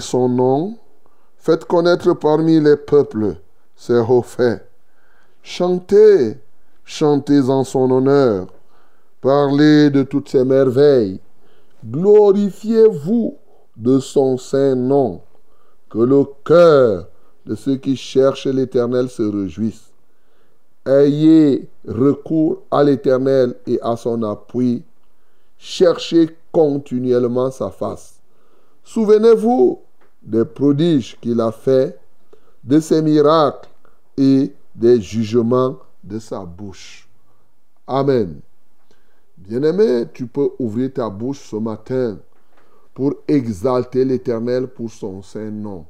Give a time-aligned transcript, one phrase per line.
[0.00, 0.76] Son nom,
[1.36, 3.36] faites connaître parmi les peuples
[3.76, 4.66] ses hauts faits.
[5.42, 6.38] Chantez,
[6.84, 8.46] chantez en son honneur,
[9.20, 11.20] parlez de toutes ses merveilles,
[11.84, 13.36] glorifiez-vous
[13.76, 15.20] de son saint nom,
[15.90, 17.08] que le cœur
[17.46, 19.90] de ceux qui cherchent l'Éternel se réjouisse.
[20.86, 24.82] Ayez recours à l'Éternel et à son appui.
[25.56, 28.13] Cherchez continuellement sa face.
[28.84, 29.80] Souvenez-vous
[30.22, 31.98] des prodiges qu'il a faits,
[32.62, 33.68] de ses miracles
[34.16, 37.08] et des jugements de sa bouche.
[37.86, 38.40] Amen.
[39.36, 42.18] Bien-aimé, tu peux ouvrir ta bouche ce matin
[42.92, 45.86] pour exalter l'Éternel pour son saint nom.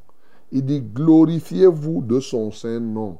[0.50, 3.18] Il dit, glorifiez-vous de son saint nom.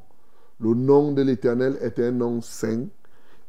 [0.60, 2.86] Le nom de l'Éternel est un nom saint,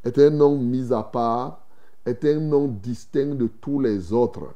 [0.04, 1.66] est un nom mis à part,
[2.06, 4.54] est un nom distinct de tous les autres.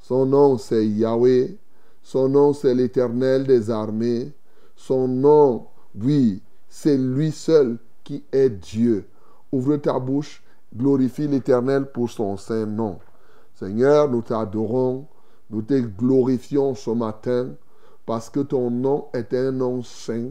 [0.00, 1.56] Son nom c'est Yahweh,
[2.02, 4.32] son nom c'est l'Éternel des armées,
[4.76, 5.66] son nom,
[6.00, 9.06] oui, c'est lui seul qui est Dieu.
[9.52, 10.42] Ouvre ta bouche,
[10.74, 12.98] glorifie l'Éternel pour son saint nom.
[13.54, 15.06] Seigneur, nous t'adorons,
[15.50, 17.50] nous te glorifions ce matin
[18.06, 20.30] parce que ton nom est un nom saint,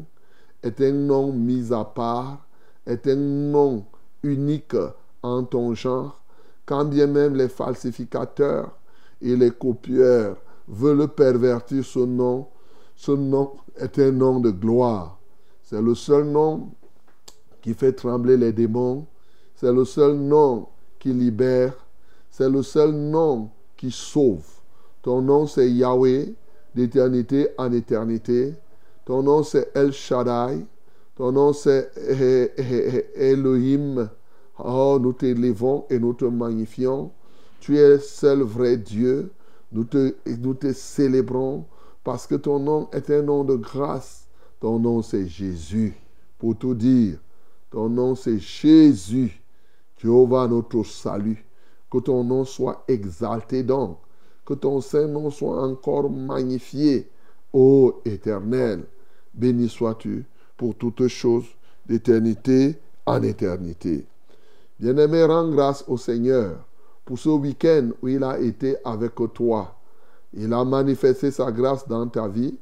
[0.64, 2.48] est un nom mis à part,
[2.86, 3.86] est un nom
[4.24, 4.76] unique
[5.22, 6.22] en ton genre
[6.66, 8.77] quand bien même les falsificateurs
[9.22, 12.48] et les copieurs veulent pervertir ce nom,
[12.96, 15.20] ce nom est un nom de gloire.
[15.64, 16.70] C'est le seul nom
[17.62, 19.06] qui fait trembler les démons.
[19.56, 20.68] C'est le seul nom
[21.00, 21.74] qui libère.
[22.30, 24.46] C'est le seul nom qui sauve.
[25.02, 26.34] Ton nom, c'est Yahweh,
[26.76, 28.54] d'éternité en éternité.
[29.06, 30.66] Ton nom, c'est El Shaddai.
[31.16, 31.92] Ton nom, c'est
[33.16, 34.10] Elohim,
[34.60, 37.12] Oh, nous t'élevons et nous te magnifions.
[37.60, 39.32] Tu es seul vrai Dieu.
[39.72, 41.66] Nous te, célébrons
[42.04, 44.28] parce que ton nom est un nom de grâce.
[44.60, 45.94] Ton nom, c'est Jésus.
[46.40, 47.18] Pour tout dire,
[47.72, 49.42] ton nom, c'est Jésus.
[49.98, 51.46] Jéhovah, notre salut.
[51.92, 53.98] Que ton nom soit exalté donc.
[54.46, 57.10] Que ton saint nom soit encore magnifié.
[57.54, 58.86] Ô éternel,
[59.34, 60.26] béni sois-tu
[60.58, 61.48] pour toutes choses
[61.86, 64.06] d'éternité en éternité.
[64.80, 66.67] Bien-aimé, rends grâce au Seigneur
[67.08, 69.74] pour ce week-end où il a été avec toi.
[70.34, 72.60] Il a manifesté sa grâce dans ta vie.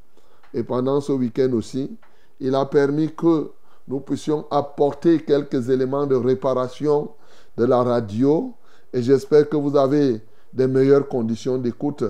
[0.53, 1.97] Et pendant ce week-end aussi,
[2.39, 3.49] il a permis que
[3.87, 7.09] nous puissions apporter quelques éléments de réparation
[7.57, 8.53] de la radio.
[8.93, 10.21] Et j'espère que vous avez
[10.53, 12.03] des meilleures conditions d'écoute.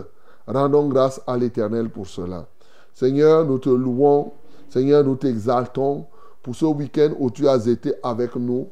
[0.45, 2.47] Rendons grâce à l'Éternel pour cela.
[2.93, 4.33] Seigneur, nous te louons.
[4.67, 6.05] Seigneur, nous t'exaltons
[6.43, 8.67] pour ce week-end où tu as été avec nous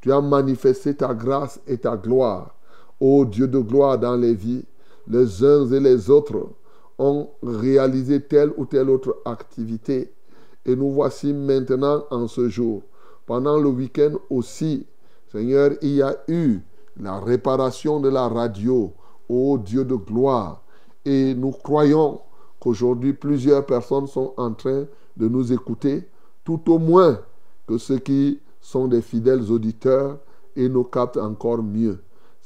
[0.00, 2.54] Tu as manifesté ta grâce et ta gloire.
[3.00, 4.64] Ô Dieu de gloire dans les vies,
[5.06, 6.48] les uns et les autres
[6.98, 10.12] ont réalisé telle ou telle autre activité.
[10.66, 12.82] Et nous voici maintenant en ce jour.
[13.24, 14.86] Pendant le week-end aussi,
[15.30, 16.58] Seigneur, il y a eu
[17.00, 18.92] la réparation de la radio.
[19.28, 20.62] Ô Dieu de gloire.
[21.04, 22.20] Et nous croyons
[22.58, 24.86] qu'aujourd'hui plusieurs personnes sont en train
[25.16, 26.08] de nous écouter,
[26.44, 27.20] tout au moins
[27.66, 30.18] que ceux qui sont des fidèles auditeurs
[30.56, 31.98] et nous captent encore mieux.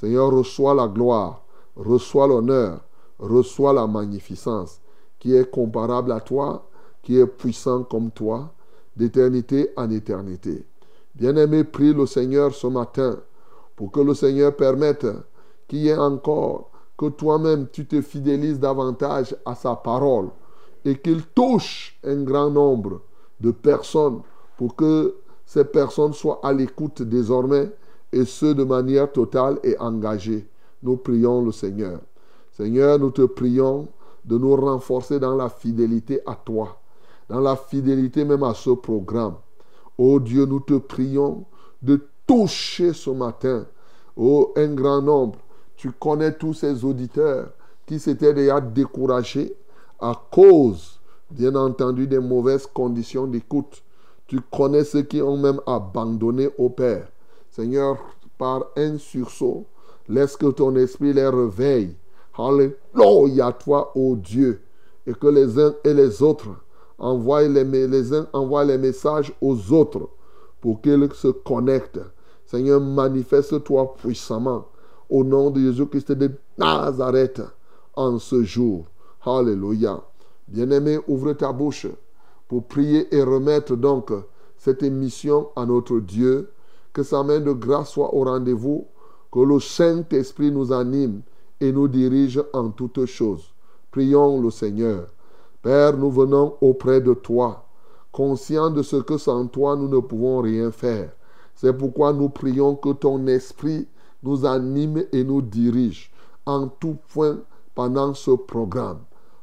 [0.03, 1.45] Seigneur, reçois la gloire,
[1.77, 2.81] reçois l'honneur,
[3.21, 4.81] reçois la magnificence
[5.21, 6.69] qui est comparable à toi,
[7.05, 8.53] qui est puissant comme toi,
[8.97, 10.67] d'éternité en éternité.
[11.15, 13.21] Bien-aimé, prie le Seigneur ce matin
[13.77, 15.07] pour que le Seigneur permette
[15.69, 20.31] qu'il y ait encore que toi-même tu te fidélises davantage à sa parole
[20.85, 23.03] et qu'il touche un grand nombre
[23.41, 24.23] de personnes
[24.57, 25.15] pour que
[25.47, 27.71] ces personnes soient à l'écoute désormais
[28.13, 30.47] et ce de manière totale et engagée.
[30.83, 32.01] Nous prions le Seigneur.
[32.51, 33.89] Seigneur, nous te prions
[34.25, 36.81] de nous renforcer dans la fidélité à toi,
[37.29, 39.37] dans la fidélité même à ce programme.
[39.99, 41.45] Oh Dieu, nous te prions
[41.81, 43.67] de toucher ce matin,
[44.17, 45.39] oh un grand nombre
[45.83, 47.49] tu connais tous ces auditeurs
[47.87, 49.53] qui s'étaient déjà découragés
[49.99, 53.83] à cause, bien entendu, des mauvaises conditions d'écoute.
[54.29, 57.09] Tu connais ceux qui ont même abandonné au Père.
[57.53, 57.99] Seigneur,
[58.39, 59.67] par un sursaut,
[60.09, 61.95] laisse que ton esprit les réveille.
[62.37, 64.63] Alléluia, toi, ô Dieu.
[65.07, 66.49] Et que les uns et les autres
[66.99, 70.09] envoient les, envoient les messages aux autres
[70.63, 72.01] pour qu'ils se connectent.
[72.47, 74.69] Seigneur, manifeste-toi puissamment
[75.11, 77.43] au nom de Jésus-Christ de Nazareth
[77.95, 78.87] en ce jour.
[79.27, 80.01] Alléluia.
[80.49, 81.87] Bien-aimé, ouvre ta bouche
[82.49, 84.11] pour prier et remettre donc
[84.57, 86.49] cette émission à notre Dieu.
[86.93, 88.87] Que sa main de grâce soit au rendez-vous,
[89.31, 91.23] que le Saint-Esprit nous anime
[91.61, 93.55] et nous dirige en toutes choses.
[93.91, 95.07] Prions le Seigneur.
[95.63, 97.65] Père, nous venons auprès de toi,
[98.11, 101.13] conscients de ce que sans toi nous ne pouvons rien faire.
[101.55, 103.87] C'est pourquoi nous prions que ton esprit
[104.23, 106.11] nous anime et nous dirige
[106.47, 107.39] en tout point
[107.75, 108.99] pendant ce programme.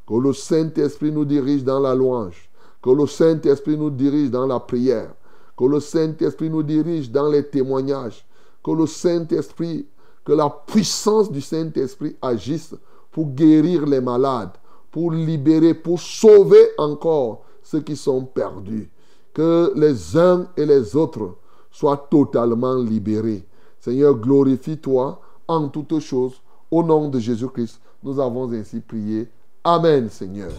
[0.07, 2.49] Que le Saint-Esprit nous dirige dans la louange.
[2.81, 5.13] Que le Saint-Esprit nous dirige dans la prière.
[5.59, 8.25] Que le Saint-Esprit nous dirige dans les témoignages.
[8.63, 9.85] Que le Saint-Esprit,
[10.23, 12.73] que la puissance du Saint-Esprit agisse
[13.11, 14.53] pour guérir les malades,
[14.89, 18.89] pour libérer, pour sauver encore ceux qui sont perdus.
[19.33, 21.35] Que les uns et les autres
[21.69, 23.45] soient totalement libérés.
[23.81, 26.41] Seigneur, glorifie-toi en toutes choses.
[26.71, 29.27] Au nom de Jésus-Christ, nous avons ainsi prié.
[29.65, 30.51] Amen, Seigneur.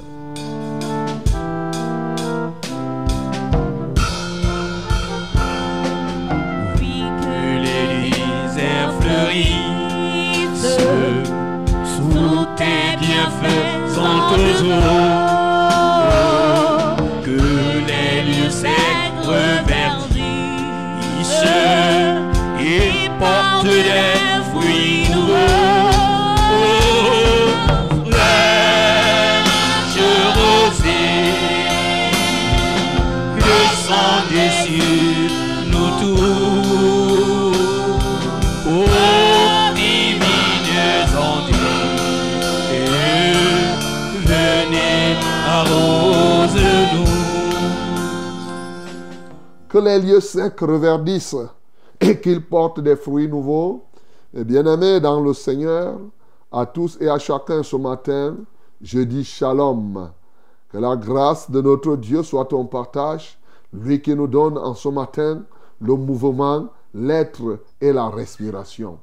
[12.60, 15.19] Tes bienfaits en toujours.
[49.68, 51.36] Que les lieux secs reverdissent
[52.00, 53.84] et qu'ils portent des fruits nouveaux.
[54.34, 55.98] Et bien-aimés dans le Seigneur,
[56.50, 58.36] à tous et à chacun ce matin,
[58.82, 60.10] je dis shalom.
[60.72, 63.38] Que la grâce de notre Dieu soit ton partage,
[63.72, 65.42] lui qui nous donne en ce matin
[65.80, 68.98] le mouvement, l'être et la respiration.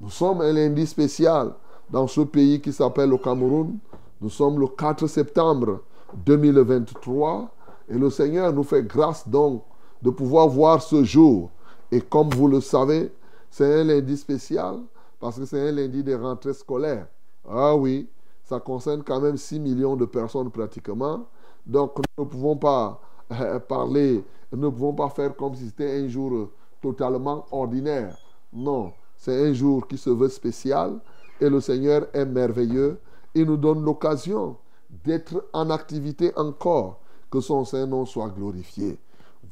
[0.00, 1.52] Nous sommes un lundi spécial
[1.90, 3.78] dans ce pays qui s'appelle le Cameroun.
[4.20, 5.80] Nous sommes le 4 septembre
[6.24, 7.50] 2023
[7.88, 9.62] et le Seigneur nous fait grâce donc
[10.02, 11.50] de pouvoir voir ce jour.
[11.90, 13.12] Et comme vous le savez,
[13.50, 14.80] c'est un lundi spécial
[15.20, 17.06] parce que c'est un lundi de rentrée scolaire.
[17.48, 18.08] Ah oui,
[18.44, 21.26] ça concerne quand même 6 millions de personnes pratiquement.
[21.66, 23.00] Donc nous ne pouvons pas
[23.32, 26.48] euh, parler, nous ne pouvons pas faire comme si c'était un jour
[26.80, 28.16] totalement ordinaire.
[28.52, 30.98] Non, c'est un jour qui se veut spécial
[31.40, 32.98] et le Seigneur est merveilleux.
[33.36, 34.56] Il nous donne l'occasion
[35.04, 37.00] d'être en activité encore,
[37.30, 38.98] que son Saint-Nom soit glorifié.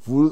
[0.05, 0.31] Vous,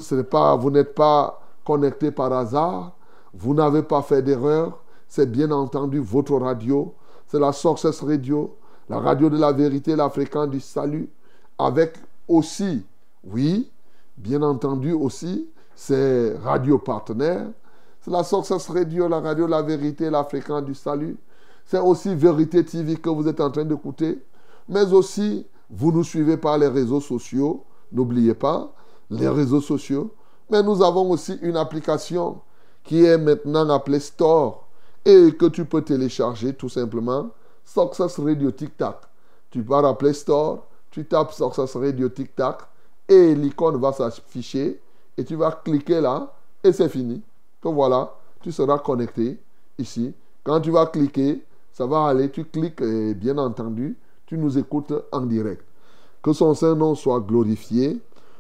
[0.72, 2.94] n'êtes pas connecté par hasard,
[3.32, 6.96] vous n'avez pas fait d'erreur, c'est bien entendu votre radio,
[7.28, 8.56] c'est la Success Radio,
[8.90, 11.08] la radio de la vérité, la fréquence du salut,
[11.60, 12.84] avec aussi,
[13.24, 13.70] oui,
[14.18, 17.48] bien entendu aussi, ces radios partenaires,
[18.02, 21.18] C'est la Success Radio, la radio La Vérité, la fréquence du salut.
[21.66, 24.20] C'est aussi Vérité TV que vous êtes en train d'écouter.
[24.68, 27.64] Mais aussi, vous nous suivez par les réseaux sociaux.
[27.92, 28.72] N'oubliez pas,
[29.10, 30.12] les réseaux sociaux.
[30.50, 32.42] Mais nous avons aussi une application
[32.84, 34.68] qui est maintenant appelée Store
[35.06, 37.30] et que tu peux télécharger tout simplement.
[37.64, 38.98] Success Radio Tic Tac.
[39.50, 42.62] Tu pars à Play Store, tu tapes Success Radio Tic Tac
[43.08, 44.80] et l'icône va s'afficher
[45.18, 47.22] et tu vas cliquer là et c'est fini.
[47.62, 49.40] Donc voilà, tu seras connecté
[49.78, 50.14] ici.
[50.44, 51.44] Quand tu vas cliquer,
[51.74, 55.66] ça va aller, tu cliques et bien entendu, tu nous écoutes en direct.
[56.22, 58.00] Que son Saint-Nom soit glorifié.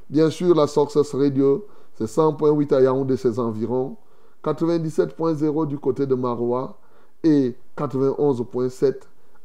[0.10, 3.98] Bien sûr, la Success Radio, c'est 100.8 à Yaoundé, ses environs,
[4.44, 6.78] 97.0 du côté de Maroua
[7.24, 8.96] et 91.7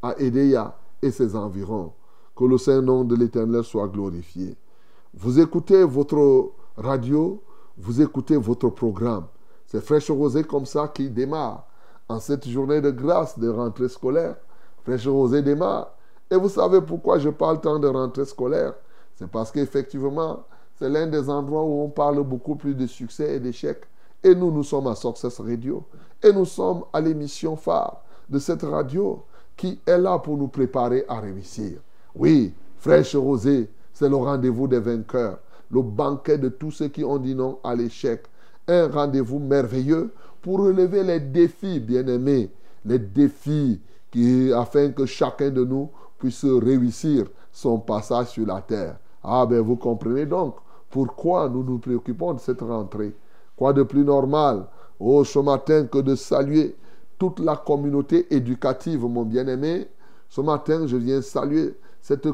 [0.02, 1.92] à Edeya et ses environs.
[2.37, 4.54] Que le Saint-Nom de l'Éternel soit glorifié.
[5.14, 7.42] Vous écoutez votre radio,
[7.78, 9.25] vous écoutez votre programme.
[9.66, 11.67] C'est Fraîche Rosée comme ça qui démarre.
[12.08, 14.36] En cette journée de grâce de rentrée scolaire,
[14.82, 15.94] Fraîche Rosée démarre.
[16.30, 18.74] Et vous savez pourquoi je parle tant de rentrée scolaire?
[19.16, 20.44] C'est parce qu'effectivement,
[20.78, 23.84] c'est l'un des endroits où on parle beaucoup plus de succès et d'échecs.
[24.22, 25.84] Et nous, nous sommes à Success Radio.
[26.22, 29.22] Et nous sommes à l'émission phare de cette radio
[29.56, 31.80] qui est là pour nous préparer à réussir.
[32.14, 35.38] Oui, fraîche rosée, c'est le rendez-vous des vainqueurs,
[35.70, 38.24] le banquet de tous ceux qui ont dit non à l'échec.
[38.66, 40.12] Un rendez-vous merveilleux
[40.42, 42.50] pour relever les défis, bien-aimés,
[42.85, 43.80] les défis
[44.11, 48.99] qui, afin que chacun de nous puisse réussir son passage sur la terre.
[49.23, 50.57] Ah ben vous comprenez donc
[50.90, 53.14] pourquoi nous nous préoccupons de cette rentrée.
[53.57, 54.66] Quoi de plus normal,
[55.00, 56.76] oh, ce matin, que de saluer
[57.18, 59.88] toute la communauté éducative, mon bien-aimé.
[60.28, 62.28] Ce matin, je viens saluer cette,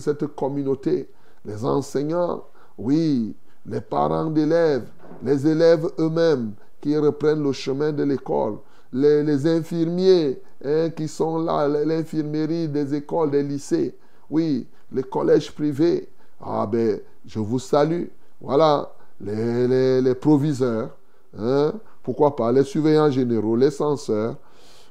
[0.00, 1.10] cette communauté,
[1.44, 2.44] les enseignants,
[2.78, 4.88] oui, les parents d'élèves,
[5.22, 6.52] les élèves eux-mêmes
[6.84, 8.58] qui reprennent le chemin de l'école,
[8.92, 13.96] les, infirmiers hein, qui sont là, l'infirmerie des écoles, des lycées,
[14.28, 16.10] oui, les collèges privés.
[16.38, 18.04] Ah ben, je vous salue.
[18.38, 20.90] Voilà, les, les, proviseurs,
[21.38, 21.72] hein,
[22.02, 24.36] pourquoi pas les surveillants généraux, les censeurs,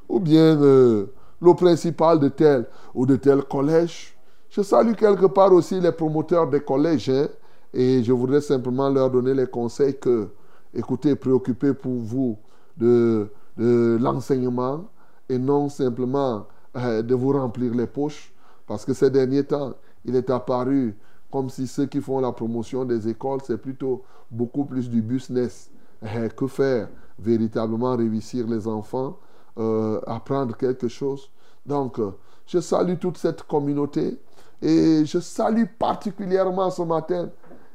[0.09, 1.05] ou bien euh,
[1.39, 4.17] le principal de tel ou de tel collège.
[4.49, 7.27] Je salue quelque part aussi les promoteurs des collèges hein,
[7.71, 10.29] et je voudrais simplement leur donner les conseils que,
[10.73, 12.37] écoutez, préoccupez pour vous
[12.77, 14.85] de, l'enseignement
[15.29, 18.33] et non simplement euh, de vous remplir les poches
[18.65, 19.73] parce que ces derniers temps,
[20.05, 20.95] il est apparu
[21.31, 25.69] comme si ceux qui font la promotion des écoles, c'est plutôt beaucoup plus du business.
[26.01, 26.89] Eh, que faire?
[27.19, 29.17] Véritablement réussir les enfants,
[29.57, 31.29] euh, apprendre quelque chose.
[31.65, 32.11] Donc, euh,
[32.45, 34.19] je salue toute cette communauté
[34.61, 37.29] et je salue particulièrement ce matin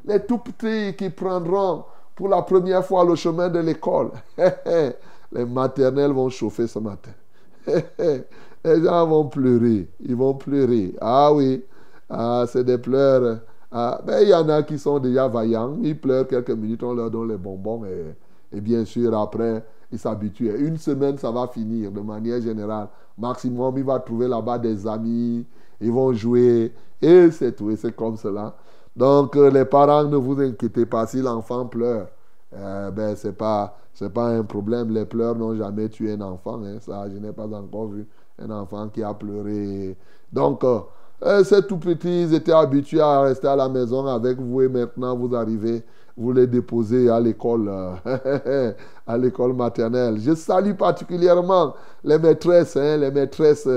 [0.05, 1.85] les tout petits qui prendront
[2.19, 4.11] pour la première fois le chemin de l'école.
[5.33, 7.13] les maternelles vont chauffer ce matin.
[7.69, 9.89] les gens vont pleurer.
[10.01, 10.97] Ils vont pleurer.
[11.01, 11.63] Ah oui,
[12.11, 13.39] ah, c'est des pleurs
[13.71, 16.95] ah, ben, il y en a qui sont déjà vaillants, ils pleurent quelques minutes, on
[16.95, 20.57] leur donne les bonbons et, et bien sûr après ils s'habituent.
[20.59, 22.89] Une semaine ça va finir de manière générale.
[23.17, 25.47] Maximum il va trouver là-bas des amis,
[25.81, 28.57] ils vont jouer et c'est tout, et c'est comme cela.
[28.99, 32.09] Donc euh, les parents ne vous inquiétez pas si l'enfant pleure.
[32.53, 34.93] Euh, ben c'est pas c'est pas un problème.
[34.93, 36.61] Les pleurs n'ont jamais tué un enfant.
[36.65, 36.79] Hein.
[36.81, 38.09] Ça, je n'ai pas encore vu
[38.41, 39.97] un enfant qui a pleuré.
[40.33, 44.63] Donc euh, ces tout petits, ils étaient habitués à rester à la maison avec vous
[44.63, 45.85] et maintenant vous arrivez,
[46.17, 47.71] vous les déposez à l'école,
[49.07, 50.19] à l'école maternelle.
[50.19, 53.69] Je salue particulièrement les maîtresses, hein, les maîtresses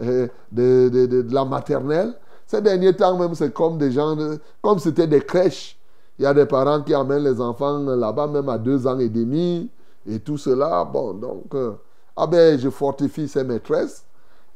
[0.00, 2.14] de, de, de, la maternelle.
[2.54, 4.16] Ces derniers temps même, c'est comme des gens,
[4.62, 5.76] comme c'était des crèches.
[6.16, 9.08] Il y a des parents qui amènent les enfants là-bas même à deux ans et
[9.08, 9.68] demi
[10.06, 10.84] et tout cela.
[10.84, 11.52] Bon, donc,
[12.16, 14.06] ah ben, je fortifie ces maîtresses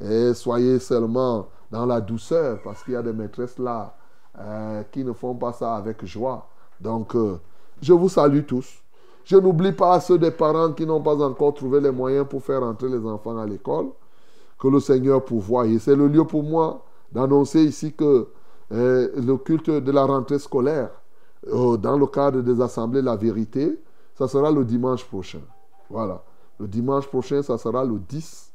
[0.01, 3.97] et soyez seulement dans la douceur, parce qu'il y a des maîtresses là
[4.39, 6.47] euh, qui ne font pas ça avec joie.
[6.81, 7.41] Donc, euh,
[7.83, 8.77] je vous salue tous.
[9.25, 12.63] Je n'oublie pas ceux des parents qui n'ont pas encore trouvé les moyens pour faire
[12.63, 13.87] entrer les enfants à l'école.
[14.57, 15.67] Que le Seigneur pourvoie.
[15.67, 18.29] Et c'est le lieu pour moi d'annoncer ici que
[18.73, 20.91] euh, le culte de la rentrée scolaire,
[21.47, 23.79] dans le cadre des assemblées La Vérité,
[24.15, 25.41] ça sera le dimanche prochain.
[25.89, 26.23] Voilà.
[26.59, 28.53] Le dimanche prochain, ça sera le 10.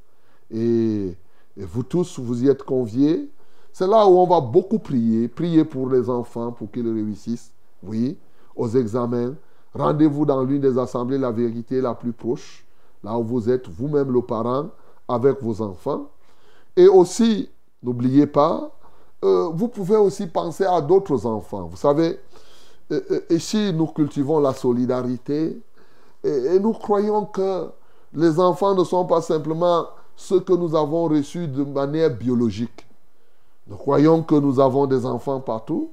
[0.52, 1.16] Et
[1.58, 3.30] et vous tous, vous y êtes conviés.
[3.72, 5.28] C'est là où on va beaucoup prier.
[5.28, 7.52] Prier pour les enfants, pour qu'ils réussissent.
[7.84, 8.18] Oui,
[8.56, 9.36] aux examens.
[9.74, 12.66] Rendez-vous dans l'une des assemblées, la vérité la plus proche.
[13.04, 14.70] Là où vous êtes vous-même le parent
[15.08, 16.10] avec vos enfants.
[16.76, 17.50] Et aussi,
[17.84, 18.72] n'oubliez pas,
[19.24, 21.68] euh, vous pouvez aussi penser à d'autres enfants.
[21.70, 22.20] Vous savez,
[22.92, 25.62] euh, euh, ici, nous cultivons la solidarité.
[26.24, 27.68] et, nous croyons que
[28.14, 32.86] les enfants ne sont pas simplement ceux que nous avons reçus de manière biologique.
[33.68, 35.90] Nous croyons que nous avons des enfants partout.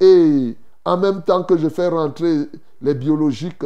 [0.00, 2.48] Et en même temps que je fais rentrer
[2.80, 3.64] les biologiques,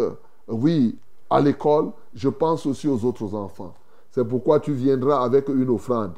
[0.48, 0.96] oui,
[1.28, 3.74] à l'école, je pense aussi aux autres enfants.
[4.10, 6.14] C'est pourquoi tu viendras avec une offrande.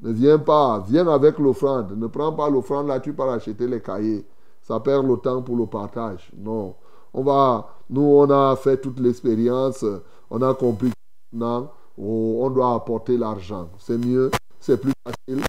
[0.00, 1.96] Ne viens pas, viens avec l'offrande.
[1.96, 4.26] Ne prends pas l'offrande là, tu pars acheter les cahiers.
[4.62, 6.30] Ça perd le temps pour le partage.
[6.36, 6.74] Non.
[7.12, 9.84] On va, nous, on a fait toute l'expérience.
[10.30, 10.90] On a compris
[11.32, 13.68] maintenant, on doit apporter l'argent.
[13.78, 15.44] C'est mieux, c'est plus facile.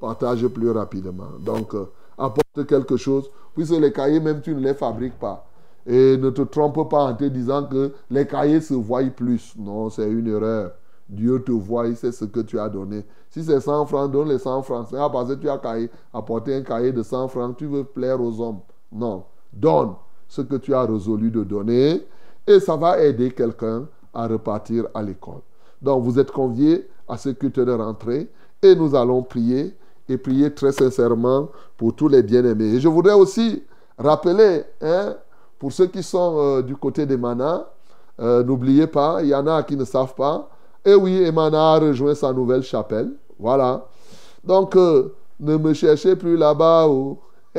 [0.00, 1.30] Partage plus rapidement.
[1.40, 3.30] Donc, euh, apporte quelque chose.
[3.54, 5.46] Puisque les cahiers, même tu ne les fabriques pas.
[5.86, 9.54] Et ne te trompe pas en te disant que les cahiers se voient plus.
[9.56, 10.72] Non, c'est une erreur.
[11.08, 13.04] Dieu te voit, il sait ce que tu as donné.
[13.30, 14.86] Si c'est 100 francs, donne les 100 francs.
[14.90, 15.60] C'est parce que tu as
[16.12, 18.60] apporté un cahier de 100 francs, tu veux plaire aux hommes.
[18.92, 19.24] Non.
[19.52, 19.94] Donne
[20.28, 22.06] ce que tu as résolu de donner
[22.46, 25.40] et ça va aider quelqu'un à repartir à l'école.
[25.82, 28.30] Donc vous êtes conviés à ce culte de rentrée
[28.62, 29.76] et nous allons prier
[30.08, 32.74] et prier très sincèrement pour tous les bien-aimés.
[32.74, 33.62] Et je voudrais aussi
[33.98, 35.14] rappeler, hein,
[35.58, 37.66] pour ceux qui sont euh, du côté des manas,
[38.20, 40.48] euh, n'oubliez pas, il y en a qui ne savent pas,
[40.84, 43.12] et oui, Emana a rejoint sa nouvelle chapelle.
[43.38, 43.86] Voilà.
[44.44, 46.86] Donc, euh, ne me cherchez plus là-bas.
[46.88, 47.18] Oh.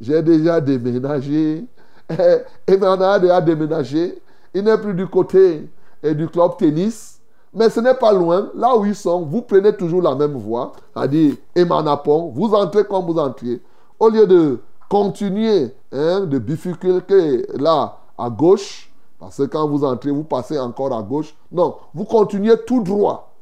[0.00, 1.64] J'ai déjà déménagé.
[2.66, 4.18] Emana a déjà déménagé.
[4.54, 5.68] Il n'est plus du côté
[6.02, 7.20] et du club tennis.
[7.52, 8.50] Mais ce n'est pas loin.
[8.54, 10.72] Là où ils sont, vous prenez toujours la même voie.
[10.94, 12.30] C'est-à-dire Emanapon.
[12.34, 13.60] Vous entrez comme vous entrez.
[13.98, 20.10] Au lieu de continuer hein, de bifurquer là à gauche, parce que quand vous entrez,
[20.10, 21.34] vous passez encore à gauche.
[21.50, 23.32] Non, vous continuez tout droit.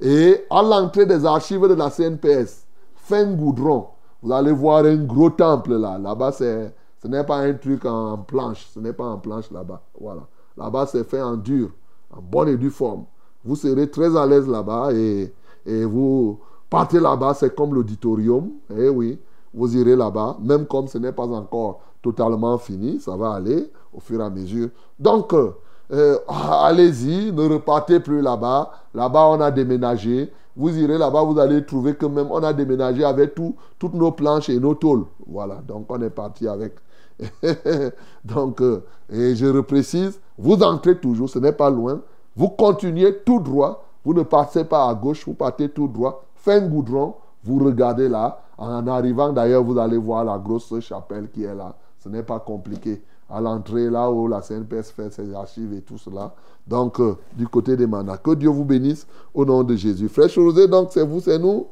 [0.00, 3.86] Et à l'entrée des archives de la CNPS, fin goudron,
[4.22, 5.98] vous allez voir un gros temple là.
[5.98, 6.70] Là-bas, ce
[7.04, 8.66] n'est pas un truc en planche.
[8.72, 9.82] Ce n'est pas en planche là-bas.
[10.00, 10.22] Voilà.
[10.56, 11.70] Là-bas, c'est fait en dur,
[12.10, 13.04] en bonne et due forme.
[13.44, 15.32] Vous serez très à l'aise là-bas et,
[15.66, 16.38] et vous
[16.70, 18.50] partez là-bas, c'est comme l'auditorium.
[18.76, 19.18] Eh oui,
[19.52, 23.98] vous irez là-bas, même comme ce n'est pas encore totalement fini, ça va aller au
[23.98, 24.68] fur et à mesure.
[24.98, 25.52] Donc, euh,
[25.90, 28.70] euh, allez-y, ne repartez plus là-bas.
[28.94, 30.30] Là-bas, on a déménagé.
[30.54, 34.12] Vous irez là-bas, vous allez trouver que même on a déménagé avec tout, toutes nos
[34.12, 35.04] planches et nos tôles.
[35.26, 36.74] Voilà, donc on est parti avec.
[38.24, 42.02] donc, euh, et je reprécise, vous entrez toujours, ce n'est pas loin.
[42.36, 43.84] Vous continuez tout droit.
[44.04, 46.22] Vous ne passez pas à gauche, vous partez tout droit.
[46.34, 48.40] Fin goudron, vous regardez là.
[48.58, 51.74] En arrivant d'ailleurs, vous allez voir la grosse chapelle qui est là.
[52.04, 53.02] Ce n'est pas compliqué.
[53.30, 56.34] À l'entrée, là où la CNPS fait ses archives et tout cela.
[56.66, 58.18] Donc, euh, du côté des mandats.
[58.18, 60.10] Que Dieu vous bénisse au nom de Jésus.
[60.10, 61.66] Frère Rosé, donc c'est vous, c'est nous.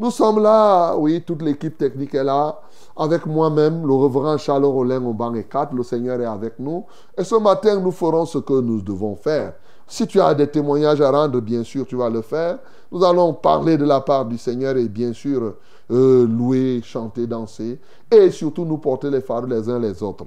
[0.00, 2.60] Nous sommes là, oui, toute l'équipe technique est là.
[2.96, 6.84] Avec moi-même, le reverend Charles Rollin au banc et 4, le Seigneur est avec nous.
[7.16, 9.54] Et ce matin, nous ferons ce que nous devons faire.
[9.86, 12.58] Si tu as des témoignages à rendre, bien sûr, tu vas le faire.
[12.90, 15.54] Nous allons parler de la part du Seigneur et bien sûr,
[15.90, 17.78] euh, louer, chanter, danser
[18.10, 20.26] et surtout nous porter les phares les uns les autres.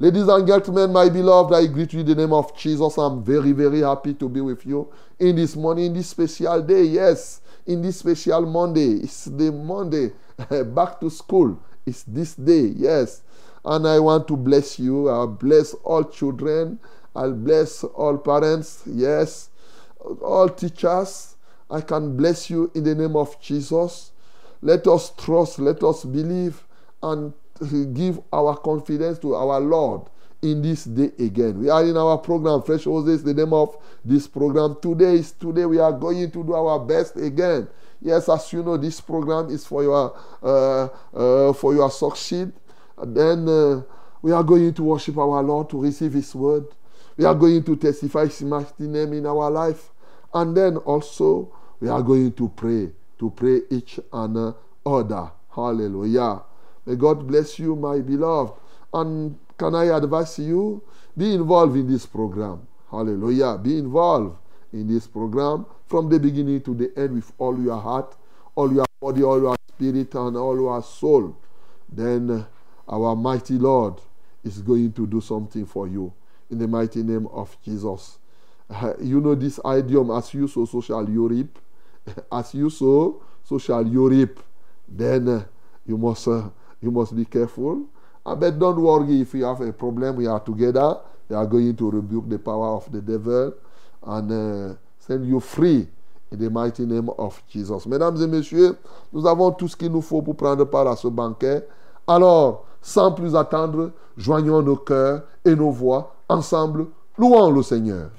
[0.00, 2.98] Ladies and gentlemen, my beloved, I greet you in the name of Jesus.
[2.98, 4.88] I'm very, very happy to be with you
[5.20, 6.82] in this morning, in this special day.
[6.84, 9.04] Yes, in this special Monday.
[9.04, 10.12] It's the Monday
[10.74, 11.58] back to school.
[11.86, 12.72] It's this day.
[12.76, 13.22] Yes.
[13.64, 15.08] And I want to bless you.
[15.10, 16.80] I bless all children.
[17.14, 18.82] I'll bless all parents.
[18.86, 19.50] Yes.
[20.20, 21.36] All teachers.
[21.70, 24.11] I can bless you in the name of Jesus.
[24.62, 26.64] Let us trust, let us believe,
[27.02, 27.34] and
[27.94, 30.02] give our confidence to our Lord
[30.40, 31.58] in this day again.
[31.58, 34.76] We are in our program, Fresh Roses, the name of this program.
[34.80, 35.66] Today is today.
[35.66, 37.66] We are going to do our best again.
[38.00, 42.52] Yes, as you know, this program is for your uh, uh, for your succeed.
[43.04, 43.82] Then uh,
[44.22, 46.66] we are going to worship our Lord to receive His word.
[47.16, 49.90] We are going to testify His mighty name in our life,
[50.32, 54.54] and then also we are going to pray to pray each and
[54.84, 55.30] other.
[55.54, 56.42] Hallelujah.
[56.84, 58.54] May God bless you, my beloved.
[58.92, 60.82] And can I advise you?
[61.16, 62.66] Be involved in this program.
[62.90, 63.58] Hallelujah.
[63.58, 64.36] Be involved
[64.72, 68.16] in this program from the beginning to the end with all your heart,
[68.56, 71.36] all your body, all your spirit, and all your soul.
[71.88, 72.44] Then
[72.88, 74.00] our mighty Lord
[74.42, 76.12] is going to do something for you
[76.50, 78.18] in the mighty name of Jesus.
[79.00, 81.58] You know this idiom as you so, so shall you reap.
[82.32, 84.40] as you sow, so shall you reap.
[84.88, 85.44] Then
[85.86, 86.48] you must uh,
[86.80, 87.86] you must be careful.
[88.24, 90.16] But don't worry if you have a problem.
[90.16, 90.96] We are together.
[91.28, 93.54] We are going to rebuke the power of the devil
[94.04, 95.88] and uh, send you free
[96.30, 97.86] in the mighty name of Jesus.
[97.86, 98.76] Mesdames et messieurs,
[99.12, 101.66] nous avons tout ce qu'il nous faut pour prendre part à ce banquet.
[102.06, 106.86] Alors, sans plus attendre, joignons nos cœurs et nos voix ensemble
[107.18, 107.62] Louons le.
[107.62, 108.10] Seigneur,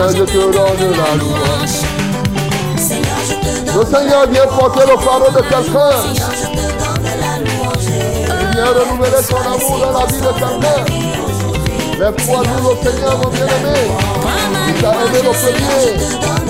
[0.00, 1.76] Seigneur, je te donne la louange.
[3.66, 5.92] Le Seigneur vient porter le fardeau de quelqu'un.
[8.40, 10.80] Il vient renouveler son amour dans la vie de quelqu'un.
[11.98, 13.78] Mais foi nous le Seigneur, mon bien-aimé.
[14.68, 16.49] Il t'a aimé le premier.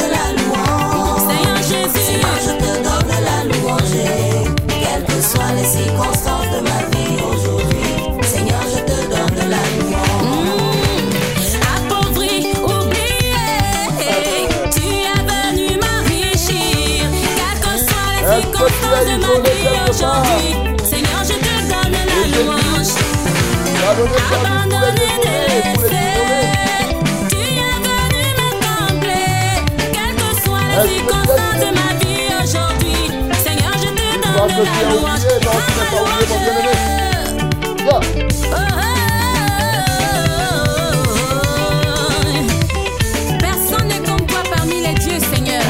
[43.39, 45.63] Personne n'est comme toi parmi les dieux, Seigneur.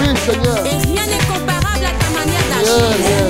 [0.65, 3.30] Et rien n'est comparable à ta manière d'agir.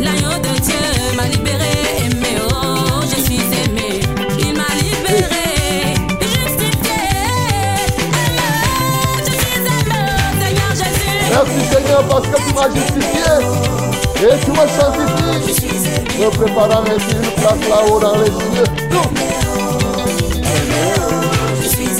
[0.00, 0.82] L'agneau de Dieu
[1.16, 1.72] m'a libéré,
[2.04, 4.00] aimé, oh, je suis aimé.
[4.38, 5.46] Il m'a libéré,
[11.30, 13.32] merci Seigneur parce que tu m'as justifié
[14.22, 15.70] et tu m'as sanctifié,
[16.18, 18.68] me préparant ainsi une place là-haut dans les cieux.
[21.62, 21.90] Je suis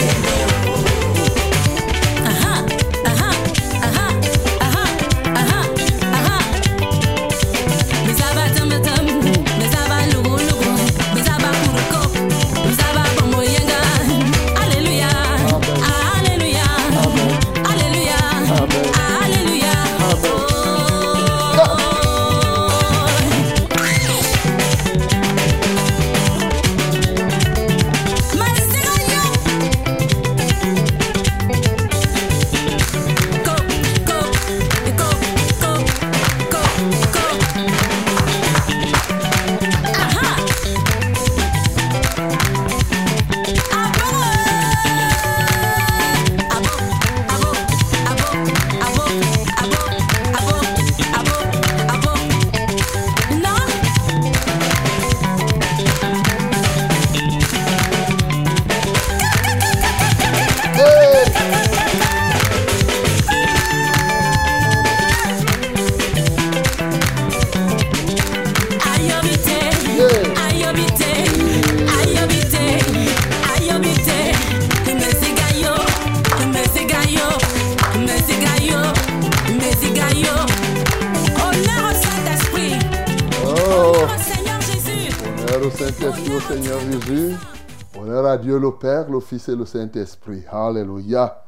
[89.32, 90.44] Fils et le Saint-Esprit.
[90.50, 91.42] Alléluia.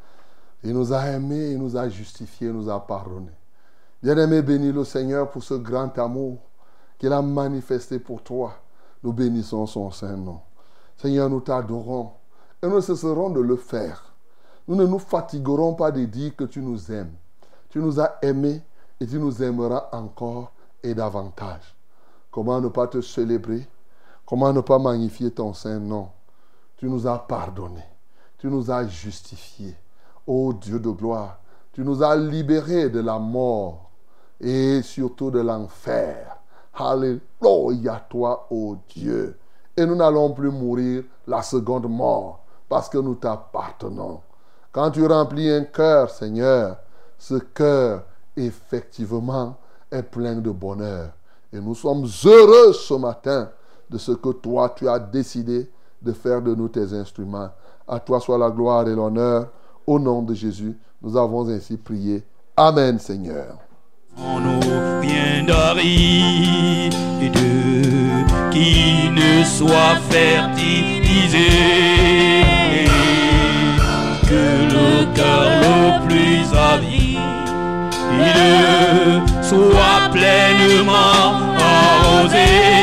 [0.62, 3.36] Il nous a aimés, il nous a justifiés, il nous a pardonnés.
[4.02, 6.38] Bien-aimé, bénis le Seigneur pour ce grand amour
[6.96, 8.54] qu'il a manifesté pour toi.
[9.02, 10.40] Nous bénissons son saint nom.
[10.96, 12.12] Seigneur, nous t'adorons
[12.62, 14.14] et nous cesserons de le faire.
[14.66, 17.12] Nous ne nous fatiguerons pas de dire que tu nous aimes.
[17.68, 18.62] Tu nous as aimés
[18.98, 21.76] et tu nous aimeras encore et davantage.
[22.30, 23.68] Comment ne pas te célébrer?
[24.24, 26.08] Comment ne pas magnifier ton saint nom?
[26.76, 27.82] Tu nous as pardonné.
[28.38, 29.76] Tu nous as justifiés.
[30.26, 31.38] Ô Dieu de gloire,
[31.72, 33.90] tu nous as libérés de la mort
[34.40, 36.36] et surtout de l'enfer.
[36.74, 39.38] Alléluia toi, ô Dieu.
[39.76, 44.20] Et nous n'allons plus mourir la seconde mort parce que nous t'appartenons.
[44.72, 46.78] Quand tu remplis un cœur, Seigneur,
[47.18, 48.04] ce cœur,
[48.36, 49.56] effectivement,
[49.90, 51.10] est plein de bonheur.
[51.52, 53.50] Et nous sommes heureux ce matin
[53.88, 55.70] de ce que toi, tu as décidé
[56.04, 57.50] de faire de nous tes instruments.
[57.88, 59.48] À toi soit la gloire et l'honneur.
[59.86, 62.22] Au nom de Jésus, nous avons ainsi prié.
[62.56, 63.58] Amen, Seigneur.
[64.16, 66.94] en eau bien d'aride
[68.50, 71.48] qui ne soit fertilisé
[74.28, 77.14] que le cœur le plus avide
[79.42, 81.26] soit pleinement
[81.58, 82.73] arrosé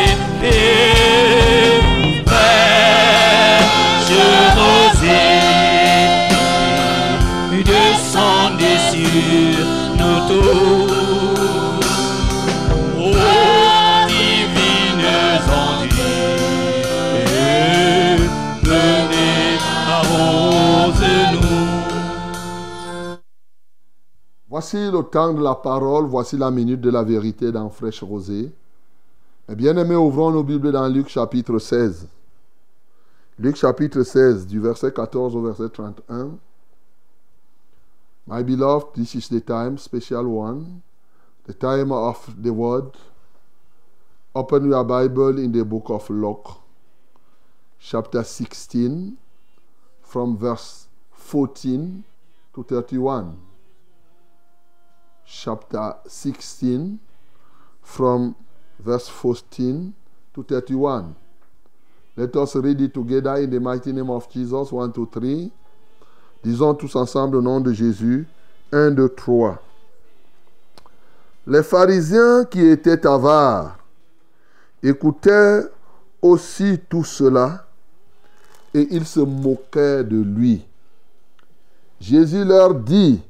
[24.71, 28.49] Voici le temps de la parole, voici la minute de la vérité dans Fraîche Rosée.
[29.49, 32.07] Mes bien-aimés, ouvrons nos Bibles dans Luc chapitre 16.
[33.37, 36.37] Luc chapitre 16, du verset 14 au verset 31.
[38.27, 40.79] My beloved, this is the time, special one,
[41.47, 42.91] the time of the word.
[44.33, 46.47] Open your Bible in the book of Luke,
[47.77, 49.17] chapter 16,
[50.01, 52.03] from verse 14
[52.53, 53.50] to 31.
[55.33, 56.99] Chapter 16,
[57.81, 58.35] from
[58.77, 59.93] verse 14
[60.33, 61.15] to 31.
[62.17, 64.71] Let us read it together in the mighty name of Jesus.
[64.73, 65.51] 1, 2, 3.
[66.43, 68.27] Disons tous ensemble au nom de Jésus.
[68.73, 69.57] 1, 2, 3.
[71.47, 73.77] Les pharisiens qui étaient avares
[74.83, 75.61] écoutaient
[76.21, 77.65] aussi tout cela
[78.73, 80.67] et ils se moquaient de lui.
[82.01, 83.21] Jésus leur dit,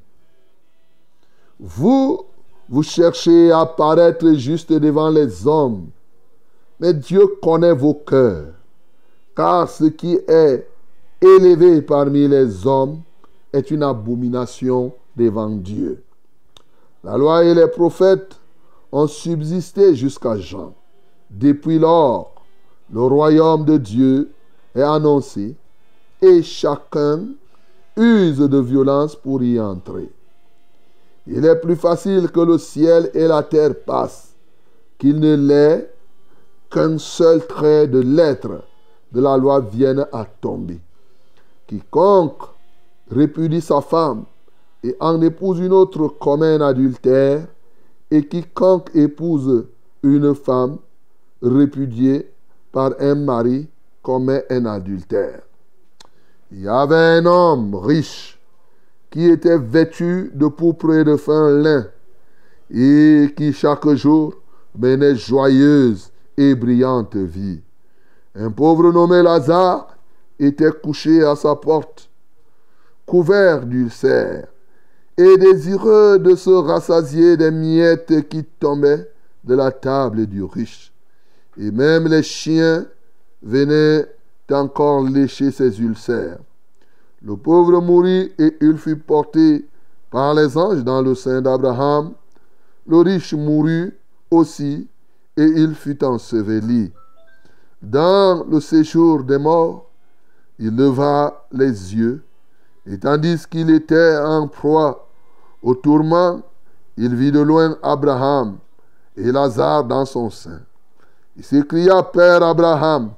[1.64, 2.26] vous,
[2.68, 5.90] vous cherchez à paraître juste devant les hommes,
[6.80, 8.54] mais Dieu connaît vos cœurs,
[9.36, 10.68] car ce qui est
[11.22, 13.02] élevé parmi les hommes
[13.54, 16.04] est une abomination devant Dieu.
[17.04, 18.40] La loi et les prophètes
[18.92, 20.74] ont subsisté jusqu'à Jean.
[21.30, 22.34] Depuis lors,
[22.92, 24.32] le royaume de Dieu
[24.74, 25.56] est annoncé
[26.24, 27.28] et chacun
[27.96, 30.10] use de violence pour y entrer.
[31.28, 34.36] Il est plus facile que le ciel et la terre passent
[34.98, 35.94] qu'il ne l'est
[36.70, 38.64] qu'un seul trait de lettre
[39.12, 40.80] de la loi vienne à tomber.
[41.68, 42.44] Quiconque
[43.10, 44.26] répudie sa femme
[44.84, 47.46] et en épouse une autre comme un adultère,
[48.10, 49.66] et quiconque épouse
[50.04, 50.78] une femme
[51.42, 52.32] répudiée
[52.72, 53.68] par un mari
[54.02, 55.42] commet un adultère.
[56.52, 58.40] Il y avait un homme riche
[59.12, 61.86] qui était vêtu de pourpre et de fin lin
[62.74, 64.34] et qui chaque jour
[64.78, 67.62] menait joyeuse et brillante vie.
[68.34, 69.98] Un pauvre nommé Lazare
[70.40, 72.10] était couché à sa porte,
[73.06, 74.48] couvert d'ulcères
[75.18, 79.12] et désireux de se rassasier des miettes qui tombaient
[79.44, 80.94] de la table du riche.
[81.58, 82.86] Et même les chiens
[83.44, 84.06] venaient
[84.50, 86.40] encore lécher ses ulcères.
[87.24, 89.68] Le pauvre mourut et il fut porté
[90.10, 92.14] par les anges dans le sein d'Abraham.
[92.88, 93.96] Le riche mourut
[94.32, 94.88] aussi
[95.38, 96.92] et il fut enseveli.
[97.82, 99.90] Dans le séjour des morts,
[100.58, 102.24] il leva les yeux
[102.88, 105.08] et tandis qu'il était en proie
[105.62, 106.42] au tourment,
[106.98, 108.58] il vit de loin Abraham
[109.16, 110.62] et Lazare dans son sein.
[111.38, 113.12] Il s'écria, Père Abraham,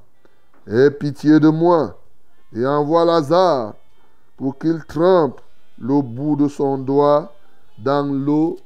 [0.66, 1.98] aie pitié de moi
[2.54, 3.74] et envoie Lazare
[4.36, 5.40] pour qu'il trempe
[5.78, 7.32] le bout de son doigt
[7.78, 8.56] dans l'eau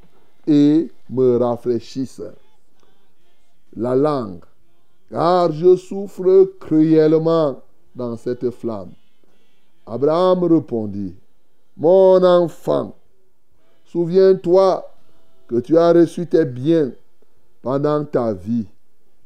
[0.46, 2.22] et me rafraîchisse
[3.76, 4.44] la langue,
[5.10, 7.60] car je souffre cruellement
[7.94, 8.92] dans cette flamme.
[9.86, 11.14] Abraham répondit,
[11.76, 12.94] Mon enfant,
[13.84, 14.84] souviens-toi
[15.46, 16.92] que tu as reçu tes biens
[17.62, 18.66] pendant ta vie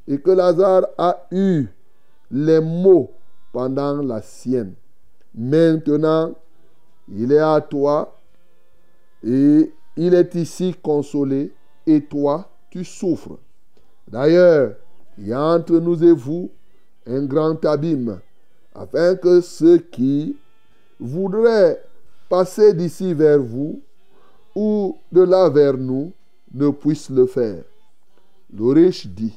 [0.07, 1.67] et que Lazare a eu
[2.31, 3.11] les maux
[3.53, 4.75] pendant la sienne.
[5.35, 6.35] Maintenant,
[7.09, 8.17] il est à toi
[9.25, 11.53] et il est ici consolé
[11.87, 13.39] et toi, tu souffres.
[14.09, 14.75] D'ailleurs,
[15.19, 16.51] il y a entre nous et vous
[17.07, 18.21] un grand abîme,
[18.75, 20.37] afin que ceux qui
[21.01, 21.83] voudraient
[22.29, 23.83] passer d'ici vers vous
[24.55, 26.13] ou de là vers nous
[26.53, 27.65] ne puissent le faire.
[28.55, 29.35] Le riche dit,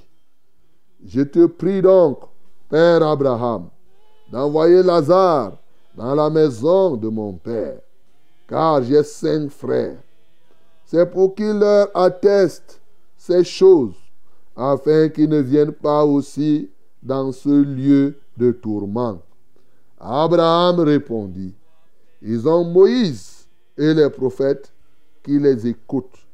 [1.06, 2.20] je te prie donc,
[2.70, 3.70] Père Abraham,
[4.32, 5.58] d'envoyer Lazare
[5.96, 7.80] dans la maison de mon Père,
[8.48, 9.98] car j'ai cinq frères.
[10.86, 12.82] C'est pour qu'il leur atteste
[13.18, 13.96] ces choses,
[14.56, 16.70] afin qu'ils ne viennent pas aussi
[17.02, 19.20] dans ce lieu de tourment.
[20.00, 21.56] Abraham répondit,
[22.22, 24.72] ils ont Moïse et les prophètes
[25.24, 26.26] qui les écoutent.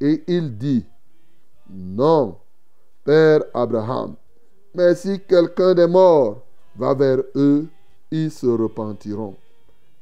[0.00, 0.84] Et il dit,
[1.68, 2.36] non,
[3.04, 4.14] Père Abraham,
[4.74, 6.42] mais si quelqu'un des morts
[6.76, 7.66] va vers eux,
[8.12, 9.36] ils se repentiront.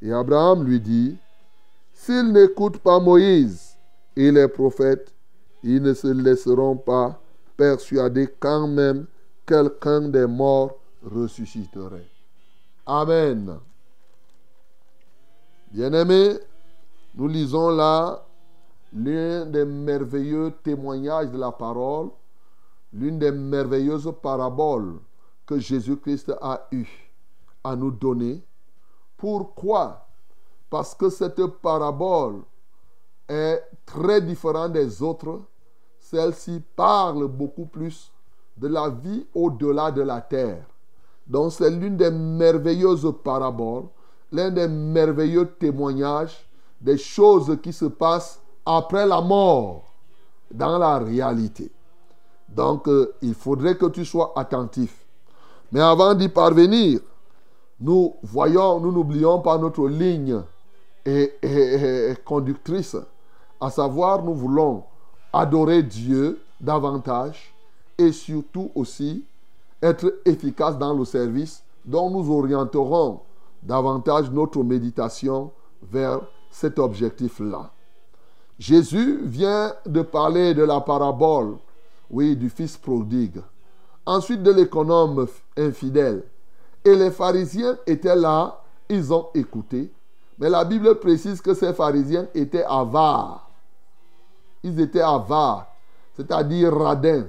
[0.02, 1.16] Et Abraham lui dit,
[1.94, 3.76] s'ils n'écoutent pas Moïse
[4.16, 5.14] et les prophètes,
[5.62, 7.20] ils ne se laisseront pas
[7.56, 9.06] persuader quand même
[9.46, 12.08] quelqu'un des morts ressusciterait.
[12.84, 13.58] Amen.
[15.70, 16.38] Bien-aimés,
[17.14, 18.24] nous lisons là
[18.92, 22.08] l'un des merveilleux témoignages de la parole,
[22.92, 24.96] l'une des merveilleuses paraboles
[25.46, 27.09] que Jésus-Christ a eu
[27.64, 28.42] à nous donner.
[29.16, 30.06] Pourquoi?
[30.68, 32.42] Parce que cette parabole
[33.28, 35.40] est très différente des autres.
[35.98, 38.10] Celle-ci parle beaucoup plus
[38.56, 40.64] de la vie au-delà de la terre.
[41.26, 43.84] Donc c'est l'une des merveilleuses paraboles,
[44.32, 46.48] l'un des merveilleux témoignages
[46.80, 49.84] des choses qui se passent après la mort
[50.50, 51.70] dans la réalité.
[52.48, 55.06] Donc euh, il faudrait que tu sois attentif.
[55.72, 57.00] Mais avant d'y parvenir,
[57.80, 60.42] nous voyons, nous n'oublions pas notre ligne
[61.06, 61.32] et,
[62.24, 62.96] conductrice,
[63.60, 64.84] à savoir nous voulons
[65.32, 67.54] adorer Dieu davantage
[67.96, 69.24] et surtout aussi
[69.82, 73.20] être efficace dans le service dont nous orienterons
[73.62, 75.50] davantage notre méditation
[75.82, 77.70] vers cet objectif-là.
[78.58, 81.56] Jésus vient de parler de la parabole,
[82.10, 83.40] oui, du fils prodigue.
[84.04, 86.24] Ensuite de l'économe infidèle.
[86.84, 89.90] Et les pharisiens étaient là, ils ont écouté.
[90.38, 93.50] Mais la Bible précise que ces pharisiens étaient avares.
[94.62, 95.66] Ils étaient avares,
[96.16, 97.26] c'est-à-dire radins,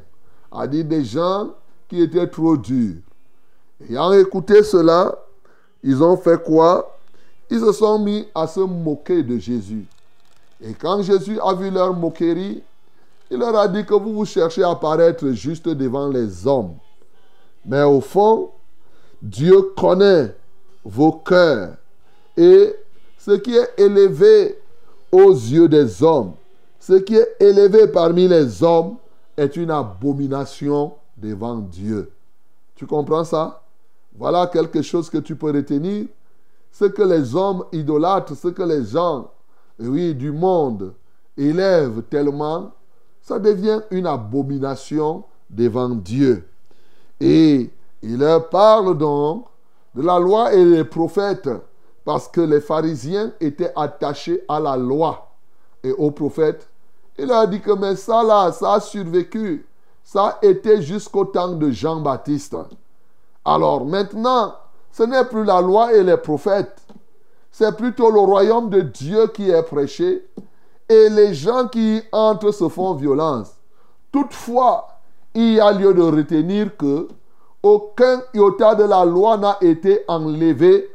[0.51, 1.49] c'est-à-dire des gens
[1.87, 3.01] qui étaient trop durs.
[3.89, 5.17] Ayant écouté cela,
[5.83, 6.97] ils ont fait quoi?
[7.49, 9.85] Ils se sont mis à se moquer de Jésus.
[10.61, 12.63] Et quand Jésus a vu leur moquerie,
[13.29, 16.75] il leur a dit que vous vous cherchez à paraître juste devant les hommes.
[17.65, 18.51] Mais au fond,
[19.21, 20.35] Dieu connaît
[20.83, 21.75] vos cœurs.
[22.35, 22.75] Et
[23.17, 24.57] ce qui est élevé
[25.11, 26.33] aux yeux des hommes,
[26.79, 28.95] ce qui est élevé parmi les hommes
[29.37, 32.11] est une abomination devant Dieu.
[32.75, 33.61] Tu comprends ça?
[34.17, 36.05] Voilà quelque chose que tu peux retenir.
[36.71, 39.29] Ce que les hommes idolâtrent, ce que les gens,
[39.79, 40.93] oui, du monde
[41.37, 42.71] élèvent tellement,
[43.21, 46.47] ça devient une abomination devant Dieu.
[47.19, 47.69] Et
[48.01, 49.45] il leur parle donc
[49.95, 51.49] de la loi et des prophètes,
[52.03, 55.29] parce que les pharisiens étaient attachés à la loi
[55.83, 56.69] et aux prophètes.
[57.17, 59.67] Il leur dit que mais ça là, ça a survécu.
[60.03, 62.57] Ça a été jusqu'au temps de Jean-Baptiste.
[63.45, 64.55] Alors maintenant,
[64.91, 66.81] ce n'est plus la loi et les prophètes.
[67.51, 70.25] C'est plutôt le royaume de Dieu qui est prêché.
[70.89, 73.51] Et les gens qui y entrent se font violence.
[74.11, 74.87] Toutefois,
[75.33, 77.07] il y a lieu de retenir que
[77.63, 80.89] aucun iota de la loi n'a été enlevé.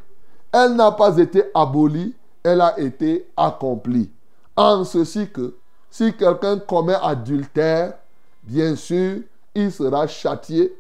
[0.53, 2.15] Elle n'a pas été abolie.
[2.43, 4.11] Elle a été accomplie.
[4.57, 5.55] En ceci que
[5.91, 7.95] si quelqu'un commet adultère,
[8.43, 9.21] bien sûr,
[9.55, 10.77] il sera châtié.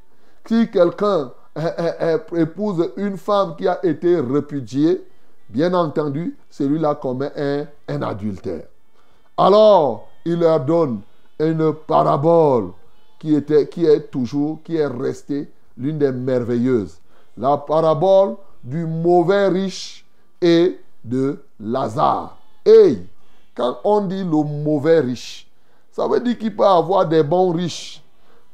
[0.46, 5.02] Si quelqu'un euh, euh, euh, épouse une femme qui a été répudiée,
[5.48, 7.32] bien entendu, celui-là commet
[7.88, 8.64] un, adultère.
[9.36, 11.00] Alors, il leur donne
[11.40, 12.72] une parabole
[13.18, 16.98] qui, qui est toujours, qui est restée l'une des merveilleuses.
[17.36, 20.04] La parabole du mauvais riche
[20.40, 22.36] et de Lazare.
[22.64, 22.98] Et
[23.54, 25.48] quand on dit le mauvais riche,
[25.92, 28.02] ça veut dire qu'il peut avoir des bons riches.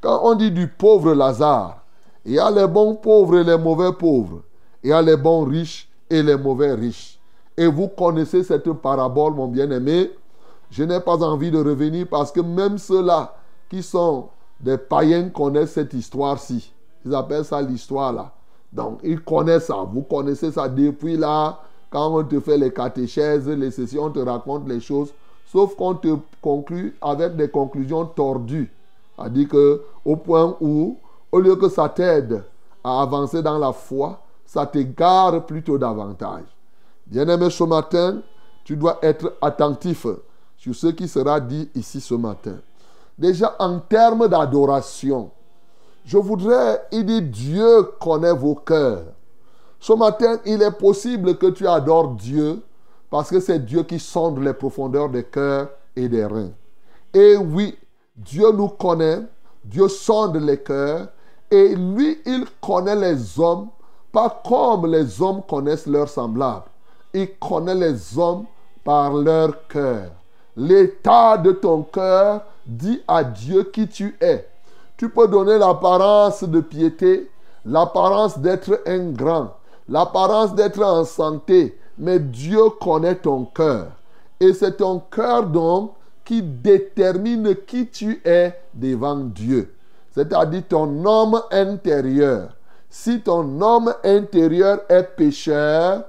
[0.01, 1.83] Quand on dit du pauvre Lazare,
[2.25, 4.43] il y a les bons pauvres et les mauvais pauvres.
[4.83, 7.19] Il y a les bons riches et les mauvais riches.
[7.57, 10.11] Et vous connaissez cette parabole, mon bien-aimé.
[10.71, 13.35] Je n'ai pas envie de revenir parce que même ceux-là
[13.69, 14.29] qui sont
[14.61, 16.73] des païens connaissent cette histoire-ci.
[17.05, 18.33] Ils appellent ça l'histoire là.
[18.73, 19.87] Donc, ils connaissent ça.
[19.91, 21.59] Vous connaissez ça depuis là.
[21.91, 25.13] Quand on te fait les catéchèses, les sessions, on te raconte les choses.
[25.47, 28.73] Sauf qu'on te conclut avec des conclusions tordues.
[29.19, 30.97] A dit que au point où,
[31.31, 32.43] au lieu que ça t'aide
[32.83, 36.45] à avancer dans la foi, ça t'égare plutôt davantage.
[37.07, 38.23] Bien-aimé, ce matin,
[38.65, 40.07] tu dois être attentif
[40.57, 42.57] sur ce qui sera dit ici ce matin.
[43.19, 45.31] Déjà, en termes d'adoration,
[46.05, 49.05] je voudrais, il dit, Dieu connaît vos cœurs.
[49.79, 52.63] Ce matin, il est possible que tu adores Dieu
[53.11, 56.53] parce que c'est Dieu qui sonde les profondeurs des cœurs et des reins.
[57.13, 57.77] Et oui,
[58.17, 59.21] Dieu nous connaît,
[59.65, 61.09] Dieu sonde les cœurs
[61.51, 63.69] et lui, il connaît les hommes,
[64.11, 66.65] pas comme les hommes connaissent leurs semblables.
[67.13, 68.47] Il connaît les hommes
[68.83, 70.13] par leur cœur.
[70.57, 74.49] L'état de ton cœur dit à Dieu qui tu es.
[75.03, 77.29] Tu peux donner l'apparence de piété,
[77.65, 79.57] l'apparence d'être un grand,
[79.89, 83.89] l'apparence d'être en santé, mais Dieu connaît ton cœur.
[84.39, 85.95] Et c'est ton cœur donc
[86.25, 89.75] qui détermine qui tu es devant Dieu.
[90.13, 92.51] C'est-à-dire ton homme intérieur.
[92.89, 96.05] Si ton homme intérieur est pécheur,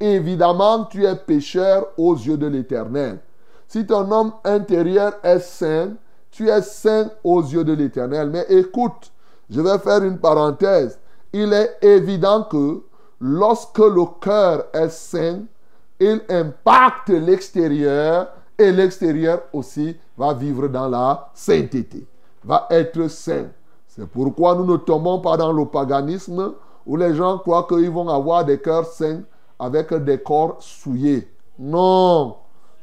[0.00, 3.20] évidemment tu es pécheur aux yeux de l'Éternel.
[3.68, 5.90] Si ton homme intérieur est saint,
[6.32, 8.30] tu es saint aux yeux de l'Éternel.
[8.30, 9.12] Mais écoute,
[9.48, 10.98] je vais faire une parenthèse.
[11.32, 12.82] Il est évident que
[13.20, 15.42] lorsque le cœur est saint,
[16.00, 18.28] il impacte l'extérieur
[18.58, 22.06] et l'extérieur aussi va vivre dans la sainteté,
[22.44, 23.46] va être saint.
[23.86, 26.54] C'est pourquoi nous ne tombons pas dans le paganisme
[26.86, 29.22] où les gens croient qu'ils vont avoir des cœurs saints
[29.58, 31.28] avec des corps souillés.
[31.58, 32.36] Non,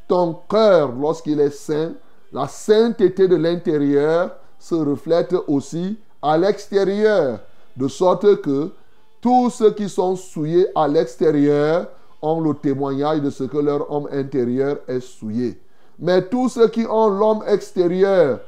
[0.08, 1.94] ton cœur, lorsqu'il est saint,
[2.32, 7.40] la sainteté de l'intérieur se reflète aussi à l'extérieur,
[7.76, 8.72] de sorte que
[9.22, 11.88] tous ceux qui sont souillés à l'extérieur
[12.22, 15.60] ont le témoignage de ce que leur homme intérieur est souillé.
[15.98, 18.40] Mais tous ceux qui ont l'homme extérieur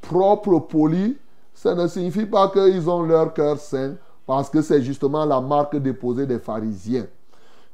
[0.00, 1.16] propre, poli,
[1.52, 3.94] ça ne signifie pas qu'ils ont leur cœur saint,
[4.26, 7.06] parce que c'est justement la marque déposée des pharisiens.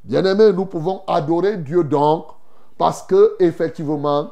[0.05, 2.27] Bien-aimés, nous pouvons adorer Dieu donc,
[2.79, 4.31] parce que effectivement,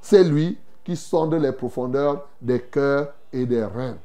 [0.00, 3.96] c'est lui qui sonde les profondeurs des cœurs et des reins.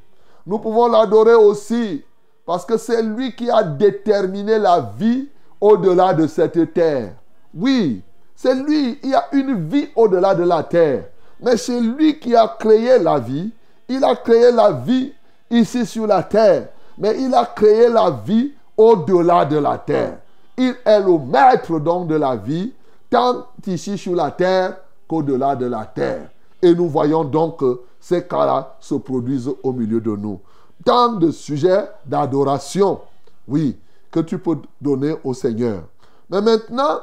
[0.46, 2.04] Nous pouvons l'adorer aussi
[2.46, 5.28] parce que c'est lui qui a déterminé la vie
[5.62, 7.14] au-delà de cette terre.
[7.54, 8.02] Oui,
[8.36, 11.06] c'est lui, il y a une vie au-delà de la terre.
[11.42, 13.52] Mais c'est lui qui a créé la vie.
[13.88, 15.14] Il a créé la vie
[15.50, 16.70] ici sur la terre.
[16.98, 20.18] Mais il a créé la vie au-delà de la terre.
[20.58, 22.74] Il est le maître donc de la vie,
[23.10, 24.76] tant ici sur la terre
[25.10, 26.30] qu'au-delà de la terre.
[26.62, 30.40] Et nous voyons donc que ces cas-là se produisent au milieu de nous.
[30.86, 33.00] Tant de sujets d'adoration,
[33.48, 33.78] oui,
[34.12, 35.84] que tu peux donner au Seigneur.
[36.30, 37.00] Mais maintenant,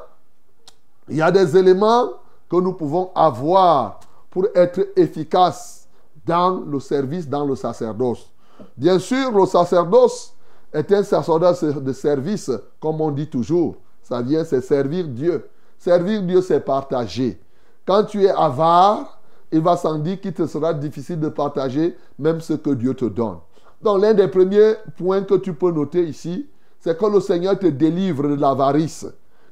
[1.08, 2.08] il y a des éléments
[2.48, 4.00] que nous pouvons avoir
[4.30, 5.88] pour être efficaces
[6.24, 8.30] dans le service, dans le sacerdoce.
[8.76, 10.32] Bien sûr, le sacerdoce
[10.72, 12.50] est un sacerdoce de service,
[12.80, 13.76] comme on dit toujours.
[14.02, 15.48] Ça vient, c'est servir Dieu.
[15.78, 17.40] Servir Dieu, c'est partager.
[17.86, 19.18] Quand tu es avare,
[19.52, 23.04] il va sans dire qu'il te sera difficile de partager même ce que Dieu te
[23.04, 23.38] donne.
[23.80, 26.48] Donc l'un des premiers points que tu peux noter ici,
[26.80, 29.06] c'est que le Seigneur te délivre de l'avarice.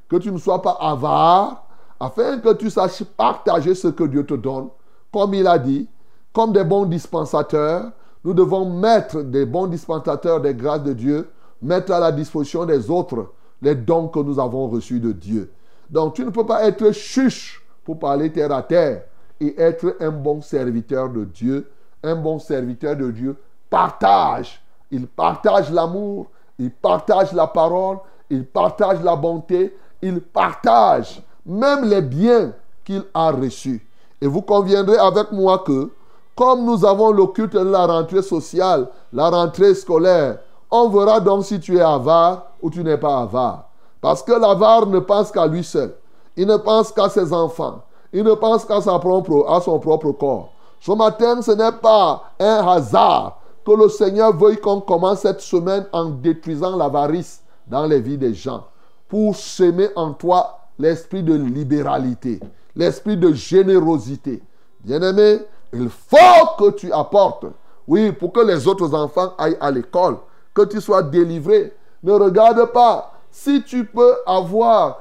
[0.08, 1.66] Que tu ne sois pas avare,
[2.00, 4.68] afin que tu saches partager ce que Dieu te donne.
[5.12, 5.88] Comme il a dit,
[6.32, 7.92] comme des bons dispensateurs,
[8.24, 11.30] nous devons mettre des bons dispensateurs des grâces de Dieu,
[11.62, 13.32] mettre à la disposition des autres
[13.62, 15.52] les dons que nous avons reçus de Dieu.
[15.88, 19.02] Donc tu ne peux pas être chuche pour parler terre à terre
[19.40, 21.70] et être un bon serviteur de Dieu.
[22.02, 23.36] Un bon serviteur de Dieu
[23.70, 24.60] partage.
[24.90, 26.26] Il partage l'amour,
[26.58, 27.98] il partage la parole,
[28.30, 32.52] il partage la bonté, il partage même les biens
[32.84, 33.86] qu'il a reçus.
[34.20, 35.90] Et vous conviendrez avec moi que,
[36.34, 40.38] comme nous avons le culte de la rentrée sociale, la rentrée scolaire,
[40.70, 43.68] on verra donc si tu es avare ou tu n'es pas avare.
[44.00, 45.94] Parce que l'avare ne pense qu'à lui seul.
[46.36, 47.82] Il ne pense qu'à ses enfants.
[48.12, 50.50] Il ne pense qu'à à son propre corps.
[50.80, 55.86] Ce matin, ce n'est pas un hasard que le Seigneur veuille qu'on commence cette semaine
[55.92, 58.64] en détruisant l'avarice dans les vies des gens.
[59.08, 62.40] Pour semer en toi l'esprit de libéralité,
[62.76, 64.42] l'esprit de générosité.
[64.80, 65.40] Bien-aimé,
[65.72, 67.46] il faut que tu apportes.
[67.86, 70.18] Oui, pour que les autres enfants aillent à l'école,
[70.52, 71.74] que tu sois délivré.
[72.02, 73.12] Ne regarde pas.
[73.30, 75.00] Si tu peux avoir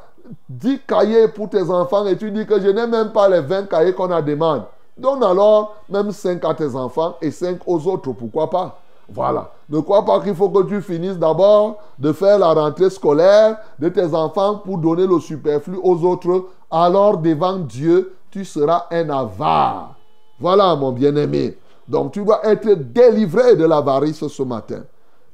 [0.49, 3.67] 10 cahiers pour tes enfants et tu dis que je n'ai même pas les 20
[3.69, 4.63] cahiers qu'on a demandé.
[4.97, 8.79] Donne alors même 5 à tes enfants et 5 aux autres, pourquoi pas?
[9.09, 9.51] Voilà.
[9.69, 13.89] Ne crois pas qu'il faut que tu finisses d'abord de faire la rentrée scolaire de
[13.89, 16.45] tes enfants pour donner le superflu aux autres.
[16.71, 19.95] Alors devant Dieu, tu seras un avare.
[20.39, 21.57] Voilà mon bien-aimé.
[21.87, 24.83] Donc tu dois être délivré de l'avarice ce matin.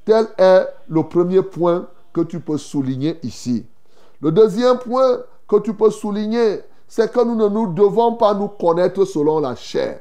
[0.04, 3.66] Tel est le premier point que tu peux souligner ici.
[4.22, 8.48] Le deuxième point que tu peux souligner, c'est que nous ne nous devons pas nous
[8.50, 10.00] connaître selon la chair.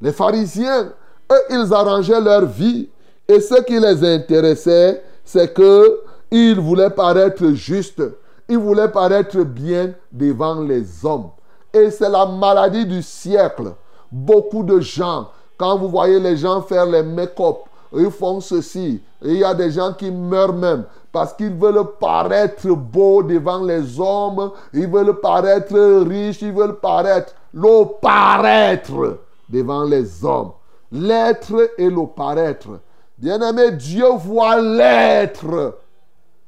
[0.00, 0.92] Les pharisiens,
[1.30, 2.88] eux, ils arrangeaient leur vie
[3.28, 6.00] et ce qui les intéressait, c'est que
[6.32, 8.02] ils voulaient paraître justes,
[8.48, 11.30] ils voulaient paraître bien devant les hommes.
[11.72, 13.74] Et c'est la maladie du siècle.
[14.10, 17.58] Beaucoup de gens, quand vous voyez les gens faire les make-up,
[17.92, 19.00] ils font ceci.
[19.22, 23.98] Il y a des gens qui meurent même parce qu'ils veulent paraître beaux devant les
[23.98, 25.76] hommes, ils veulent paraître
[26.06, 29.18] riches, ils veulent paraître, le paraître
[29.48, 30.52] devant les hommes.
[30.92, 32.80] L'être et le paraître.
[33.18, 35.78] Bien-aimé, Dieu voit l'être.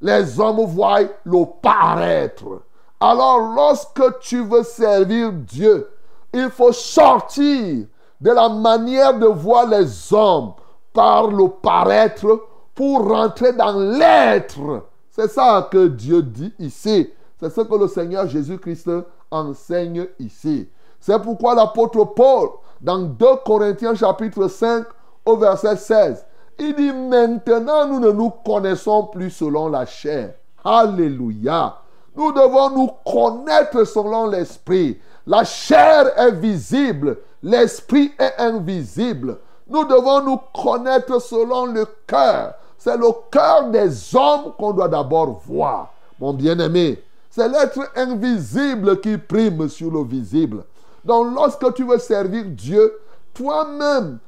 [0.01, 2.63] Les hommes voient le paraître.
[3.01, 5.89] Alors lorsque tu veux servir Dieu,
[6.33, 7.87] il faut sortir
[8.21, 10.53] de la manière de voir les hommes
[10.93, 14.85] par le paraître pour rentrer dans l'être.
[15.11, 17.11] C'est ça que Dieu dit ici.
[17.39, 18.91] C'est ce que le Seigneur Jésus-Christ
[19.31, 20.69] enseigne ici.
[21.01, 24.87] C'est pourquoi l'apôtre Paul, dans 2 Corinthiens chapitre 5
[25.27, 26.27] au verset 16,
[26.59, 30.35] il dit maintenant nous ne nous connaissons plus selon la chair.
[30.65, 31.77] Alléluia.
[32.15, 35.01] Nous devons nous connaître selon l'esprit.
[35.27, 39.39] La chair est visible, l'esprit est invisible.
[39.73, 42.53] Nous devons nous connaître selon le cœur.
[42.77, 45.95] C'est le cœur des hommes qu'on doit d'abord voir.
[46.21, 50.65] Mon bien-aimé, c'est l'être invisible qui prime sur le visible.
[51.07, 52.93] Donc lorsque tu veux servir Dieu,
[53.33, 54.19] toi-même,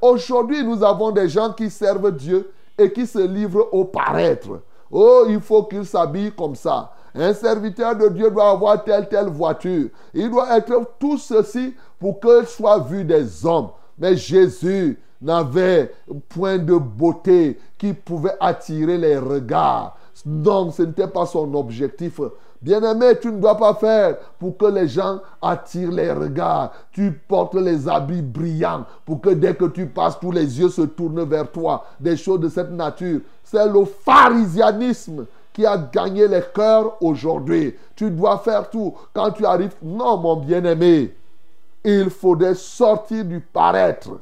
[0.00, 4.60] aujourd'hui nous avons des gens qui servent Dieu et qui se livrent au paraître.
[4.88, 6.92] Oh, il faut qu'il s'habille comme ça.
[7.14, 9.88] Un serviteur de Dieu doit avoir telle, telle voiture.
[10.14, 13.70] Il doit être tout ceci pour qu'il soit vu des hommes.
[13.98, 15.92] Mais Jésus n'avait
[16.28, 19.96] point de beauté qui pouvait attirer les regards.
[20.26, 22.20] Donc, ce n'était pas son objectif.
[22.60, 26.72] Bien-aimé, tu ne dois pas faire pour que les gens attirent les regards.
[26.92, 30.82] Tu portes les habits brillants pour que dès que tu passes, tous les yeux se
[30.82, 31.84] tournent vers toi.
[31.98, 33.20] Des choses de cette nature.
[33.42, 37.74] C'est le pharisianisme qui a gagné les cœurs aujourd'hui.
[37.96, 38.94] Tu dois faire tout.
[39.12, 41.14] Quand tu arrives, non, mon bien-aimé,
[41.84, 44.20] il faudrait sortir du paraître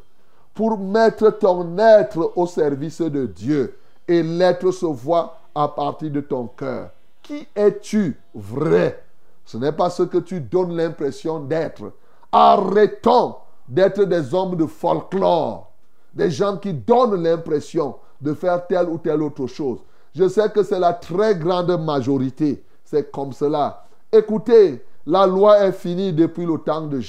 [0.55, 3.77] pour mettre ton être au service de Dieu.
[4.09, 6.91] Et l'être se voit à partir de ton cœur.
[7.23, 9.03] Qui es-tu vrai?
[9.45, 11.93] Ce n'est pas ce que tu donnes l'impression d'être.
[12.33, 13.37] Arrêtons
[13.69, 15.71] d'être des hommes de folklore,
[16.13, 19.79] des gens qui donnent l'impression de faire telle ou telle autre chose.
[20.15, 22.65] Je sais que c'est la très grande majorité.
[22.85, 23.85] C'est comme cela.
[24.13, 27.01] Écoutez, la loi est finie depuis le temps de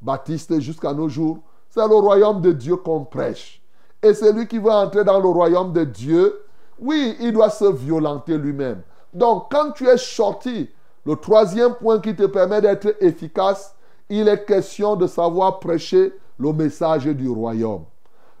[0.00, 1.38] Jean-Baptiste jusqu'à nos jours.
[1.68, 3.62] C'est le royaume de Dieu qu'on prêche.
[4.02, 6.42] Et celui qui veut entrer dans le royaume de Dieu,
[6.78, 8.82] oui, il doit se violenter lui-même.
[9.12, 10.68] Donc, quand tu es sorti,
[11.04, 13.74] le troisième point qui te permet d'être efficace,
[14.08, 17.84] il est question de savoir prêcher le message du royaume.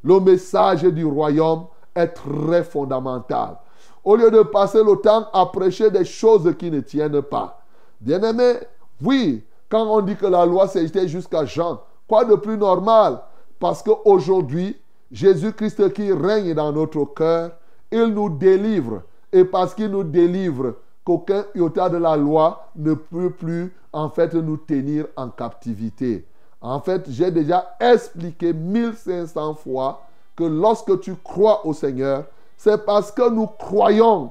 [0.02, 3.58] Le message du royaume est très fondamental.
[4.02, 7.62] Au lieu de passer le temps à prêcher des choses qui ne tiennent pas.
[8.00, 8.54] Bien-aimé,
[9.02, 13.20] oui, quand on dit que la loi s'était jusqu'à Jean, quoi de plus normal?
[13.58, 14.76] Parce qu'aujourd'hui,
[15.10, 17.52] Jésus-Christ qui règne dans notre cœur,
[17.90, 19.02] il nous délivre.
[19.32, 24.34] Et parce qu'il nous délivre, qu'aucun iota de la loi ne peut plus en fait
[24.34, 26.26] nous tenir en captivité.
[26.60, 30.02] En fait, j'ai déjà expliqué 1500 fois
[30.36, 32.24] que lorsque tu crois au Seigneur,
[32.56, 34.30] c'est parce que nous croyons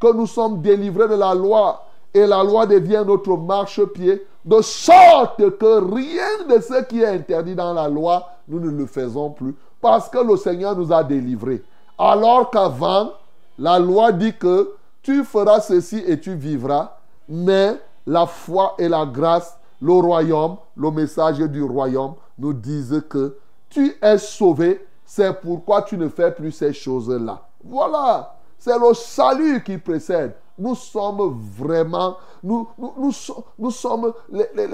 [0.00, 5.36] que nous sommes délivrés de la loi et la loi devient notre marchepied, de sorte
[5.58, 9.54] que rien de ce qui est interdit dans la loi, nous ne le faisons plus,
[9.80, 11.62] parce que le Seigneur nous a délivrés.
[11.98, 13.12] Alors qu'avant,
[13.58, 16.96] la loi dit que tu feras ceci et tu vivras,
[17.28, 17.76] mais
[18.06, 23.36] la foi et la grâce, le royaume, le message du royaume nous disent que
[23.70, 27.42] tu es sauvé, c'est pourquoi tu ne fais plus ces choses-là.
[27.62, 30.34] Voilà, c'est le salut qui précède.
[30.58, 33.12] Nous sommes vraiment, nous, nous, nous,
[33.58, 34.66] nous sommes les, les,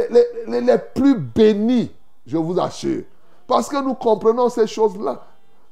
[0.46, 1.90] les, les, plus bénis,
[2.26, 3.04] je vous assure.
[3.46, 5.22] Parce que nous comprenons ces choses-là.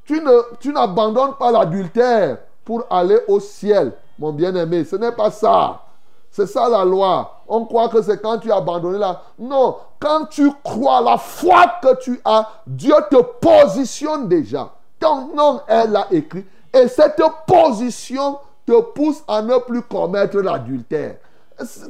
[0.05, 4.85] Tu, ne, tu n'abandonnes pas l'adultère pour aller au ciel, mon bien-aimé.
[4.85, 5.83] Ce n'est pas ça.
[6.31, 7.43] C'est ça la loi.
[7.47, 9.23] On croit que c'est quand tu as abandonné là.
[9.39, 14.71] Non, quand tu crois la foi que tu as, Dieu te positionne déjà.
[14.99, 16.45] Ton nom est là écrit.
[16.73, 18.39] Et cette position
[18.69, 21.17] te pousse à ne plus commettre l'adultère.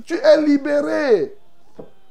[0.05, 1.37] Tu es libéré.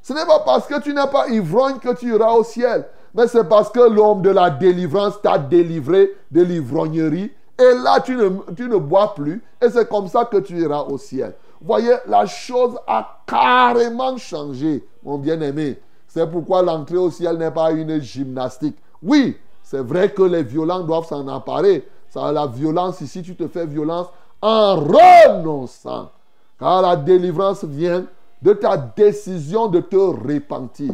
[0.01, 2.85] Ce n'est pas parce que tu n'es pas ivrogne que tu iras au ciel.
[3.13, 7.31] Mais c'est parce que l'homme de la délivrance t'a délivré de l'ivrognerie.
[7.57, 9.41] Et là, tu ne, tu ne bois plus.
[9.61, 11.33] Et c'est comme ça que tu iras au ciel.
[11.61, 15.79] Voyez, la chose a carrément changé, mon bien-aimé.
[16.09, 18.77] C'est pourquoi l'entrée au ciel n'est pas une gymnastique.
[19.01, 21.87] Oui, c'est vrai que les violents doivent s'en emparer.
[22.09, 24.07] Ça, la violence ici, tu te fais violence
[24.41, 26.11] en renonçant.
[26.59, 28.05] Car la délivrance vient
[28.41, 30.93] de ta décision de te repentir.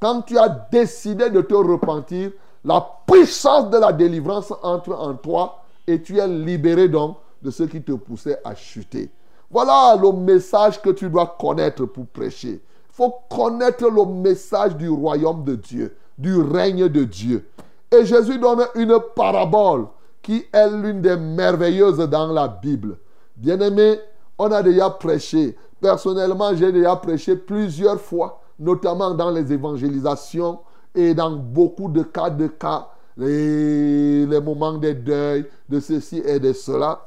[0.00, 2.30] Quand tu as décidé de te repentir,
[2.64, 7.62] la puissance de la délivrance entre en toi et tu es libéré donc de ce
[7.64, 9.10] qui te poussait à chuter.
[9.50, 12.60] Voilà le message que tu dois connaître pour prêcher.
[12.60, 17.48] Il faut connaître le message du royaume de Dieu, du règne de Dieu.
[17.92, 19.86] Et Jésus donne une parabole
[20.24, 22.96] qui est l'une des merveilleuses dans la Bible.
[23.36, 24.00] Bien-aimé,
[24.38, 25.56] on a déjà prêché.
[25.80, 30.60] Personnellement, j'ai déjà prêché plusieurs fois, notamment dans les évangélisations
[30.94, 36.52] et dans beaucoup de cas de cas, les, moments de deuil, de ceci et de
[36.54, 37.06] cela.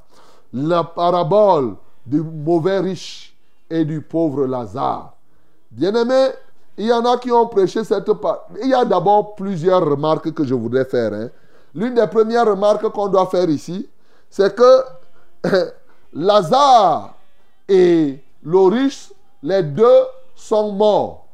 [0.53, 3.35] La parabole du mauvais riche
[3.69, 5.13] et du pauvre Lazare.
[5.71, 6.27] Bien-aimé,
[6.77, 8.41] il y en a qui ont prêché cette parole.
[8.61, 11.13] Il y a d'abord plusieurs remarques que je voudrais faire.
[11.13, 11.29] hein.
[11.77, 13.87] L'une des premières remarques qu'on doit faire ici,
[14.31, 14.83] c'est que
[16.13, 17.13] Lazare
[17.69, 19.13] et riche,
[19.43, 20.03] les deux
[20.35, 21.27] sont morts.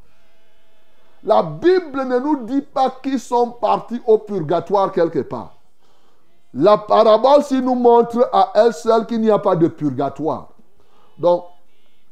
[1.24, 5.56] La Bible ne nous dit pas qu'ils sont partis au purgatoire quelque part.
[6.54, 10.50] La parabole s'y nous montre à elle seule qu'il n'y a pas de purgatoire.
[11.18, 11.46] Donc,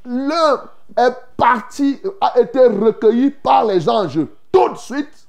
[0.06, 5.28] l'un est parti, a été recueilli par les anges tout de suite,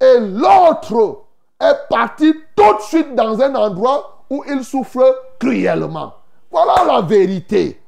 [0.00, 1.26] et l'autre
[1.62, 6.14] est parti tout de suite dans un endroit où il souffre cruellement.
[6.50, 7.80] Voilà la vérité.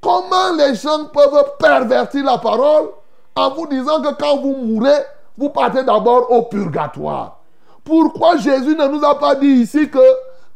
[0.00, 2.90] Comment les gens peuvent pervertir la parole
[3.36, 5.04] en vous disant que quand vous mourrez,
[5.36, 7.38] vous partez d'abord au purgatoire?
[7.84, 9.98] Pourquoi Jésus ne nous a pas dit ici que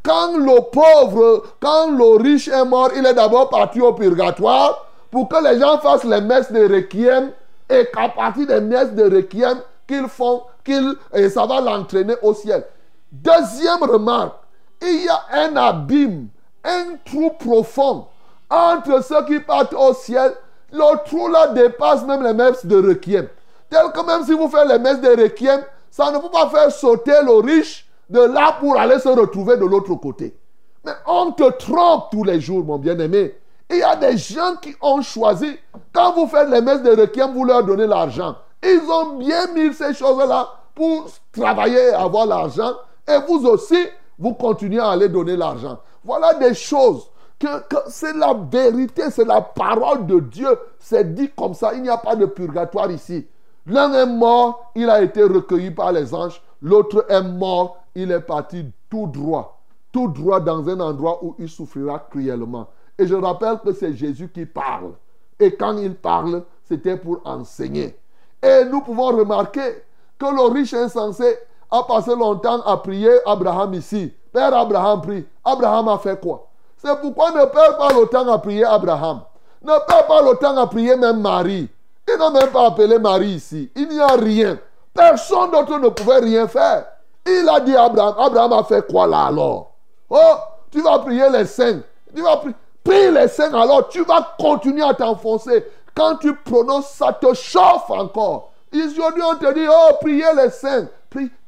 [0.02, 5.28] quand le pauvre, quand le riche est mort, il est d'abord parti au purgatoire pour
[5.28, 7.32] que les gens fassent les messes de requiem
[7.68, 12.34] et qu'à partir des messes de requiem qu'ils font, qu'ils, et ça va l'entraîner au
[12.34, 12.64] ciel.
[13.12, 14.36] Deuxième remarque,
[14.82, 16.28] il y a un abîme,
[16.64, 18.06] un trou profond
[18.50, 20.32] entre ceux qui partent au ciel.
[20.72, 23.28] Le trou là dépasse même les messes de requiem.
[23.70, 26.70] Tel que même si vous faites les messes de requiem, ça ne peut pas faire
[26.72, 30.36] sauter le riche de là pour aller se retrouver de l'autre côté.
[30.84, 33.34] Mais on te trompe tous les jours, mon bien-aimé.
[33.70, 35.56] Il y a des gens qui ont choisi,
[35.92, 38.36] quand vous faites les messes de requiem, vous leur donnez l'argent.
[38.64, 42.72] Ils ont bien mis ces choses-là pour travailler et avoir l'argent.
[43.06, 43.78] Et vous aussi,
[44.18, 45.78] vous continuez à aller donner l'argent.
[46.02, 47.46] Voilà des choses que,
[47.88, 50.48] c'est la vérité, c'est la parole de Dieu.
[50.78, 53.26] C'est dit comme ça, il n'y a pas de purgatoire ici.
[53.66, 56.42] L'un est mort, il a été recueilli par les anges.
[56.62, 59.60] L'autre est mort, il est parti tout droit.
[59.92, 62.68] Tout droit dans un endroit où il souffrira cruellement.
[62.98, 64.92] Et je rappelle que c'est Jésus qui parle.
[65.38, 67.96] Et quand il parle, c'était pour enseigner.
[68.44, 69.82] Et nous pouvons remarquer
[70.18, 71.38] que le riche insensé
[71.70, 74.12] a passé longtemps à prier Abraham ici.
[74.32, 75.26] Père Abraham prie.
[75.42, 76.46] Abraham a fait quoi?
[76.76, 79.22] C'est pourquoi ne perds pas le temps à prier Abraham.
[79.62, 81.70] Ne perds pas le temps à prier même Marie.
[82.06, 83.70] Il n'a même pas appelé Marie ici.
[83.74, 84.58] Il n'y a rien.
[84.92, 86.84] Personne d'autre ne pouvait rien faire.
[87.26, 88.14] Il a dit à Abraham.
[88.18, 89.70] Abraham a fait quoi là alors?
[90.10, 90.34] Oh,
[90.70, 91.80] tu vas prier les saints.
[92.14, 92.54] Tu vas prier.
[92.84, 93.88] Prie les saints alors.
[93.88, 95.64] Tu vas continuer à t'enfoncer.
[95.94, 98.52] Quand tu prononces, ça te chauffe encore.
[98.74, 100.88] Aujourd'hui, on te dit, oh, priez les saints.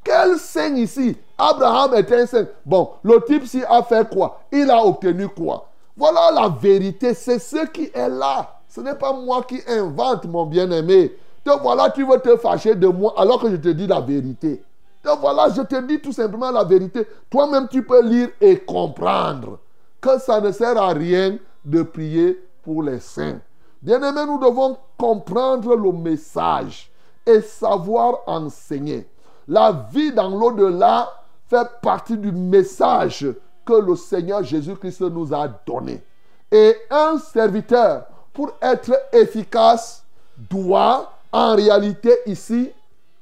[0.05, 1.17] Quel saint ici?
[1.37, 2.47] Abraham est un saint.
[2.65, 4.41] Bon, le type-ci a fait quoi?
[4.53, 5.69] Il a obtenu quoi?
[5.97, 7.13] Voilà la vérité.
[7.13, 8.61] C'est ce qui est là.
[8.69, 11.17] Ce n'est pas moi qui invente, mon bien-aimé.
[11.43, 14.63] Te voilà, tu veux te fâcher de moi alors que je te dis la vérité.
[15.03, 17.07] Te voilà, je te dis tout simplement la vérité.
[17.29, 19.59] Toi-même, tu peux lire et comprendre
[20.01, 23.41] que ça ne sert à rien de prier pour les saints.
[23.83, 26.91] Bien-aimés, nous devons comprendre le message
[27.25, 29.07] et savoir enseigner.
[29.49, 31.09] La vie dans l'au-delà
[31.49, 33.27] fait partie du message
[33.65, 36.03] que le Seigneur Jésus-Christ nous a donné.
[36.51, 40.05] Et un serviteur, pour être efficace,
[40.51, 42.71] doit en réalité ici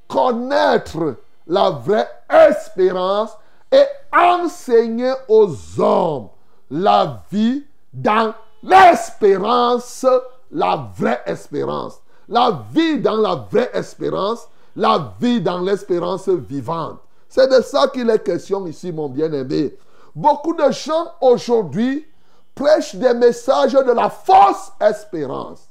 [0.08, 3.36] connaître la vraie espérance
[3.70, 6.28] et enseigner aux hommes
[6.70, 10.06] la vie dans l'espérance,
[10.54, 12.00] la vraie espérance.
[12.28, 16.98] La vie dans la vraie espérance, la vie dans l'espérance vivante.
[17.28, 19.76] C'est de ça qu'il est question ici, mon bien-aimé.
[20.14, 22.06] Beaucoup de gens aujourd'hui
[22.54, 25.68] prêchent des messages de la fausse espérance.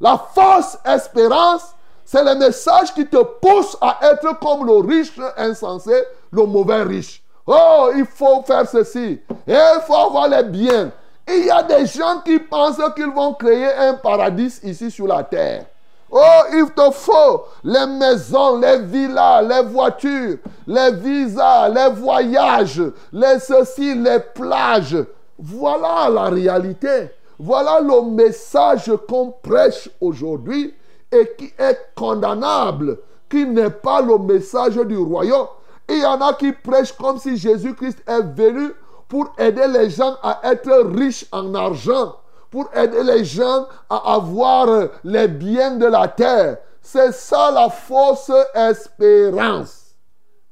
[0.00, 1.74] La fausse espérance,
[2.04, 5.92] C'est le message qui te pousse à être comme le riche insensé,
[6.30, 7.22] le mauvais riche.
[7.46, 9.20] Oh, il faut faire ceci.
[9.46, 10.90] Il faut avoir les biens.
[11.30, 15.22] Il y a des gens qui pensent qu'ils vont créer un paradis ici sur la
[15.22, 15.66] terre.
[16.10, 16.20] Oh,
[16.54, 23.94] il te faut les maisons, les villas, les voitures, les visas, les voyages, les ceci,
[23.94, 24.96] les plages.
[25.38, 27.10] Voilà la réalité.
[27.38, 30.74] Voilà le message qu'on prêche aujourd'hui
[31.12, 32.98] et qui est condamnable,
[33.28, 35.46] qui n'est pas le message du royaume.
[35.90, 38.72] Il y en a qui prêchent comme si Jésus-Christ est venu
[39.08, 42.16] pour aider les gens à être riches en argent,
[42.50, 46.58] pour aider les gens à avoir les biens de la terre.
[46.82, 49.94] C'est ça la fausse espérance.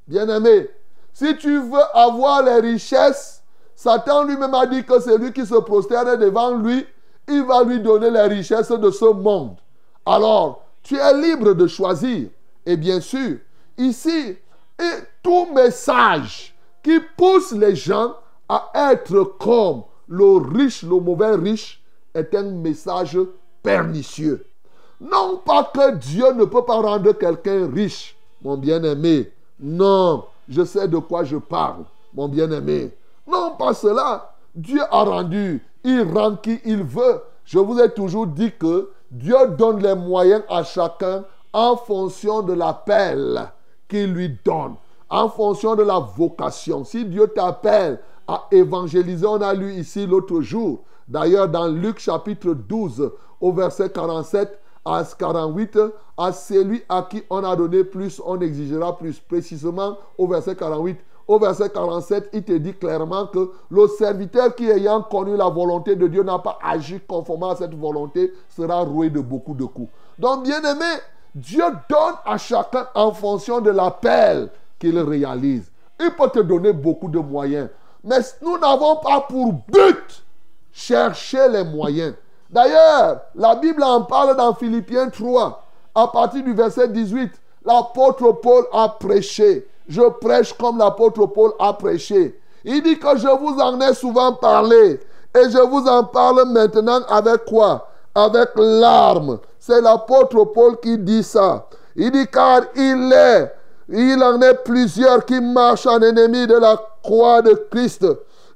[0.07, 0.68] Bien-aimé,
[1.12, 3.42] si tu veux avoir les richesses,
[3.74, 6.86] Satan lui-même a dit que c'est lui qui se prosterne devant lui,
[7.28, 9.57] il va lui donner les richesses de ce monde.
[10.04, 12.28] Alors, tu es libre de choisir.
[12.64, 13.38] Et bien sûr,
[13.76, 14.36] ici,
[14.78, 18.14] et tout message qui pousse les gens
[18.49, 21.82] à être comme le riche, le mauvais riche,
[22.14, 23.18] est un message
[23.62, 24.47] pernicieux.
[25.01, 29.30] Non pas que Dieu ne peut pas rendre quelqu'un riche, mon bien-aimé.
[29.61, 31.84] Non, je sais de quoi je parle,
[32.14, 32.92] mon bien-aimé.
[33.26, 34.34] Non pas cela.
[34.55, 37.20] Dieu a rendu, il rend qui il veut.
[37.44, 42.55] Je vous ai toujours dit que Dieu donne les moyens à chacun en fonction de
[42.55, 43.51] l'appel
[43.88, 44.74] qu'il lui donne,
[45.09, 46.84] en fonction de la vocation.
[46.84, 52.53] Si Dieu t'appelle à évangéliser, on a lu ici l'autre jour, d'ailleurs dans Luc chapitre
[52.55, 53.11] 12
[53.41, 55.79] au verset 47 à 48,
[56.16, 59.18] à celui à qui on a donné plus, on exigera plus.
[59.18, 60.99] Précisément au verset 48.
[61.29, 65.97] Au verset 47, il te dit clairement que le serviteur qui ayant connu la volonté
[65.97, 69.91] de Dieu n'a pas agi conformément à cette volonté sera roué de beaucoup de coups.
[70.20, 70.87] Donc, bien aimé,
[71.35, 75.68] Dieu donne à chacun en fonction de l'appel qu'il réalise.
[75.99, 77.70] Il peut te donner beaucoup de moyens.
[78.07, 80.24] Mais nous n'avons pas pour but
[80.72, 82.14] chercher les moyens.
[82.48, 87.32] D'ailleurs, la Bible en parle dans Philippiens 3, à partir du verset 18.
[87.64, 89.66] L'apôtre Paul a prêché.
[89.88, 92.40] Je prêche comme l'apôtre Paul a prêché.
[92.64, 95.00] Il dit que je vous en ai souvent parlé.
[95.34, 97.88] Et je vous en parle maintenant avec quoi?
[98.14, 99.40] Avec larmes.
[99.59, 101.66] C'est l'apôtre Paul qui dit ça.
[101.96, 103.52] Il dit car il est,
[103.89, 108.07] il en est plusieurs qui marchent en ennemi de la croix de Christ.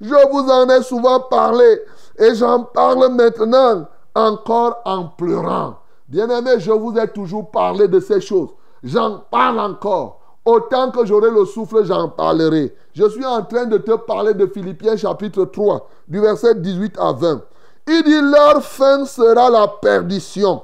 [0.00, 1.82] Je vous en ai souvent parlé
[2.18, 5.76] et j'en parle maintenant encore en pleurant.
[6.08, 8.50] Bien-aimé, je vous ai toujours parlé de ces choses.
[8.82, 10.20] J'en parle encore.
[10.44, 12.74] Autant que j'aurai le souffle, j'en parlerai.
[12.94, 17.12] Je suis en train de te parler de Philippiens chapitre 3, du verset 18 à
[17.12, 17.42] 20.
[17.88, 20.62] Il dit, leur fin sera la perdition.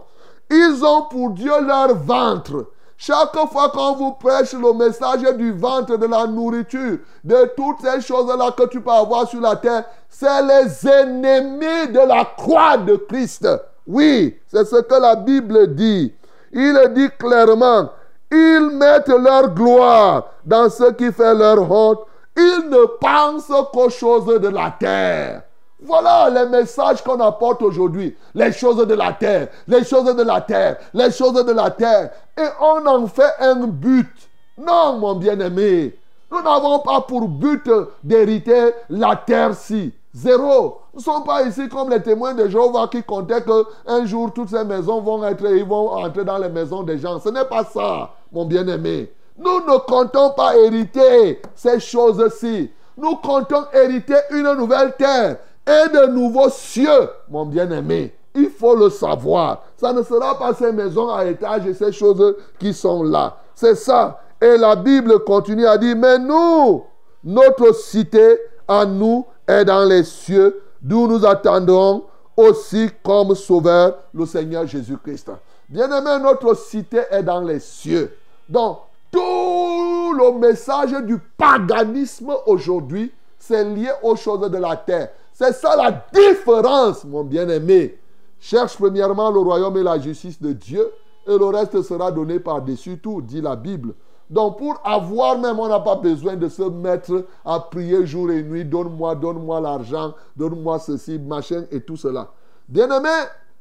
[0.50, 2.66] Ils ont pour Dieu leur ventre.
[2.98, 8.00] Chaque fois qu'on vous prêche le message du ventre, de la nourriture, de toutes ces
[8.00, 12.96] choses-là que tu peux avoir sur la terre, c'est les ennemis de la croix de
[12.96, 13.46] Christ.
[13.86, 16.12] Oui, c'est ce que la Bible dit.
[16.52, 17.90] Il dit clairement,
[18.32, 22.00] ils mettent leur gloire dans ce qui fait leur honte.
[22.36, 25.42] Ils ne pensent qu'aux choses de la terre.
[25.82, 28.16] Voilà les messages qu'on apporte aujourd'hui.
[28.34, 32.10] Les choses de la terre, les choses de la terre, les choses de la terre.
[32.36, 34.10] Et on en fait un but.
[34.56, 35.94] Non, mon bien-aimé.
[36.30, 37.70] Nous n'avons pas pour but
[38.02, 39.92] d'hériter la terre-ci.
[40.14, 40.80] Zéro.
[40.94, 44.48] Nous ne sommes pas ici comme les témoins de Jéhovah qui comptaient qu'un jour toutes
[44.48, 47.20] ces maisons vont être, ils vont entrer dans les maisons des gens.
[47.20, 49.12] Ce n'est pas ça, mon bien-aimé.
[49.36, 52.70] Nous ne comptons pas hériter ces choses-ci.
[52.96, 55.36] Nous comptons hériter une nouvelle terre
[55.66, 58.14] et de nouveaux cieux, mon bien-aimé.
[58.34, 59.64] Il faut le savoir.
[59.76, 63.36] Ça ne sera pas ces maisons à étage et ces choses qui sont là.
[63.54, 64.20] C'est ça.
[64.40, 66.84] Et la Bible continue à dire, mais nous,
[67.24, 68.38] notre cité
[68.68, 72.04] à nous est dans les cieux, d'où nous attendons
[72.36, 75.30] aussi comme sauveur le Seigneur Jésus-Christ.
[75.68, 78.14] Bien-aimé, notre cité est dans les cieux.
[78.48, 78.78] Donc,
[79.10, 85.08] tout le message du paganisme aujourd'hui, c'est lié aux choses de la terre.
[85.38, 87.98] C'est ça la différence, mon bien-aimé.
[88.40, 90.90] Cherche premièrement le royaume et la justice de Dieu,
[91.26, 93.92] et le reste sera donné par-dessus tout, dit la Bible.
[94.30, 98.42] Donc pour avoir même, on n'a pas besoin de se mettre à prier jour et
[98.42, 102.30] nuit, donne-moi, donne-moi l'argent, donne-moi ceci, machin et tout cela.
[102.66, 103.10] Bien-aimé,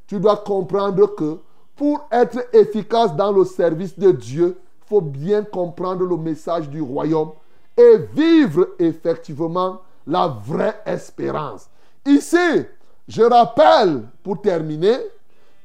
[0.07, 1.39] tu dois comprendre que
[1.76, 6.82] pour être efficace dans le service de Dieu, il faut bien comprendre le message du
[6.82, 7.32] royaume
[7.76, 11.70] et vivre effectivement la vraie espérance.
[12.06, 12.66] Ici,
[13.08, 14.97] je rappelle pour terminer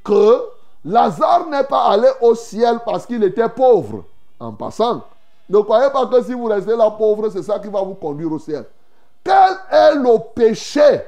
[0.03, 0.43] que
[0.85, 4.05] Lazare n'est pas allé au ciel parce qu'il était pauvre.
[4.39, 5.03] En passant,
[5.49, 8.33] ne croyez pas que si vous restez là pauvre, c'est ça qui va vous conduire
[8.33, 8.65] au ciel.
[9.23, 11.03] Quel est le péché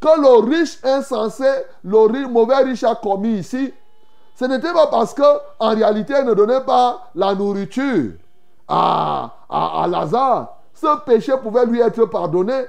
[0.00, 1.44] que le riche insensé,
[1.84, 3.74] le mauvais riche a commis ici?
[4.34, 5.22] Ce n'était pas parce que
[5.58, 8.12] en réalité, il ne donnait pas la nourriture
[8.68, 10.57] à, à, à Lazare.
[10.80, 12.66] Ce péché pouvait lui être pardonné.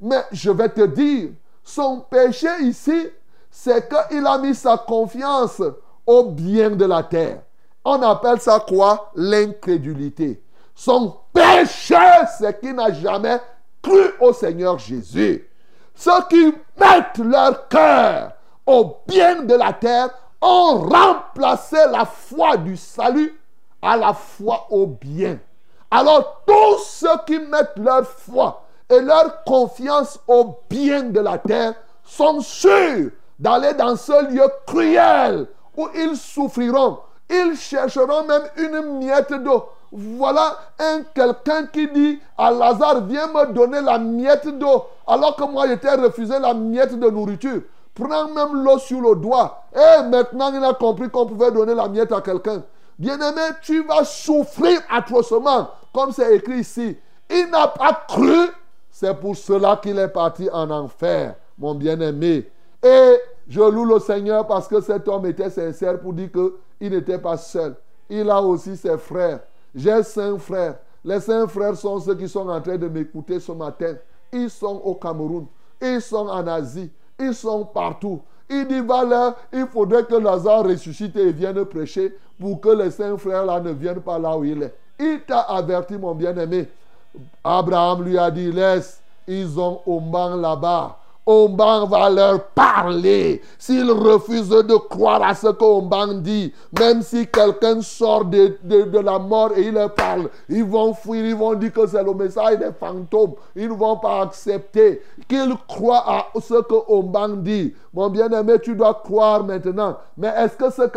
[0.00, 1.30] Mais je vais te dire,
[1.64, 3.08] son péché ici,
[3.50, 5.62] c'est qu'il a mis sa confiance
[6.06, 7.40] au bien de la terre.
[7.84, 9.10] On appelle ça quoi?
[9.14, 10.42] L'incrédulité.
[10.74, 11.96] Son péché,
[12.38, 13.40] c'est qu'il n'a jamais
[13.82, 15.48] cru au Seigneur Jésus.
[15.94, 18.32] Ceux qui mettent leur cœur
[18.66, 20.10] au bien de la terre
[20.42, 23.40] ont remplacé la foi du salut
[23.80, 25.38] à la foi au bien.
[25.90, 31.74] Alors tous ceux qui mettent leur foi et leur confiance au bien de la terre
[32.04, 36.98] sont sûrs d'aller dans ce lieu cruel où ils souffriront.
[37.30, 39.64] Ils chercheront même une miette d'eau.
[39.90, 45.44] Voilà un quelqu'un qui dit à Lazare, viens me donner la miette d'eau, alors que
[45.44, 47.62] moi j'étais refusé la miette de nourriture.
[47.94, 49.62] Prends même l'eau sur le doigt.
[49.74, 52.62] Et maintenant il a compris qu'on pouvait donner la miette à quelqu'un.
[52.98, 56.96] Bien-aimé, tu vas souffrir atrocement, comme c'est écrit ici.
[57.30, 58.48] Il n'a pas cru,
[58.90, 62.50] c'est pour cela qu'il est parti en enfer, mon bien-aimé.
[62.82, 63.16] Et
[63.48, 67.36] je loue le Seigneur parce que cet homme était sincère pour dire qu'il n'était pas
[67.36, 67.76] seul.
[68.10, 69.40] Il a aussi ses frères.
[69.74, 70.78] J'ai cinq frères.
[71.04, 73.94] Les cinq frères sont ceux qui sont en train de m'écouter ce matin.
[74.32, 75.46] Ils sont au Cameroun.
[75.80, 76.90] Ils sont en Asie.
[77.18, 78.20] Ils sont partout.
[78.50, 78.80] Il dit,
[79.52, 83.72] il faudrait que Lazare ressuscite et vienne prêcher pour que les cinq frères là ne
[83.72, 84.74] viennent pas là où il est.
[84.98, 86.68] Il t'a averti, mon bien-aimé.
[87.44, 90.98] Abraham lui a dit, laisse, ils ont Omban là-bas.
[91.30, 93.42] Omban va leur parler.
[93.58, 98.98] S'ils refusent de croire à ce que Omban dit, même si quelqu'un sort de, de,
[98.98, 102.14] la mort et il leur parle, ils vont fuir, ils vont dire que c'est le
[102.14, 103.34] message des fantômes.
[103.54, 107.74] Ils ne vont pas accepter qu'ils croient à ce que dit.
[107.92, 109.98] Mon bien-aimé, tu dois croire maintenant.
[110.16, 110.88] Mais est-ce que ce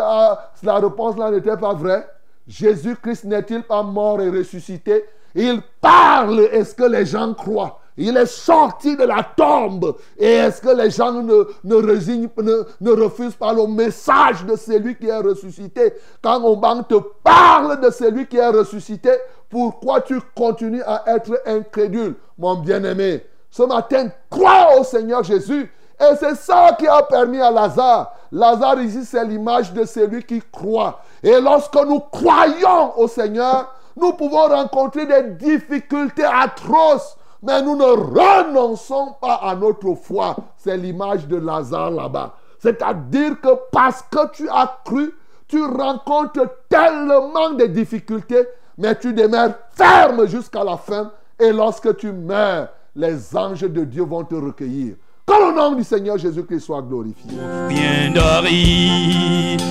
[0.63, 2.07] la réponse là n'était pas vraie?
[2.47, 5.03] Jésus-Christ n'est-il pas mort et ressuscité?
[5.36, 7.80] Il parle, est-ce que les gens croient?
[7.97, 9.95] Il est sorti de la tombe.
[10.17, 14.55] Et est-ce que les gens ne, ne, résignent, ne, ne refusent pas le message de
[14.55, 15.93] celui qui est ressuscité?
[16.21, 19.11] Quand on te parle de celui qui est ressuscité,
[19.49, 23.25] pourquoi tu continues à être incrédule, mon bien-aimé?
[23.49, 25.69] Ce matin, crois au Seigneur Jésus.
[25.99, 28.13] Et c'est ça qui a permis à Lazare.
[28.31, 31.01] Lazare ici, c'est l'image de celui qui croit.
[31.21, 37.17] Et lorsque nous croyons au Seigneur, nous pouvons rencontrer des difficultés atroces.
[37.43, 40.35] Mais nous ne renonçons pas à notre foi.
[40.57, 42.35] C'est l'image de Lazare là-bas.
[42.59, 45.13] C'est-à-dire que parce que tu as cru,
[45.47, 51.11] tu rencontres tellement de difficultés, mais tu demeures ferme jusqu'à la fin.
[51.39, 54.95] Et lorsque tu meurs, les anges de Dieu vont te recueillir.
[55.25, 57.31] Que le nom du Seigneur Jésus-Christ soit glorifié.
[57.67, 59.61] bien d'aride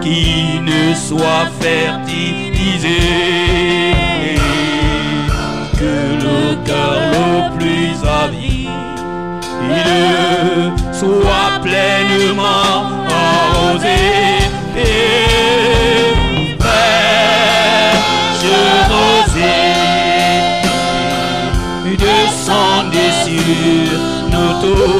[0.00, 2.98] qui ne soit fertilisé
[5.84, 8.70] que le cœur le plus avide
[11.00, 12.76] soit pleinement
[13.24, 14.00] arrosé
[14.76, 16.14] et
[16.60, 17.74] fraîche
[18.90, 19.74] rosée
[22.04, 23.98] descendez sur
[24.32, 24.93] nos tours.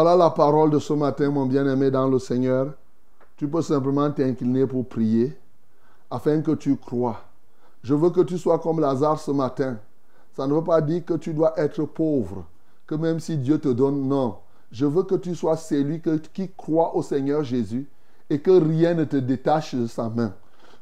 [0.00, 2.72] Voilà la parole de ce matin, mon bien-aimé dans le Seigneur.
[3.36, 5.36] Tu peux simplement t'incliner pour prier
[6.08, 7.20] afin que tu crois.
[7.82, 9.76] Je veux que tu sois comme Lazare ce matin.
[10.36, 12.44] Ça ne veut pas dire que tu dois être pauvre,
[12.86, 14.36] que même si Dieu te donne, non.
[14.70, 16.00] Je veux que tu sois celui
[16.32, 17.88] qui croit au Seigneur Jésus
[18.30, 20.32] et que rien ne te détache de sa main.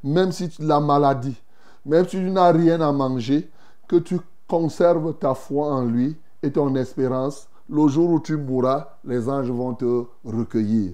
[0.05, 1.41] Même si tu la maladie,
[1.87, 3.51] même si tu n'as rien à manger,
[3.89, 7.49] que tu conserves ta foi en lui et ton espérance.
[7.69, 10.93] Le jour où tu mourras, les anges vont te recueillir.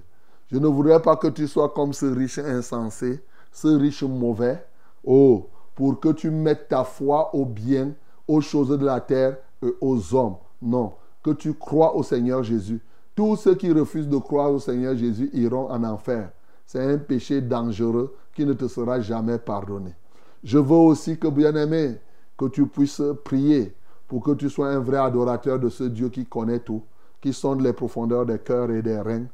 [0.51, 4.65] Je ne voudrais pas que tu sois comme ce riche insensé, ce riche mauvais.
[5.05, 7.93] Oh, pour que tu mettes ta foi au bien,
[8.27, 10.37] aux choses de la terre et aux hommes.
[10.63, 12.81] Non, que tu crois au Seigneur Jésus.
[13.15, 16.31] Tous ceux qui refusent de croire au Seigneur Jésus iront en enfer.
[16.67, 19.95] C'est un péché dangereux qui ne te sera jamais pardonné.
[20.43, 21.99] Je veux aussi que, bien-aimé,
[22.39, 23.75] que tu puisses prier
[24.13, 26.83] pour que tu sois un vrai adorateur de ce Dieu qui connaît tout,
[27.23, 29.25] qui sonde les profondeurs des cœurs et des reins,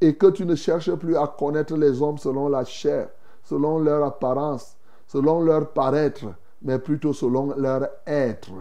[0.00, 3.08] et que tu ne cherches plus à connaître les hommes selon la chair,
[3.42, 4.76] selon leur apparence,
[5.08, 6.26] selon leur paraître,
[6.62, 8.52] mais plutôt selon leur être.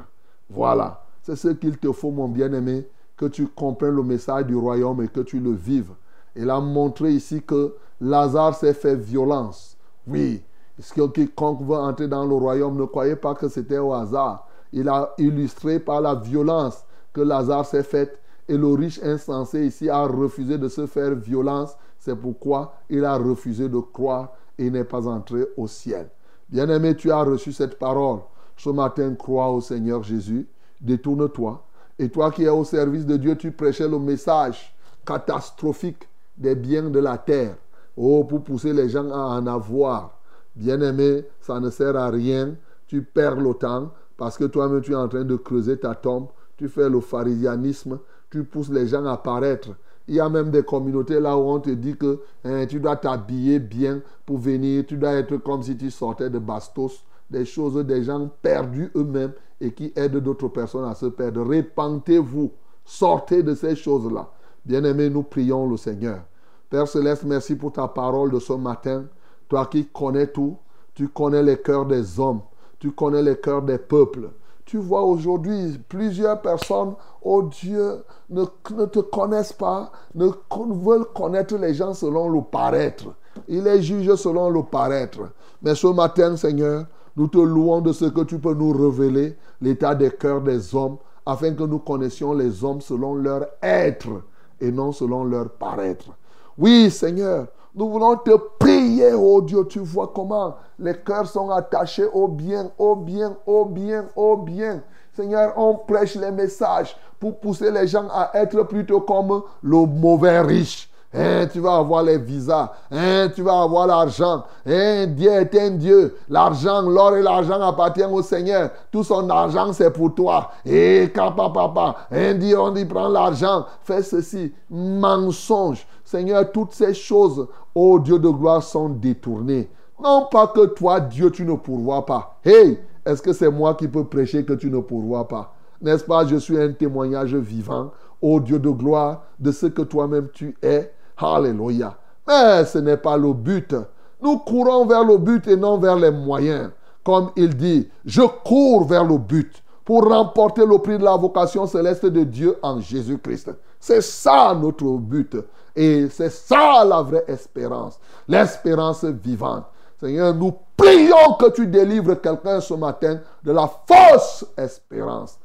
[0.49, 5.03] Voilà, c'est ce qu'il te faut, mon bien-aimé, que tu comprennes le message du royaume
[5.03, 5.93] et que tu le vives.
[6.36, 9.78] Il a montré ici que Lazare s'est fait violence.
[10.07, 10.41] Oui,
[10.80, 14.46] est-ce que quiconque veut entrer dans le royaume ne croyez pas que c'était au hasard.
[14.74, 19.89] Il a illustré par la violence que Lazare s'est faite et le riche insensé ici
[19.89, 21.76] a refusé de se faire violence.
[21.99, 26.09] C'est pourquoi il a refusé de croire et n'est pas entré au ciel.
[26.49, 28.20] Bien-aimé, tu as reçu cette parole.
[28.55, 30.47] Ce matin, crois au Seigneur Jésus.
[30.80, 31.63] Détourne-toi.
[31.99, 34.74] Et toi qui es au service de Dieu, tu prêchais le message
[35.05, 36.07] catastrophique
[36.38, 37.55] des biens de la terre.
[37.95, 40.20] Oh, pour pousser les gens à en avoir.
[40.55, 42.55] Bien-aimé, ça ne sert à rien.
[42.88, 46.28] Tu perds le temps parce que toi-même, tu es en train de creuser ta tombe.
[46.57, 47.99] Tu fais le pharisianisme.
[48.30, 49.70] Tu pousses les gens à paraître.
[50.07, 52.95] Il y a même des communautés là où on te dit que hein, tu dois
[52.95, 54.86] t'habiller bien pour venir.
[54.88, 57.03] Tu dois être comme si tu sortais de Bastos.
[57.30, 61.45] Des choses des gens perdus eux-mêmes et qui aident d'autres personnes à se perdre.
[61.45, 62.51] Répentez-vous.
[62.86, 64.30] Sortez de ces choses-là.
[64.65, 66.22] Bien-aimés, nous prions le Seigneur.
[66.70, 69.05] Père Céleste, merci pour ta parole de ce matin.
[69.47, 70.57] Toi qui connais tout,
[70.93, 72.41] tu connais les cœurs des hommes,
[72.80, 74.30] tu connais les cœurs des peuples.
[74.65, 81.73] Tu vois aujourd'hui plusieurs personnes, oh Dieu, ne, te connaissent pas, ne veulent connaître les
[81.73, 83.05] gens selon le paraître.
[83.47, 85.19] Ils les jugent selon le paraître.
[85.61, 89.95] Mais ce matin, Seigneur, nous te louons de ce que tu peux nous révéler, l'état
[89.95, 94.21] des cœurs des hommes, afin que nous connaissions les hommes selon leur être
[94.59, 96.09] et non selon leur paraître.
[96.57, 97.47] Oui, Seigneur,
[97.78, 99.63] nous voulons te prier, oh Dieu.
[99.69, 104.82] Tu vois comment les cœurs sont attachés au bien, au bien, au bien, au bien.
[105.15, 110.41] Seigneur, on prêche les messages pour pousser les gens à être plutôt comme le mauvais
[110.41, 110.89] riche.
[111.13, 112.71] Hein, tu vas avoir les visas.
[112.91, 114.43] Hein, tu vas avoir l'argent.
[114.65, 116.17] Hein, Dieu est un Dieu.
[116.28, 118.71] L'argent, l'or et l'argent appartiennent au Seigneur.
[118.91, 120.51] Tout son argent, c'est pour toi.
[120.65, 121.95] Et papa, papa.
[122.11, 123.65] Hein, Dieu, on dit prends l'argent.
[123.84, 124.53] Fais ceci.
[124.69, 125.88] Mensonge.
[126.03, 127.47] Seigneur, toutes ces choses,
[127.78, 129.69] ô Dieu de gloire, sont détournées.
[130.03, 132.39] Non pas que toi, Dieu, tu ne pourvois pas.
[132.43, 135.53] Hey, est-ce que c'est moi qui peux prêcher que tu ne pourvois pas?
[135.80, 136.25] N'est-ce pas?
[136.25, 140.91] Je suis un témoignage vivant, ô Dieu de gloire, de ce que toi-même tu es.
[141.17, 141.95] Alléluia.
[142.28, 143.75] Mais ce n'est pas le but.
[144.23, 146.71] Nous courons vers le but et non vers les moyens.
[147.03, 151.67] Comme il dit, je cours vers le but pour remporter le prix de la vocation
[151.67, 153.51] céleste de Dieu en Jésus-Christ.
[153.80, 155.38] C'est ça notre but.
[155.78, 157.99] Et c'est ça la vraie espérance.
[158.28, 159.65] L'espérance vivante.
[159.99, 165.38] Seigneur, nous prions que tu délivres quelqu'un ce matin de la fausse espérance,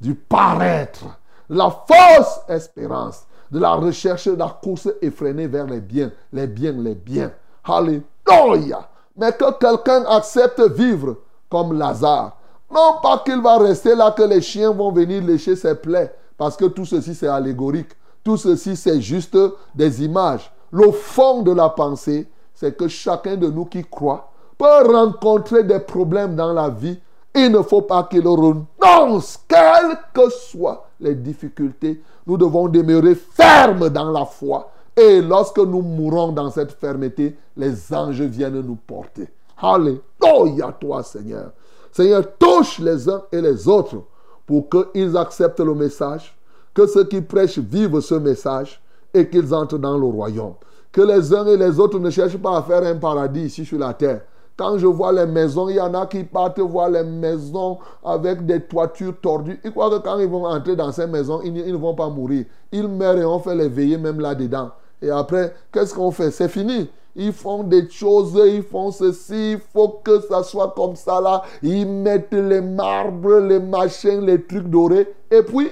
[0.00, 1.06] du paraître,
[1.48, 6.46] de la fausse espérance, de la recherche, de la course effrénée vers les biens, les
[6.46, 7.32] biens, les biens.
[7.64, 8.88] Alléluia.
[9.16, 11.16] Mais que quelqu'un accepte vivre
[11.48, 12.36] comme Lazare.
[12.72, 16.56] Non pas qu'il va rester là, que les chiens vont venir lécher ses plaies, parce
[16.56, 17.90] que tout ceci c'est allégorique.
[18.22, 19.36] Tout ceci c'est juste
[19.74, 20.52] des images.
[20.70, 25.80] Le fond de la pensée, c'est que chacun de nous qui croit peut rencontrer des
[25.80, 26.98] problèmes dans la vie.
[27.34, 32.02] Il ne faut pas qu'il renonce, quelles que soient les difficultés.
[32.26, 34.70] Nous devons demeurer fermes dans la foi.
[34.96, 39.28] Et lorsque nous mourrons dans cette fermeté, les anges viennent nous porter.
[39.56, 41.52] Alléluia toi Seigneur.
[41.92, 44.02] Seigneur, touche les uns et les autres
[44.46, 46.36] pour qu'ils acceptent le message,
[46.74, 48.80] que ceux qui prêchent vivent ce message
[49.12, 50.54] et qu'ils entrent dans le royaume.
[50.92, 53.78] Que les uns et les autres ne cherchent pas à faire un paradis ici sur
[53.78, 54.22] la terre.
[54.56, 58.44] Quand je vois les maisons, il y en a qui partent voir les maisons avec
[58.44, 59.58] des toitures tordues.
[59.64, 62.44] Ils croient que quand ils vont entrer dans ces maisons, ils, ne vont pas mourir.
[62.70, 64.70] Ils meurent et on fait les veiller même là-dedans.
[65.00, 66.30] Et après, qu'est-ce qu'on fait?
[66.30, 66.90] C'est fini.
[67.16, 71.42] Ils font des choses, ils font ceci, il faut que ça soit comme ça là.
[71.62, 75.08] Ils mettent les marbres, les machins, les trucs dorés.
[75.30, 75.70] Et puis,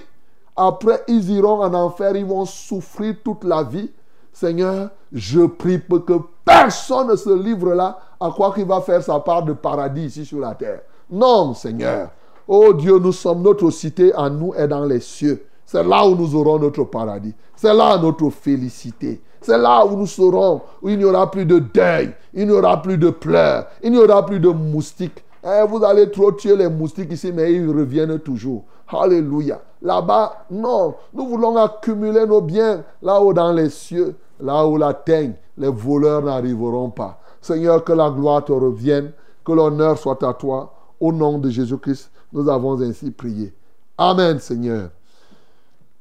[0.59, 3.93] après, ils iront en enfer, ils vont souffrir toute la vie.
[4.33, 9.01] Seigneur, je prie pour que personne ne se livre là à croire qu'il va faire
[9.01, 10.81] sa part de paradis ici sur la terre.
[11.09, 12.11] Non, Seigneur.
[12.49, 15.47] Oh Dieu, nous sommes notre cité en nous et dans les cieux.
[15.65, 17.35] C'est là où nous aurons notre paradis.
[17.55, 19.21] C'est là notre félicité.
[19.41, 22.83] C'est là où nous serons, où il n'y aura plus de deuil, il n'y aura
[22.83, 25.23] plus de pleurs, il n'y aura plus de moustiques.
[25.45, 28.65] Eh, vous allez trop tuer les moustiques ici, mais ils reviennent toujours.
[28.89, 29.61] Alléluia.
[29.83, 30.95] Là-bas, non.
[31.15, 36.23] Nous voulons accumuler nos biens là-haut dans les cieux, là où la teigne, les voleurs
[36.23, 37.21] n'arriveront pas.
[37.41, 39.13] Seigneur, que la gloire te revienne,
[39.45, 40.75] que l'honneur soit à toi.
[41.01, 43.55] Au nom de Jésus-Christ, nous avons ainsi prié.
[43.97, 44.91] Amen, Seigneur.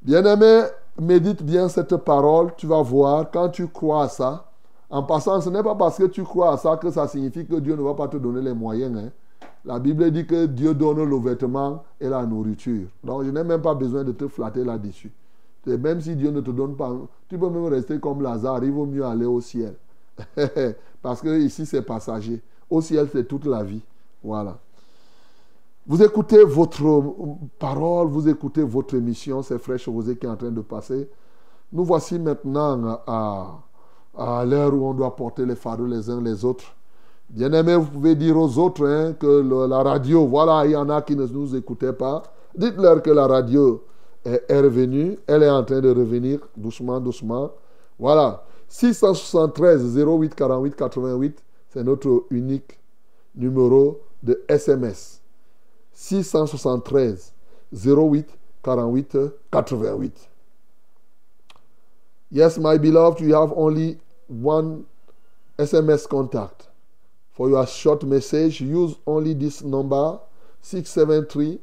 [0.01, 0.63] Bien-aimés,
[0.99, 4.45] médite bien cette parole, tu vas voir, quand tu crois à ça,
[4.89, 7.55] en passant, ce n'est pas parce que tu crois à ça que ça signifie que
[7.55, 8.97] Dieu ne va pas te donner les moyens.
[8.97, 9.09] hein.
[9.67, 12.87] La Bible dit que Dieu donne le vêtement et la nourriture.
[13.03, 15.11] Donc, je n'ai même pas besoin de te flatter là-dessus.
[15.65, 16.95] Même si Dieu ne te donne pas,
[17.27, 19.75] tu peux même rester comme Lazare, il vaut mieux aller au ciel.
[21.01, 22.41] Parce que ici, c'est passager.
[22.69, 23.81] Au ciel, c'est toute la vie.
[24.23, 24.57] Voilà.
[25.85, 27.03] Vous écoutez votre
[27.59, 31.09] parole, vous écoutez votre émission, c'est Fraîche Rosée qui est en train de passer.
[31.73, 36.73] Nous voici maintenant à l'heure où on doit porter les fardeaux les uns les autres.
[37.29, 40.89] Bien aimé, vous pouvez dire aux autres hein, que la radio, voilà, il y en
[40.89, 42.23] a qui ne nous écoutaient pas.
[42.55, 43.83] Dites-leur que la radio
[44.23, 47.51] est, est revenue, elle est en train de revenir doucement, doucement.
[47.99, 48.43] Voilà.
[48.69, 52.79] 673 08 48 88, c'est notre unique
[53.35, 55.21] numéro de SMS.
[55.93, 57.33] 673
[57.73, 58.27] 08
[58.63, 59.17] 48
[59.51, 60.29] 88.
[62.31, 63.97] Yes, my beloved, you have only
[64.27, 64.83] one
[65.57, 66.67] SMS contact.
[67.37, 70.19] For your short message, use only this number
[70.63, 71.59] 673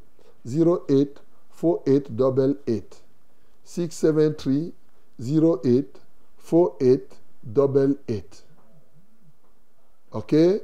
[0.47, 1.19] 08
[1.51, 3.01] 4888.
[3.65, 4.73] 673
[5.19, 5.99] 08
[6.39, 8.43] 4888.
[10.15, 10.61] Okay?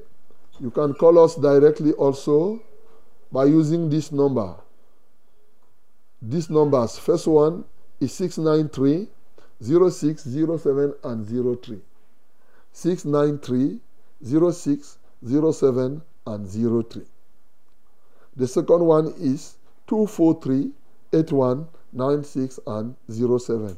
[0.60, 2.60] You can call us directly also
[3.32, 4.54] by using this number.
[6.22, 7.64] These numbers, first one
[7.98, 9.08] is 693
[9.60, 11.80] 06 07 and 03.
[12.72, 13.80] 693
[14.52, 17.02] 06 07 and 03.
[18.36, 19.56] The second one is
[19.86, 20.70] 243
[21.12, 23.76] 81 96 and 07.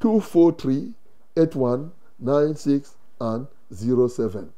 [0.00, 0.92] 243
[1.36, 4.52] 81 96 and 07.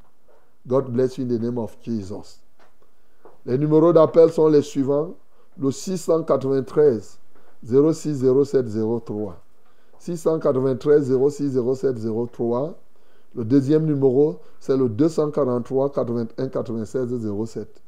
[0.67, 2.39] God bless you in the name of Jesus.
[3.45, 5.15] Les numéros d'appel sont les suivants.
[5.57, 7.19] Le 693
[7.65, 8.69] 06 07
[9.05, 9.35] 03.
[9.99, 11.97] 693 06 07
[12.31, 12.75] 03.
[13.35, 17.81] Le deuxième numéro, c'est le 243 81 96 07.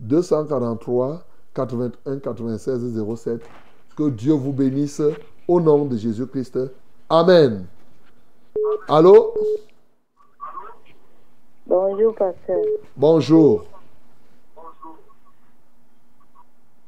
[0.00, 1.22] 243
[1.54, 3.40] 81 96 07.
[3.96, 5.02] Que Dieu vous bénisse
[5.48, 6.58] au nom de Jésus-Christ.
[7.08, 7.66] Amen.
[8.88, 9.34] Allô?
[11.66, 12.62] Bonjour, pasteur.
[12.96, 13.64] Bonjour.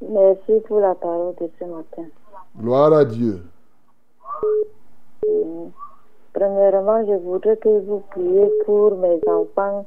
[0.01, 2.09] Merci pour la parole de ce matin.
[2.57, 3.43] Gloire à Dieu.
[6.39, 9.85] Premièrement, je voudrais que vous priez pour mes enfants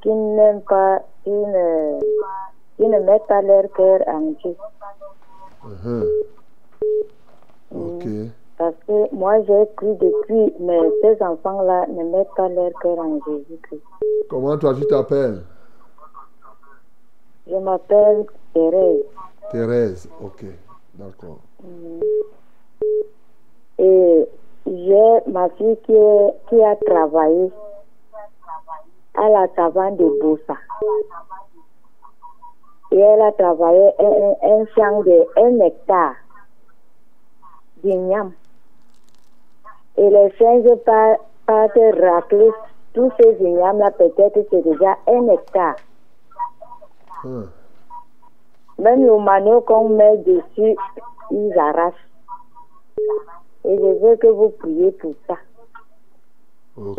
[0.00, 1.98] qui n'aiment pas, qui ne,
[2.76, 4.54] qui ne mettent pas leur cœur en Dieu.
[7.74, 8.04] Ok.
[8.58, 13.18] Parce que moi, j'ai cru depuis, mais ces enfants-là ne mettent pas leur cœur en
[13.26, 13.82] Jésus-Christ.
[14.30, 15.42] Comment toi tu t'appelles?
[17.50, 18.24] Je m'appelle
[18.54, 19.02] Thérèse.
[19.50, 20.08] Thérèse.
[20.22, 20.44] Ok.
[20.94, 21.40] D'accord.
[23.80, 24.28] Et
[24.70, 27.50] j'ai ma fille qui, est- qui a travaillé
[29.14, 30.54] à la savane de Bossa.
[32.90, 36.14] Et elle a travaillé un, un, un champ de 1 hectare
[37.82, 38.32] d'igname.
[39.96, 42.50] Et les singes par- partent racler
[42.94, 45.76] tous ces ignames-là, peut-être c'est déjà 1 hectare.
[47.24, 47.44] Hein.
[48.78, 50.76] Même le manneau qu'on met dessus,
[51.30, 51.94] ils arrachent.
[53.64, 55.36] Et je veux que vous priez pour ça.
[56.76, 56.98] Ok.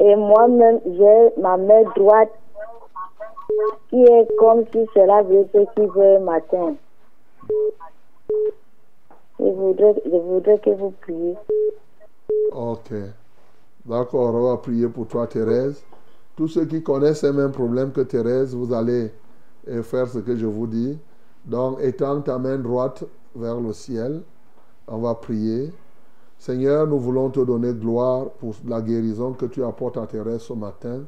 [0.00, 2.32] Et moi-même, j'ai ma main droite
[3.88, 6.74] qui est comme si cela veut ce qui veut matin.
[9.38, 11.36] Je voudrais, je voudrais que vous priez.
[12.52, 12.92] Ok.
[13.86, 15.82] D'accord, on va prier pour toi, Thérèse.
[16.36, 19.10] Tous ceux qui connaissent les mêmes problèmes que Thérèse, vous allez
[19.82, 20.98] faire ce que je vous dis.
[21.44, 23.04] Donc, étends ta main droite
[23.34, 24.22] vers le ciel.
[24.86, 25.72] On va prier.
[26.40, 30.54] Seigneur, nous voulons te donner gloire pour la guérison que tu apportes à Thérèse ce
[30.54, 31.00] matin.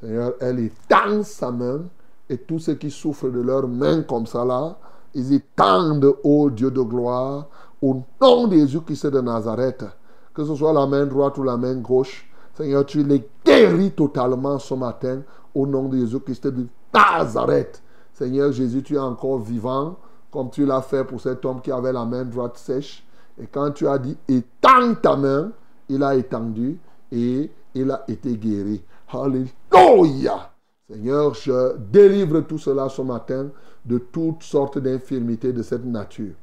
[0.00, 1.82] Seigneur, elle étend sa main
[2.30, 4.78] et tous ceux qui souffrent de leurs mains comme ça là,
[5.12, 7.46] ils étendent, ô Dieu de gloire,
[7.82, 9.84] au nom de Jésus-Christ de Nazareth,
[10.32, 14.58] que ce soit la main droite ou la main gauche, Seigneur, tu les guéris totalement
[14.58, 15.20] ce matin
[15.54, 17.82] au nom de Jésus-Christ de Nazareth.
[18.14, 19.96] Seigneur Jésus, tu es encore vivant,
[20.30, 23.06] comme tu l'as fait pour cet homme qui avait la main droite sèche.
[23.40, 25.50] Et quand tu as dit étends ta main,
[25.88, 26.78] il a étendu
[27.10, 28.82] et il a été guéri.
[29.12, 30.50] Alléluia.
[30.88, 33.48] Seigneur, je délivre tout cela ce matin
[33.84, 36.34] de toutes sortes d'infirmités de cette nature.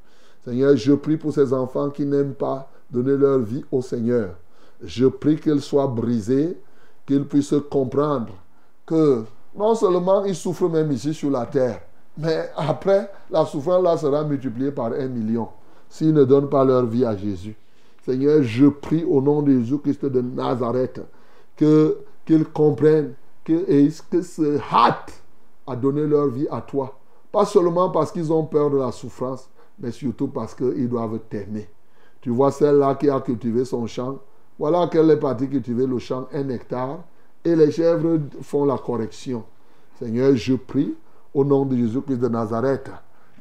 [0.44, 4.36] Seigneur, je prie pour ces enfants qui n'aiment pas donner leur vie au Seigneur.
[4.84, 6.58] Je prie qu'ils soient brisés,
[7.06, 8.34] qu'ils puissent comprendre
[8.86, 9.24] que
[9.56, 11.82] non seulement ils souffrent même ici sur la terre,
[12.18, 15.48] mais après, la souffrance là sera multipliée par un million
[15.92, 17.56] s'ils ne donnent pas leur vie à Jésus.
[18.06, 21.02] Seigneur, je prie au nom de Jésus-Christ de Nazareth
[21.58, 23.14] qu'ils comprennent
[23.48, 25.22] et qu'ils se hâtent
[25.68, 26.98] à donner leur vie à toi.
[27.32, 29.50] Pas seulement parce qu'ils ont peur de la souffrance,
[29.80, 31.68] mais surtout parce qu'ils doivent t'aimer.
[32.22, 34.20] Tu vois celle-là qui a cultivé son champ.
[34.58, 37.00] Voilà qu'elle est partie cultiver le champ, un hectare,
[37.44, 39.44] et les chèvres font la correction.
[40.00, 40.96] Seigneur, je prie
[41.34, 42.90] au nom de Jésus-Christ de Nazareth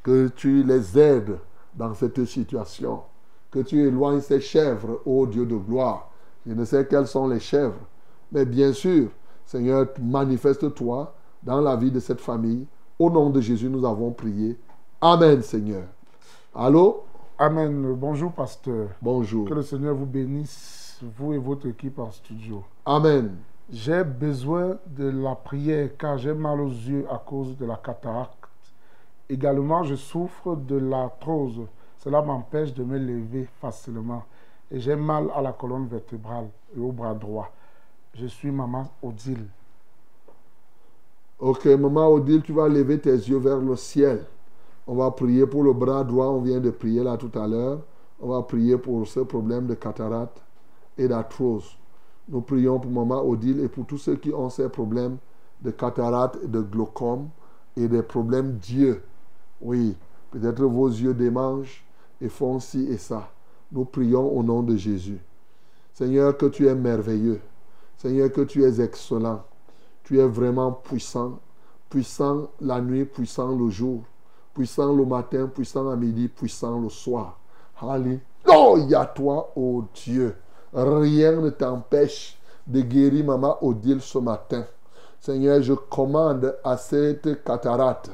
[0.02, 1.38] que tu les aides
[1.80, 3.00] dans cette situation,
[3.50, 6.10] que tu éloignes ces chèvres, ô Dieu de gloire.
[6.46, 7.80] Je ne sais quelles sont les chèvres,
[8.30, 9.08] mais bien sûr,
[9.46, 12.66] Seigneur, manifeste-toi dans la vie de cette famille.
[12.98, 14.58] Au nom de Jésus, nous avons prié.
[15.00, 15.84] Amen, Seigneur.
[16.54, 17.04] Allô?
[17.38, 17.94] Amen.
[17.94, 18.88] Bonjour, pasteur.
[19.00, 19.48] Bonjour.
[19.48, 22.62] Que le Seigneur vous bénisse, vous et votre équipe en studio.
[22.84, 23.36] Amen.
[23.70, 28.39] J'ai besoin de la prière car j'ai mal aux yeux à cause de la cataracte.
[29.30, 31.60] Également, je souffre de l'arthrose.
[31.98, 34.24] Cela m'empêche de me lever facilement.
[34.72, 37.52] Et j'ai mal à la colonne vertébrale et au bras droit.
[38.14, 39.46] Je suis maman Odile.
[41.38, 44.24] Ok, maman Odile, tu vas lever tes yeux vers le ciel.
[44.88, 47.78] On va prier pour le bras droit, on vient de prier là tout à l'heure.
[48.20, 50.42] On va prier pour ce problème de cataracte
[50.98, 51.78] et d'arthrose.
[52.28, 55.18] Nous prions pour maman Odile et pour tous ceux qui ont ces problèmes
[55.62, 57.28] de cataracte de glaucome
[57.76, 59.00] et des problèmes d'yeux.
[59.60, 59.96] Oui,
[60.30, 61.84] peut-être vos yeux démangent
[62.20, 63.28] et font ci et ça.
[63.72, 65.20] Nous prions au nom de Jésus.
[65.92, 67.40] Seigneur, que tu es merveilleux.
[67.96, 69.42] Seigneur, que tu es excellent.
[70.04, 71.38] Tu es vraiment puissant.
[71.88, 74.02] Puissant la nuit, puissant le jour.
[74.54, 77.38] Puissant le matin, puissant à midi, puissant le soir.
[77.80, 80.34] Alléluia toi, ô Dieu.
[80.72, 84.64] Rien ne t'empêche de guérir maman Odile ce matin.
[85.20, 88.10] Seigneur, je commande à cette cataracte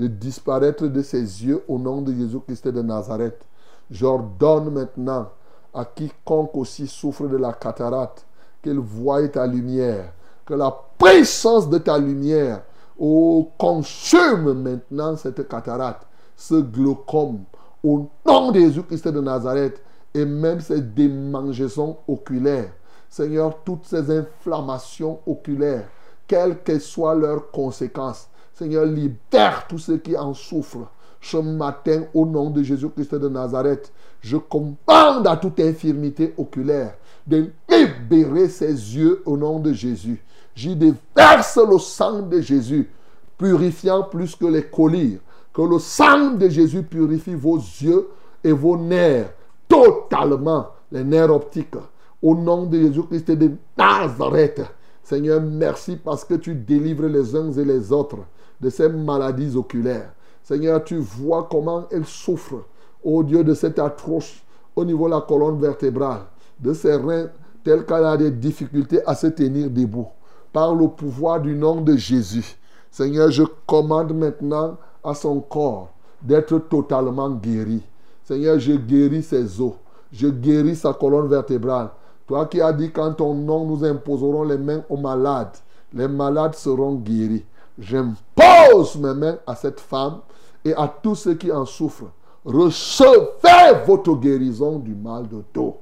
[0.00, 3.46] de disparaître de ses yeux au nom de Jésus-Christ de Nazareth.
[3.90, 5.28] J'ordonne maintenant
[5.74, 8.24] à quiconque aussi souffre de la cataracte
[8.62, 10.12] qu'elle voie ta lumière,
[10.46, 12.62] que la puissance de ta lumière
[12.98, 17.44] oh, consume maintenant cette cataracte, ce glaucome,
[17.84, 19.82] au nom de Jésus-Christ de Nazareth,
[20.14, 22.72] et même ces démangeaisons oculaires.
[23.08, 25.88] Seigneur, toutes ces inflammations oculaires,
[26.26, 28.29] quelles que soient leurs conséquences,
[28.60, 30.90] Seigneur, libère tous ceux qui en souffrent.
[31.18, 36.92] Ce matin, au nom de Jésus-Christ de Nazareth, je commande à toute infirmité oculaire
[37.26, 40.22] de libérer ses yeux au nom de Jésus.
[40.54, 42.90] J'y déverse le sang de Jésus,
[43.38, 45.20] purifiant plus que les collyres.
[45.54, 48.08] Que le sang de Jésus purifie vos yeux
[48.44, 49.32] et vos nerfs,
[49.68, 51.76] totalement, les nerfs optiques.
[52.20, 54.60] Au nom de Jésus-Christ de Nazareth.
[55.02, 58.18] Seigneur, merci parce que tu délivres les uns et les autres
[58.60, 60.12] de ces maladies oculaires.
[60.42, 62.64] Seigneur, tu vois comment elles souffrent,
[63.02, 64.42] au Dieu, de cette atroce
[64.76, 66.22] au niveau de la colonne vertébrale,
[66.58, 67.28] de ses reins,
[67.64, 70.08] tels qu'elle a des difficultés à se tenir debout.
[70.52, 72.56] Par le pouvoir du nom de Jésus,
[72.90, 77.82] Seigneur, je commande maintenant à son corps d'être totalement guéri.
[78.24, 79.74] Seigneur, je guéris ses os,
[80.12, 81.90] je guéris sa colonne vertébrale.
[82.26, 85.56] Toi qui as dit qu'en ton nom nous imposerons les mains aux malades,
[85.92, 87.44] les malades seront guéris.
[87.80, 90.20] J'impose mes mains à cette femme
[90.64, 92.12] et à tous ceux qui en souffrent.
[92.44, 95.78] Recevez votre guérison du mal de dos.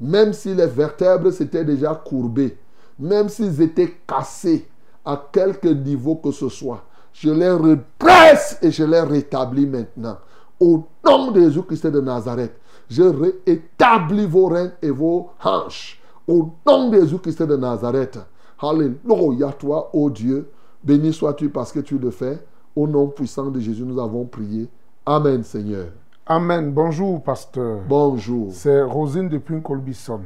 [0.00, 2.56] Même si les vertèbres s'étaient déjà courbées,
[2.98, 4.68] même s'ils étaient cassés
[5.04, 10.18] à quelque niveau que ce soit, je les redresse et je les rétablis maintenant.
[10.60, 12.54] Au nom de Jésus-Christ de Nazareth,
[12.88, 16.00] je rétablis vos reins et vos hanches.
[16.26, 18.18] Au nom de Jésus-Christ de Nazareth.
[18.60, 20.50] Alléluia, toi, ô Dieu.
[20.82, 22.38] Béni sois-tu parce que tu le fais.
[22.76, 24.68] Au nom puissant de Jésus, nous avons prié.
[25.04, 25.88] Amen, Seigneur.
[26.26, 26.70] Amen.
[26.72, 27.80] Bonjour, pasteur.
[27.88, 28.48] Bonjour.
[28.52, 30.20] C'est Rosine depuis Colbisson.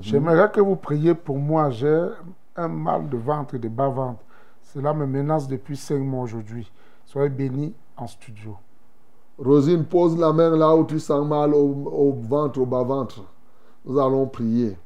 [0.00, 1.70] J'aimerais que vous priez pour moi.
[1.70, 2.08] J'ai
[2.56, 4.20] un mal de ventre et de bas-ventre.
[4.62, 6.70] Cela me menace depuis cinq mois aujourd'hui.
[7.04, 8.56] Soyez bénis en studio.
[9.38, 13.22] Rosine, pose la main là où tu sens mal au, au ventre, au bas-ventre.
[13.84, 14.76] Nous allons prier.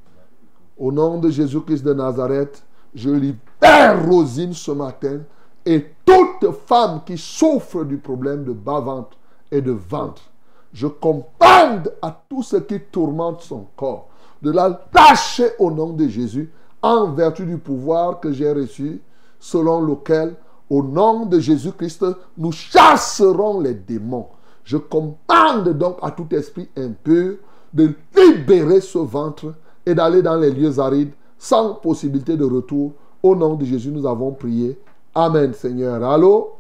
[0.77, 2.65] Au nom de Jésus-Christ de Nazareth,
[2.95, 5.21] je libère Rosine ce matin
[5.65, 9.17] et toute femme qui souffre du problème de bas-ventre
[9.51, 10.23] et de ventre.
[10.73, 14.09] Je commande à tout ce qui tourmente son corps
[14.43, 16.51] de la lâcher au nom de Jésus
[16.83, 19.03] en vertu du pouvoir que j'ai reçu,
[19.39, 20.35] selon lequel,
[20.71, 22.07] au nom de Jésus-Christ,
[22.39, 24.29] nous chasserons les démons.
[24.65, 27.37] Je commande donc à tout esprit impur
[27.73, 29.55] de libérer ce ventre
[29.85, 32.93] et d'aller dans les lieux arides sans possibilité de retour.
[33.23, 34.79] Au nom de Jésus, nous avons prié.
[35.15, 36.05] Amen, Seigneur.
[36.05, 36.53] Allô?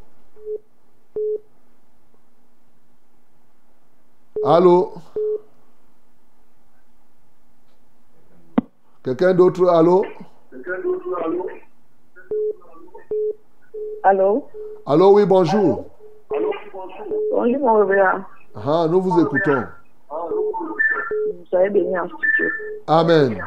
[4.42, 4.94] Allô?
[9.04, 10.04] Quelqu'un d'autre, allô?
[14.02, 14.48] Allô?
[14.86, 15.84] Allô, oui, bonjour.
[17.30, 18.20] Bonjour, mon révérend.
[18.54, 19.64] Ah, nous vous écoutons.
[21.50, 22.48] Soyez bénis en studio.
[22.86, 23.42] Amen.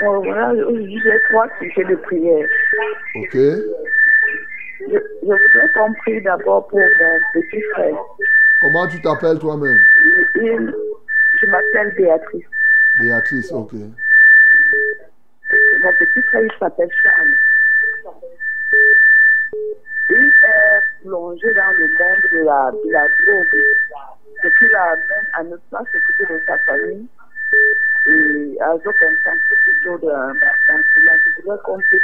[0.00, 2.48] Aujourd'hui, j'ai trois sujets de prière.
[3.16, 3.34] Ok.
[3.34, 3.64] Je,
[4.80, 7.96] je voudrais qu'on prie d'abord pour mon petit frère.
[8.60, 9.78] Comment tu t'appelles toi-même?
[10.34, 12.46] Je m'appelle Béatrice.
[12.98, 13.72] Béatrice, ok.
[13.74, 13.90] Mon
[15.98, 17.36] petit frère, il s'appelle Charles.
[20.10, 23.62] Il est plongé dans le monde de la, de la drogue.
[24.42, 27.06] Depuis la même à ne pas s'occuper de sa famille.
[28.06, 30.34] Et à aucun temps, c'est plutôt de, dans.
[30.66, 32.02] Je voudrais qu'on puisse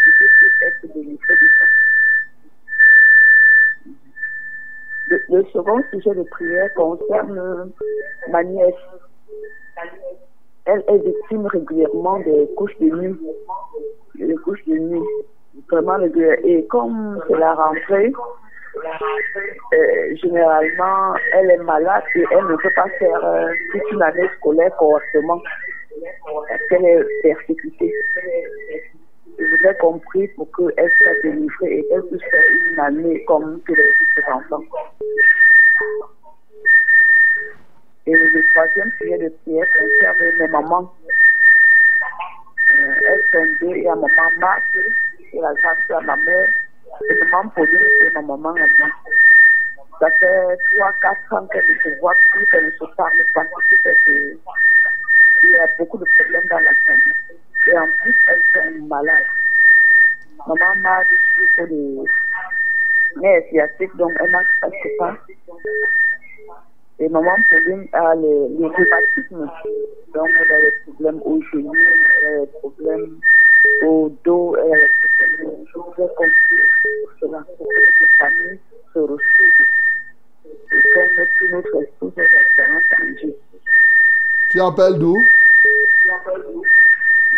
[0.63, 1.65] être de ça.
[5.31, 7.73] Le, second sujet de prière concerne
[8.31, 8.75] ma nièce.
[10.67, 13.19] Elle est victime régulièrement des couches de nuit.
[14.17, 15.09] Des couches de nuit.
[15.71, 16.45] Vraiment régulièrement.
[16.45, 18.13] Et comme c'est la rentrée,
[19.73, 24.29] euh, généralement, elle est malade et elle ne peut pas faire euh, toute une année
[24.37, 25.41] scolaire correctement.
[26.69, 27.95] Qu'elle est persécutée.
[29.39, 32.43] Je voudrais qu'on prie pour qu'elle soit délivrée et qu'elle puisse faire
[32.73, 34.65] une année comme tous les autres enfants.
[38.07, 40.95] Et le troisième sujet de prière concerne mes mamans.
[42.75, 44.63] Euh, elles sont deux, il y a maman Marthe
[45.33, 46.49] et la grande ma mère,
[47.11, 48.89] et maman Pauline et ma maman à moi.
[50.01, 53.43] Ça fait 3-4 ans qu'elles ne se voient plus, qu'elles ne se parlent pas.
[55.41, 57.13] Fait que Il y a beaucoup de problèmes dans la famille.
[57.67, 59.27] Et en plus, elles sont malades.
[60.47, 62.05] Maman Marthe souffre de
[63.21, 65.17] nerfs sciatiques, donc elle marche presque pas.
[67.01, 69.51] Et maman Pauline a les, les rhumatismes.
[70.15, 73.21] Donc, elle a des problèmes au genou, elle a des problèmes
[73.83, 75.65] au dos, elle a des problèmes.
[75.67, 78.61] Puisse pour cela, pour que les familles
[78.95, 79.19] se retrouvent.
[80.73, 83.35] Et mette notre esprit sur l'espérance en Dieu.
[84.51, 85.17] Tu appelles d'où?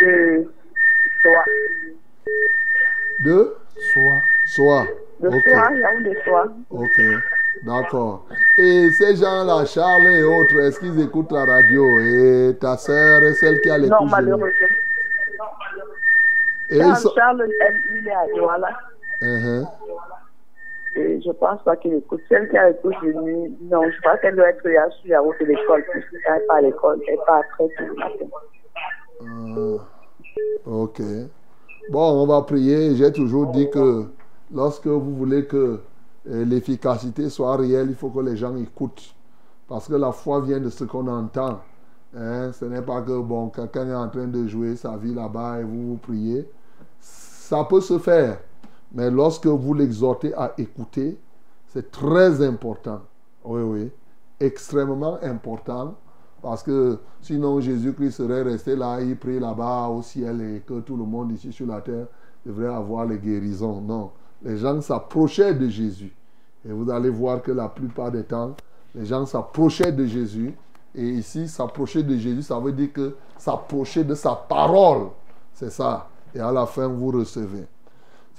[0.01, 0.51] De?
[1.23, 1.45] Soi.
[3.25, 3.55] De
[3.93, 4.23] Soit.
[4.47, 4.87] Soir.
[5.21, 5.49] De Ok.
[5.49, 6.45] soi, là où de soi.
[6.71, 7.01] Ok.
[7.63, 8.27] D'accord.
[8.59, 11.85] Et ces gens-là, Charles et autres, est-ce qu'ils écoutent la radio?
[11.99, 14.47] Et ta sœur est celle qui a les Non, malheureusement.
[16.71, 18.79] Et ils Charles, sont- Charles, elle, il est à Douala.
[19.23, 19.67] Uh-huh.
[20.97, 22.21] Et je pense pas qu'il écoute.
[22.29, 25.21] Celle qui a couches de nuit, non, je pense qu'elle doit être là sur la
[25.21, 25.85] route de l'école.
[25.91, 28.27] puisqu'elle n'est pas à l'école, elle part très tôt le matin.
[29.23, 31.03] Ah, ok.
[31.91, 32.97] Bon, on va prier.
[32.97, 34.07] J'ai toujours dit que
[34.53, 35.81] lorsque vous voulez que
[36.29, 39.15] euh, l'efficacité soit réelle, il faut que les gens écoutent.
[39.69, 41.61] Parce que la foi vient de ce qu'on entend.
[42.17, 45.61] Hein, Ce n'est pas que bon, quelqu'un est en train de jouer sa vie là-bas
[45.61, 46.51] et vous vous priez.
[46.99, 48.39] Ça peut se faire.
[48.93, 51.19] Mais lorsque vous l'exhortez à écouter,
[51.69, 53.03] c'est très important.
[53.45, 53.91] Oui, oui.
[54.41, 55.95] Extrêmement important.
[56.43, 60.97] Parce que sinon, Jésus-Christ serait resté là, il prie là-bas au ciel et que tout
[60.97, 62.07] le monde ici sur la terre
[62.45, 63.81] devrait avoir les guérisons.
[63.81, 64.11] Non.
[64.43, 66.15] Les gens s'approchaient de Jésus.
[66.67, 68.55] Et vous allez voir que la plupart des temps,
[68.95, 70.55] les gens s'approchaient de Jésus.
[70.95, 75.09] Et ici, s'approcher de Jésus, ça veut dire que s'approcher de sa parole.
[75.55, 76.09] C'est ça.
[76.35, 77.67] Et à la fin, vous recevez.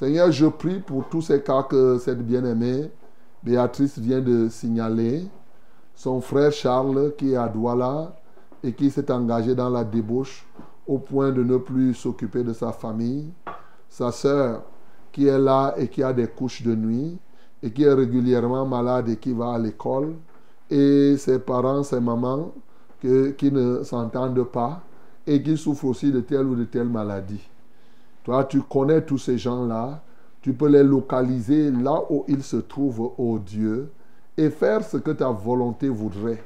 [0.01, 2.89] Seigneur, je prie pour tous ces cas que cette bien-aimée
[3.43, 5.27] Béatrice vient de signaler.
[5.93, 8.15] Son frère Charles qui est à Douala
[8.63, 10.47] et qui s'est engagé dans la débauche
[10.87, 13.31] au point de ne plus s'occuper de sa famille.
[13.89, 14.63] Sa sœur
[15.11, 17.19] qui est là et qui a des couches de nuit
[17.61, 20.15] et qui est régulièrement malade et qui va à l'école.
[20.71, 22.51] Et ses parents, ses mamans
[23.01, 24.81] qui ne s'entendent pas
[25.27, 27.50] et qui souffrent aussi de telle ou de telle maladie.
[28.23, 30.01] Toi, tu connais tous ces gens-là.
[30.41, 33.91] Tu peux les localiser là où ils se trouvent, ô Dieu,
[34.37, 36.43] et faire ce que ta volonté voudrait.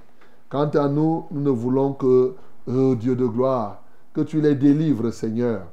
[0.49, 2.35] Quant à nous, nous ne voulons que,
[2.67, 3.83] ô Dieu de gloire,
[4.13, 5.67] que tu les délivres, Seigneur,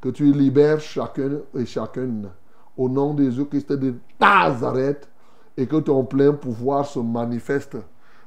[0.00, 2.28] que tu libères chacun et chacune
[2.76, 5.08] au nom de Jésus-Christ de Nazareth
[5.56, 7.76] et que ton plein pouvoir se manifeste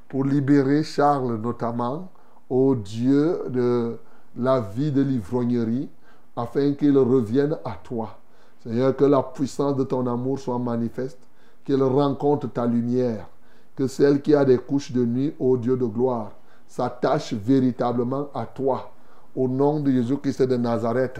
[0.09, 2.11] pour libérer Charles notamment,
[2.49, 3.97] ô Dieu de
[4.35, 5.89] la vie de l'ivrognerie,
[6.35, 8.17] afin qu'il revienne à toi.
[8.63, 11.19] Seigneur, que la puissance de ton amour soit manifeste,
[11.65, 13.27] qu'il rencontre ta lumière,
[13.75, 16.31] que celle qui a des couches de nuit, ô Dieu de gloire,
[16.67, 18.91] s'attache véritablement à toi,
[19.35, 21.19] au nom de Jésus-Christ de Nazareth,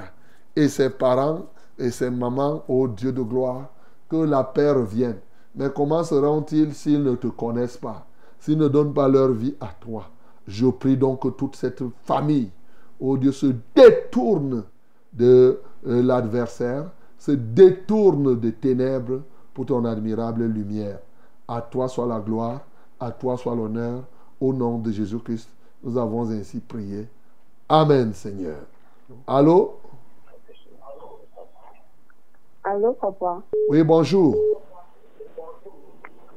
[0.56, 1.46] et ses parents
[1.78, 3.70] et ses mamans, ô Dieu de gloire,
[4.10, 5.18] que la paix revienne.
[5.56, 8.06] Mais comment seront-ils s'ils ne te connaissent pas,
[8.40, 10.10] s'ils ne donnent pas leur vie à toi?
[10.48, 12.52] Je prie donc que toute cette famille,
[13.00, 14.64] oh Dieu, se détourne
[15.14, 16.86] de euh, l'adversaire,
[17.18, 19.22] se détourne des ténèbres
[19.54, 21.00] pour ton admirable lumière.
[21.48, 22.62] À toi soit la gloire,
[23.00, 24.04] à toi soit l'honneur.
[24.40, 25.50] Au nom de Jésus-Christ,
[25.84, 27.08] nous avons ainsi prié.
[27.70, 28.58] Amen, Seigneur.
[29.28, 29.76] Allô?
[32.64, 33.42] Allô, papa?
[33.70, 34.36] Oui, bonjour.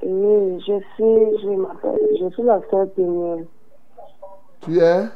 [0.03, 3.47] Oui, je suis, je m'appelle, je suis la sœur Péniel.
[4.61, 5.07] Tu es?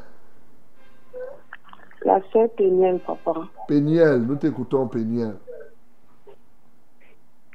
[2.05, 3.33] La sœur Péniel, papa.
[3.67, 4.23] Péniel.
[4.23, 5.37] Nous t'écoutons, Péniel.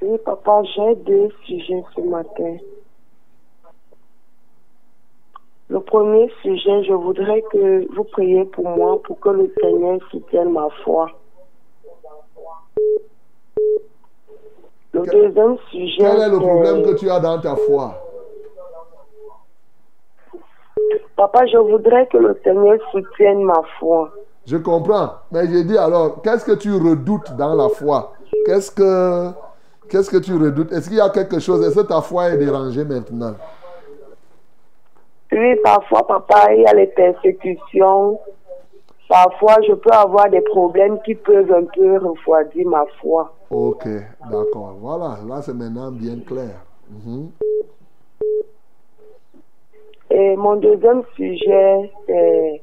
[0.02, 2.58] Oui, papa, j'ai deux sujets ce matin.
[5.70, 10.52] Le premier sujet, je voudrais que vous priez pour moi pour que le Seigneur soutienne
[10.52, 11.10] ma foi.
[14.92, 17.96] Le Que- deuxième sujet, Quel est le problème que tu as dans ta foi?
[21.16, 24.12] Papa, je voudrais que le Seigneur soutienne ma foi.
[24.46, 25.10] Je comprends.
[25.32, 28.14] Mais j'ai dit alors, qu'est-ce que tu redoutes dans la foi?
[28.46, 29.30] Qu'est-ce que,
[29.90, 30.72] qu'est-ce que tu redoutes?
[30.72, 31.66] Est-ce qu'il y a quelque chose?
[31.66, 33.36] Est-ce que ta foi est dérangée maintenant?
[35.32, 38.20] Oui, parfois, papa, il y a les persécutions.
[39.10, 43.34] Parfois, je peux avoir des problèmes qui peuvent un peu refroidir ma foi.
[43.50, 43.88] Ok,
[44.32, 44.76] d'accord.
[44.80, 46.56] Voilà, là c'est maintenant bien clair.
[46.90, 47.30] Mhm.
[50.10, 52.62] Et mon deuxième sujet, c'est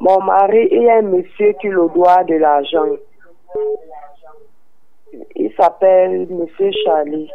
[0.00, 2.96] mon mari, a un monsieur qui le doit de l'argent.
[5.34, 7.30] Il s'appelle Monsieur Charlie.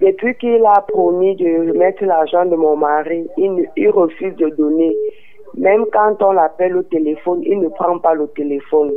[0.00, 4.96] Depuis qu'il a promis de remettre l'argent de mon mari, il, refuse de donner.
[5.54, 8.92] Même quand on l'appelle au téléphone, il ne prend pas le téléphone.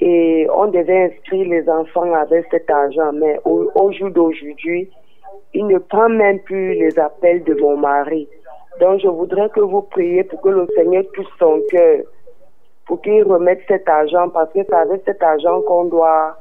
[0.00, 3.12] Et on devait inscrire les enfants avec cet argent.
[3.14, 4.90] Mais au jour d'aujourd'hui,
[5.54, 8.28] il ne prend même plus les appels de mon mari.
[8.78, 12.04] Donc je voudrais que vous priez pour que le Seigneur touche son cœur,
[12.86, 16.38] pour qu'il remette cet argent, parce que c'est avec cet argent qu'on doit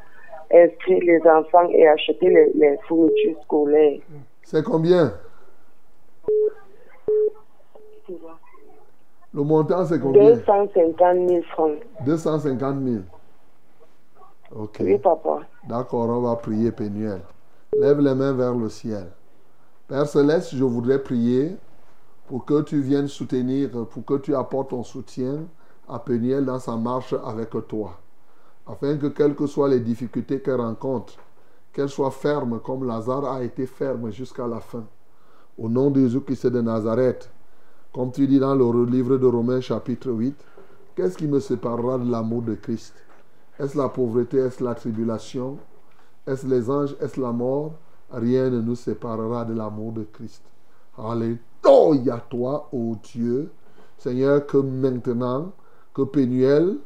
[0.54, 4.00] inscrire les enfants et acheter les, les fournitures scolaires.
[4.44, 5.14] C'est combien?
[9.34, 10.32] Le montant c'est combien?
[10.36, 11.78] 250 000 francs.
[12.06, 12.96] 250 000.
[14.56, 14.78] Ok.
[14.80, 15.42] Oui, papa.
[15.68, 17.22] D'accord, on va prier Pénuel.
[17.78, 19.06] Lève les mains vers le ciel.
[19.88, 21.52] Père Céleste, je voudrais prier
[22.30, 25.46] pour que tu viennes soutenir, pour que tu apportes ton soutien
[25.88, 28.00] à Pénuel dans sa marche avec toi.
[28.68, 31.16] Afin que quelles que soient les difficultés qu'elle rencontre,
[31.74, 34.84] qu'elle soit ferme comme Lazare a été ferme jusqu'à la fin.
[35.58, 37.32] Au nom de Jésus-Christ de Nazareth,
[37.92, 40.36] comme tu dis dans le livre de Romains chapitre 8,
[40.96, 42.94] qu'est-ce qui me séparera de l'amour de Christ?
[43.58, 44.38] Est-ce la pauvreté?
[44.38, 45.58] Est-ce la tribulation?
[46.28, 46.96] Est-ce les anges?
[47.02, 47.74] Est-ce la mort?
[48.12, 50.44] Rien ne nous séparera de l'amour de Christ.
[51.64, 53.52] Alléluia toi, ô Dieu.
[53.98, 55.52] Seigneur, que maintenant,
[55.94, 56.78] que Pénuel,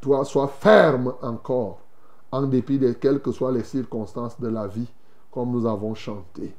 [0.00, 1.78] toi, sois ferme encore,
[2.32, 4.90] en dépit de quelles que soient les circonstances de la vie,
[5.30, 6.54] comme nous avons chanté.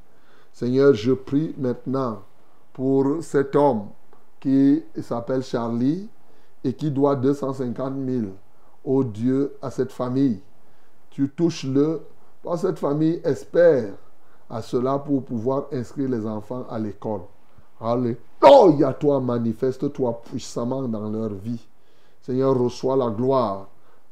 [0.53, 2.23] Seigneur, je prie maintenant
[2.73, 3.87] pour cet homme
[4.39, 6.09] qui s'appelle Charlie
[6.63, 8.25] et qui doit 250 000
[8.85, 10.41] au Dieu à cette famille.
[11.09, 12.01] Tu touches-le,
[12.43, 13.93] parce cette famille espère
[14.49, 17.21] à cela pour pouvoir inscrire les enfants à l'école.
[17.79, 21.65] Alléluia, toi, manifeste-toi puissamment dans leur vie.
[22.21, 23.67] Seigneur, reçois la gloire.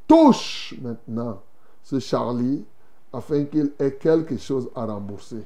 [0.07, 1.39] Touche maintenant
[1.83, 2.63] ce Charlie
[3.11, 5.43] afin qu'il ait quelque chose à rembourser.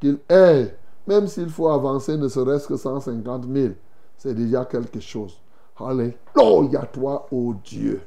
[0.00, 0.76] Qu'il ait,
[1.06, 3.74] même s'il faut avancer ne serait-ce que 150 000,
[4.16, 5.38] c'est déjà quelque chose.
[5.78, 8.00] Alléluia, toi, ô Dieu.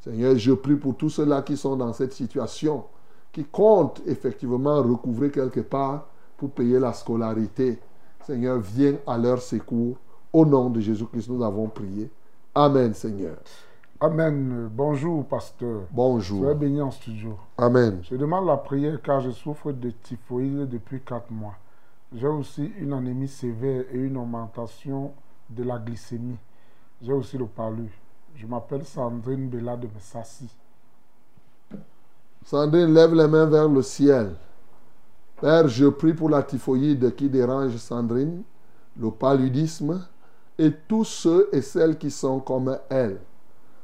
[0.00, 2.84] Seigneur, je prie pour tous ceux-là qui sont dans cette situation,
[3.32, 6.06] qui comptent effectivement recouvrer quelque part
[6.36, 7.78] pour payer la scolarité.
[8.24, 9.96] Seigneur, viens à leur secours.
[10.32, 12.10] Au nom de Jésus-Christ, nous avons prié.
[12.54, 13.36] Amen, Seigneur.
[14.00, 14.68] Amen.
[14.72, 15.82] Bonjour, pasteur.
[15.90, 16.40] Bonjour.
[16.40, 17.36] Soyez béni en studio.
[17.58, 18.00] Amen.
[18.02, 21.54] Je demande la prière car je souffre de typhoïde depuis 4 mois.
[22.14, 25.12] J'ai aussi une anémie sévère et une augmentation
[25.50, 26.38] de la glycémie.
[27.00, 27.90] J'ai aussi le palu.
[28.34, 30.48] Je m'appelle Sandrine Bella de Messassi.
[32.44, 34.34] Sandrine, lève les mains vers le ciel.
[35.42, 38.44] Père, je prie pour la typhoïde qui dérange Sandrine,
[38.96, 40.06] le paludisme
[40.56, 43.18] et tous ceux et celles qui sont comme elle.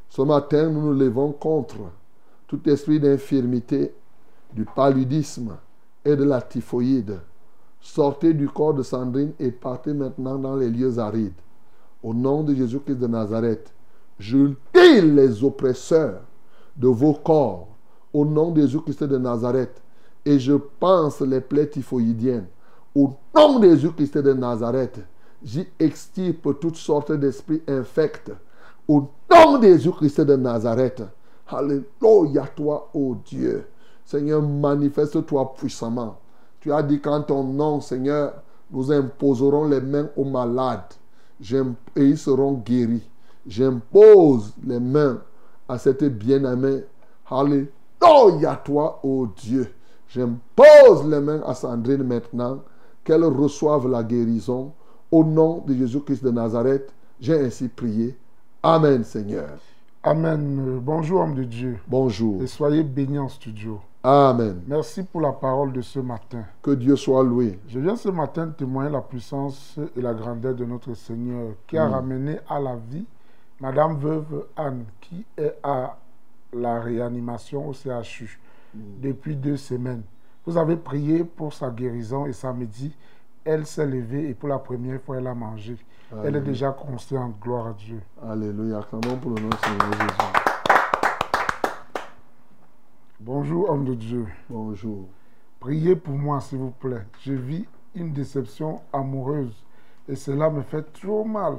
[0.09, 1.79] Ce matin, nous nous levons contre
[2.47, 3.93] tout esprit d'infirmité,
[4.53, 5.57] du paludisme
[6.05, 7.19] et de la typhoïde.
[7.81, 11.33] Sortez du corps de Sandrine et partez maintenant dans les lieux arides.
[12.05, 13.75] Au nom de Jésus-Christ de Nazareth,
[14.21, 16.21] je lis les oppresseurs
[16.77, 17.67] de vos corps
[18.13, 19.83] au nom de Jésus-Christ de Nazareth
[20.29, 22.49] et je pense les plaies typhoïdiennes.
[22.95, 25.01] Au nom de Jésus-Christ de Nazareth,
[25.43, 28.33] J'y extirpe toutes sortes d'esprits infects.
[28.87, 31.03] Au nom de Jésus-Christ de Nazareth.
[31.47, 33.67] Alléluia toi, ô Dieu.
[34.05, 36.19] Seigneur, manifeste-toi puissamment.
[36.61, 38.35] Tu as dit qu'en ton nom, Seigneur,
[38.71, 40.93] nous imposerons les mains aux malades
[41.41, 43.09] et ils seront guéris.
[43.47, 45.23] J'impose les mains
[45.69, 46.85] à cette bien-aimée.
[47.31, 49.73] Alléluia toi, ô Dieu.
[50.09, 52.61] J'impose les mains à Sandrine maintenant,
[53.05, 54.73] qu'elle reçoive la guérison.
[55.11, 58.17] Au nom de Jésus-Christ de Nazareth, j'ai ainsi prié.
[58.63, 59.49] Amen, Seigneur.
[60.03, 60.79] Amen.
[60.83, 61.79] Bonjour, homme de Dieu.
[61.87, 62.43] Bonjour.
[62.43, 63.81] Et soyez bénis en studio.
[64.03, 64.61] Amen.
[64.67, 66.45] Merci pour la parole de ce matin.
[66.63, 67.59] Que Dieu soit loué.
[67.69, 71.87] Je viens ce matin témoigner la puissance et la grandeur de notre Seigneur qui a
[71.89, 71.93] Mm.
[71.93, 73.05] ramené à la vie
[73.61, 75.97] Madame Veuve Anne qui est à
[76.53, 78.39] la réanimation au CHU.
[78.75, 80.03] Depuis deux semaines.
[80.47, 82.97] Vous avez prié pour sa guérison et samedi,
[83.45, 85.77] elle s'est levée et pour la première fois, elle a mangé.
[86.25, 88.01] Elle est déjà consciente, gloire à Dieu.
[88.23, 88.79] Alléluia.
[88.79, 90.49] Acclamons pour le nom du Seigneur Jésus.
[93.21, 94.27] Bonjour, homme de Dieu.
[94.49, 95.07] Bonjour.
[95.61, 97.05] Priez pour moi, s'il vous plaît.
[97.21, 99.65] Je vis une déception amoureuse
[100.09, 101.59] et cela me fait trop mal.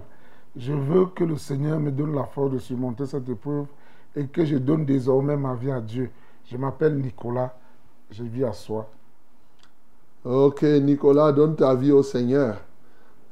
[0.56, 3.68] Je veux que le Seigneur me donne la force de surmonter cette épreuve
[4.16, 6.10] et que je donne désormais ma vie à Dieu.
[6.50, 7.54] Je m'appelle Nicolas.
[8.10, 8.90] Je vis à soi.
[10.26, 12.58] Ok, Nicolas, donne ta vie au Seigneur.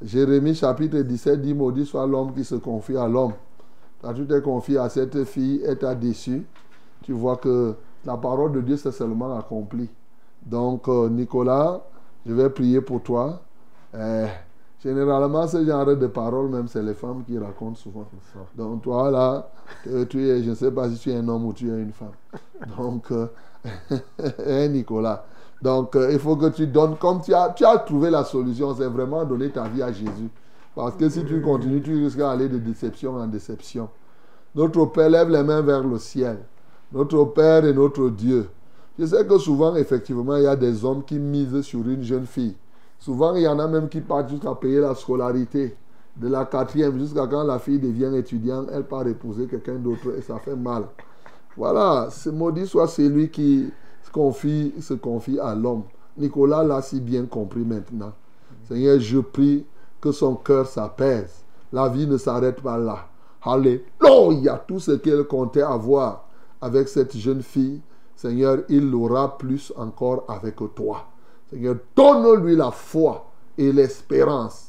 [0.01, 3.33] Jérémie chapitre 17 dit, maudit soit l'homme qui se confie à l'homme.
[4.01, 6.45] Quand tu t'es confié à cette fille et t'as déçu,
[7.01, 7.75] tu vois que
[8.05, 9.89] la parole de Dieu s'est seulement accomplie.
[10.45, 11.81] Donc, euh, Nicolas,
[12.25, 13.41] je vais prier pour toi.
[13.95, 14.27] Euh,
[14.83, 18.07] généralement, ce genre de paroles, même, c'est les femmes qui racontent souvent.
[18.55, 19.49] Donc, toi, là,
[20.09, 21.91] tu es, je ne sais pas si tu es un homme ou tu es une
[21.91, 22.11] femme.
[22.77, 23.27] Donc, euh,
[24.19, 25.25] hein, Nicolas?
[25.61, 28.75] Donc, euh, il faut que tu donnes, comme tu as, tu as trouvé la solution,
[28.75, 30.29] c'est vraiment donner ta vie à Jésus.
[30.75, 33.89] Parce que si tu continues, tu risques d'aller de déception en déception.
[34.53, 36.37] Notre Père lève les mains vers le ciel.
[36.91, 38.47] Notre Père et notre Dieu.
[38.99, 42.25] Je sais que souvent, effectivement, il y a des hommes qui misent sur une jeune
[42.25, 42.55] fille.
[42.99, 45.75] Souvent, il y en a même qui partent jusqu'à payer la scolarité
[46.19, 50.21] de la quatrième jusqu'à quand la fille devient étudiante, elle part épouser quelqu'un d'autre et
[50.21, 50.85] ça fait mal.
[51.55, 53.71] Voilà, ce maudit soit celui qui
[54.03, 55.83] se confie, se confie à l'homme.
[56.17, 58.13] Nicolas l'a si bien compris maintenant.
[58.67, 59.65] Seigneur, je prie
[60.01, 61.43] que son cœur s'apaise.
[61.71, 63.07] La vie ne s'arrête pas là.
[63.43, 66.25] Alléluia, tout ce qu'elle comptait avoir
[66.61, 67.81] avec cette jeune fille,
[68.15, 71.05] Seigneur, il l'aura plus encore avec toi.
[71.49, 74.67] Seigneur, donne-lui la foi et l'espérance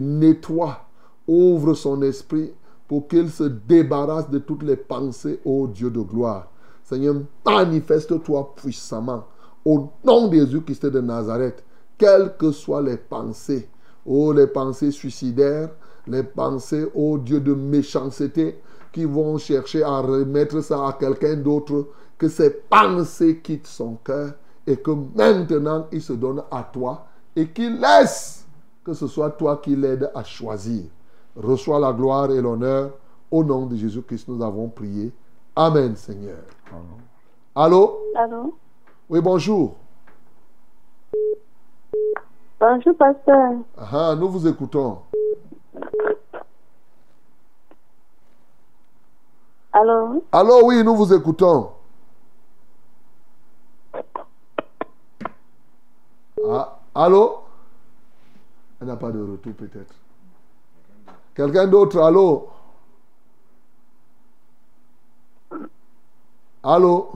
[0.00, 0.86] nettoie,
[1.26, 2.52] ouvre son esprit
[2.86, 6.48] pour qu'il se débarrasse de toutes les pensées, ô Dieu de gloire.
[6.84, 9.24] Seigneur, manifeste-toi puissamment
[9.64, 11.62] au nom de Jésus-Christ de Nazareth,
[11.96, 13.68] quelles que soient les pensées,
[14.06, 15.70] oh les pensées suicidaires,
[16.06, 18.60] les pensées, ô Dieu de méchanceté,
[18.92, 21.88] qui vont chercher à remettre ça à quelqu'un d'autre,
[22.18, 24.32] que ces pensées quittent son cœur
[24.70, 28.46] et que maintenant il se donne à toi et qu'il laisse
[28.84, 30.84] que ce soit toi qui l'aide à choisir.
[31.36, 32.92] Reçois la gloire et l'honneur.
[33.30, 35.12] Au nom de Jésus-Christ, nous avons prié.
[35.54, 36.38] Amen, Seigneur.
[37.54, 37.98] Allô?
[38.16, 38.54] Allô?
[39.08, 39.74] Oui, bonjour.
[42.58, 43.52] Bonjour, pasteur.
[43.76, 44.98] Ah, nous vous écoutons.
[49.72, 50.24] Allô?
[50.32, 51.70] Allô, oui, nous vous écoutons.
[56.48, 57.42] Ah, allô?
[58.80, 59.94] Elle n'a pas de retour peut-être.
[61.34, 62.48] Quelqu'un d'autre, allô?
[66.62, 67.12] Allô?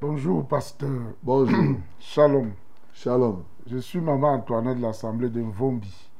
[0.00, 1.14] Bonjour, pasteur.
[1.22, 1.76] Bonjour.
[2.00, 2.52] Shalom.
[2.92, 3.44] Shalom.
[3.66, 6.10] Je suis maman Antoinette de l'Assemblée de Mvombi.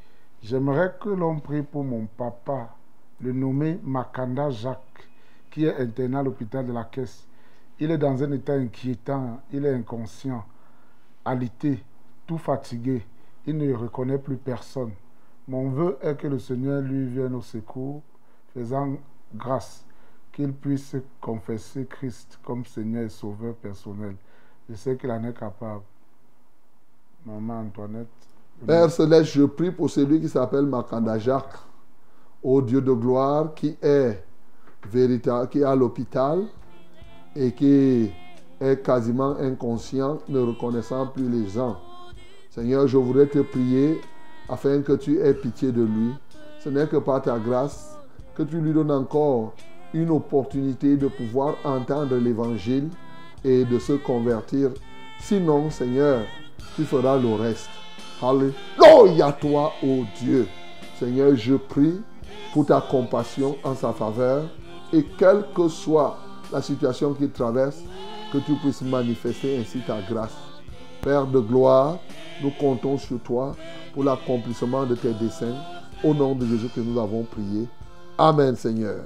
[0.43, 2.77] J'aimerais que l'on prie pour mon papa,
[3.21, 5.09] le nommé Makanda Jacques,
[5.53, 7.27] qui est interné à l'hôpital de la Caisse.
[7.79, 10.45] Il est dans un état inquiétant, il est inconscient,
[11.25, 11.85] alité,
[12.27, 13.05] tout fatigué.
[13.47, 14.93] Il ne reconnaît plus personne.
[15.47, 18.03] Mon vœu est que le Seigneur lui vienne au secours,
[18.55, 18.97] faisant
[19.35, 19.85] grâce,
[20.33, 24.17] qu'il puisse confesser Christ comme Seigneur et Sauveur personnel.
[24.71, 25.83] Je sais qu'il en est capable.
[27.27, 28.09] Maman Antoinette.
[28.67, 31.59] Père Céleste, je prie pour celui qui s'appelle Makanda Jacques,
[32.43, 34.25] ô Dieu de gloire, qui est
[34.91, 36.43] véritable, qui est à l'hôpital
[37.35, 38.11] et qui
[38.61, 41.79] est quasiment inconscient, ne reconnaissant plus les gens.
[42.51, 44.01] Seigneur, je voudrais te prier
[44.49, 46.13] afin que tu aies pitié de lui.
[46.61, 47.97] Ce n'est que par ta grâce
[48.35, 49.55] que tu lui donnes encore
[49.95, 52.89] une opportunité de pouvoir entendre l'évangile
[53.45, 54.71] et de se convertir.
[55.19, 56.21] Sinon, Seigneur,
[56.77, 57.71] tu feras le reste.
[58.23, 60.47] Alléluia toi, ô Dieu.
[60.99, 62.01] Seigneur, je prie
[62.53, 64.45] pour ta compassion en sa faveur
[64.93, 66.17] et quelle que soit
[66.53, 67.79] la situation qu'il traverse,
[68.33, 70.35] que tu puisses manifester ainsi ta grâce.
[71.01, 71.99] Père de gloire,
[72.43, 73.55] nous comptons sur toi
[73.93, 75.57] pour l'accomplissement de tes desseins.
[76.05, 77.69] Au nom de Jésus que nous avons prié.
[78.19, 79.05] Amen, Seigneur.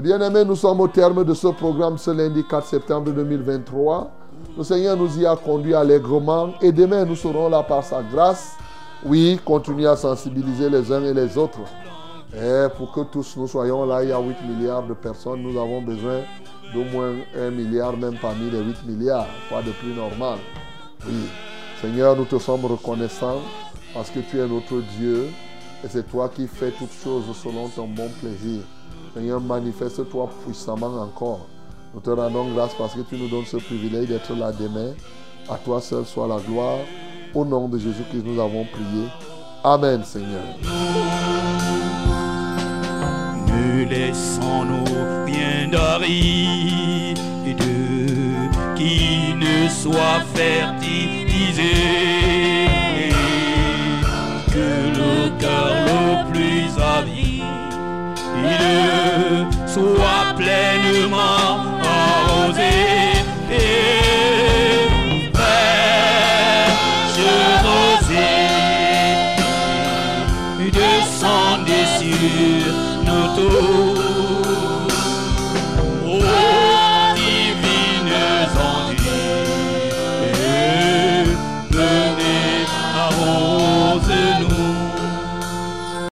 [0.00, 4.10] Bien-aimés, nous sommes au terme de ce programme ce lundi 4 septembre 2023.
[4.56, 8.56] Le Seigneur nous y a conduit allègrement et demain nous serons là par sa grâce.
[9.04, 11.60] Oui, continuer à sensibiliser les uns et les autres.
[12.34, 15.42] Et pour que tous nous soyons là, il y a 8 milliards de personnes.
[15.42, 16.20] Nous avons besoin
[16.72, 19.26] d'au moins 1 milliard, même parmi les 8 milliards.
[19.48, 20.38] Quoi de plus normal.
[21.06, 21.28] Oui.
[21.80, 23.40] Seigneur, nous te sommes reconnaissants
[23.92, 25.28] parce que tu es notre Dieu
[25.84, 28.62] et c'est toi qui fais toutes choses selon ton bon plaisir.
[29.14, 31.46] Seigneur, manifeste-toi puissamment encore.
[31.92, 34.92] Nous te rendons grâce parce que tu nous donnes ce privilège d'être là demain.
[35.50, 36.78] À toi seul soit la gloire.
[37.34, 39.08] Au nom de Jésus-Christ, nous avons prié.
[39.64, 40.42] Amen, Seigneur.
[43.82, 44.84] Ne laissons-nous
[45.26, 47.18] rien d'aride
[48.76, 51.74] qui ne soit fertilisé.
[54.52, 54.68] Que
[54.98, 57.42] le cœur le plus avide
[59.66, 61.71] soit pleinement